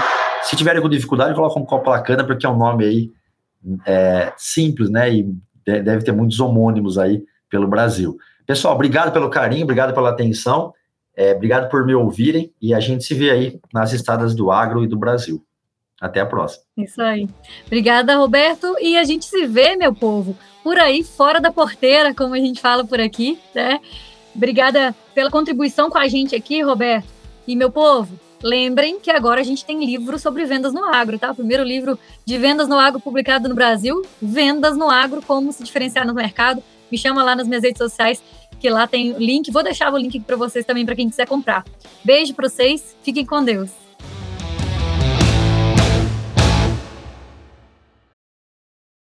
Se 0.43 0.55
tiverem 0.55 0.81
com 0.81 0.89
dificuldade, 0.89 1.35
colocam 1.35 1.61
um 1.61 1.65
Coplacana, 1.65 2.23
porque 2.23 2.45
é 2.45 2.49
um 2.49 2.57
nome 2.57 2.85
aí 2.85 3.11
é, 3.85 4.33
simples, 4.37 4.89
né? 4.89 5.13
E 5.13 5.33
deve 5.65 6.03
ter 6.03 6.11
muitos 6.11 6.39
homônimos 6.39 6.97
aí 6.97 7.23
pelo 7.49 7.67
Brasil. 7.67 8.17
Pessoal, 8.45 8.73
obrigado 8.73 9.11
pelo 9.11 9.29
carinho, 9.29 9.63
obrigado 9.63 9.93
pela 9.93 10.09
atenção, 10.09 10.73
é, 11.15 11.33
obrigado 11.33 11.69
por 11.69 11.85
me 11.85 11.93
ouvirem 11.93 12.51
e 12.61 12.73
a 12.73 12.79
gente 12.79 13.03
se 13.03 13.13
vê 13.13 13.29
aí 13.29 13.59
nas 13.73 13.93
estradas 13.93 14.33
do 14.33 14.51
agro 14.51 14.83
e 14.83 14.87
do 14.87 14.97
Brasil. 14.97 15.43
Até 15.99 16.21
a 16.21 16.25
próxima. 16.25 16.63
Isso 16.77 17.01
aí. 17.01 17.27
Obrigada, 17.65 18.15
Roberto. 18.15 18.75
E 18.79 18.97
a 18.97 19.03
gente 19.03 19.25
se 19.25 19.45
vê, 19.45 19.75
meu 19.75 19.93
povo, 19.93 20.37
por 20.63 20.77
aí, 20.77 21.03
fora 21.03 21.41
da 21.41 21.51
porteira, 21.51 22.13
como 22.13 22.33
a 22.33 22.39
gente 22.39 22.61
fala 22.61 22.85
por 22.85 22.99
aqui, 22.99 23.37
né? 23.53 23.79
Obrigada 24.35 24.95
pela 25.13 25.29
contribuição 25.29 25.89
com 25.89 25.97
a 25.97 26.07
gente 26.07 26.35
aqui, 26.35 26.61
Roberto. 26.61 27.07
E, 27.47 27.55
meu 27.55 27.71
povo, 27.71 28.17
lembrem 28.41 28.99
que 28.99 29.11
agora 29.11 29.41
a 29.41 29.43
gente 29.43 29.65
tem 29.65 29.83
livro 29.83 30.17
sobre 30.17 30.45
vendas 30.45 30.73
no 30.73 30.85
agro, 30.85 31.19
tá? 31.19 31.31
O 31.31 31.35
primeiro 31.35 31.63
livro 31.63 31.99
de 32.25 32.37
vendas 32.37 32.67
no 32.67 32.77
agro 32.77 32.99
publicado 32.99 33.49
no 33.49 33.55
Brasil, 33.55 34.01
Vendas 34.21 34.77
no 34.77 34.89
Agro, 34.89 35.21
como 35.21 35.51
se 35.51 35.63
diferenciar 35.63 36.05
no 36.05 36.13
mercado. 36.13 36.63
Me 36.91 36.97
chama 36.97 37.23
lá 37.23 37.35
nas 37.35 37.47
minhas 37.47 37.63
redes 37.63 37.79
sociais, 37.79 38.21
que 38.59 38.69
lá 38.69 38.87
tem 38.87 39.13
o 39.13 39.19
link. 39.19 39.51
Vou 39.51 39.63
deixar 39.63 39.93
o 39.93 39.97
link 39.97 40.19
para 40.21 40.35
vocês 40.35 40.65
também, 40.65 40.85
para 40.85 40.95
quem 40.95 41.09
quiser 41.09 41.27
comprar. 41.27 41.65
Beijo 42.03 42.33
para 42.33 42.47
vocês, 42.47 42.95
fiquem 43.03 43.25
com 43.25 43.43
Deus. 43.43 43.88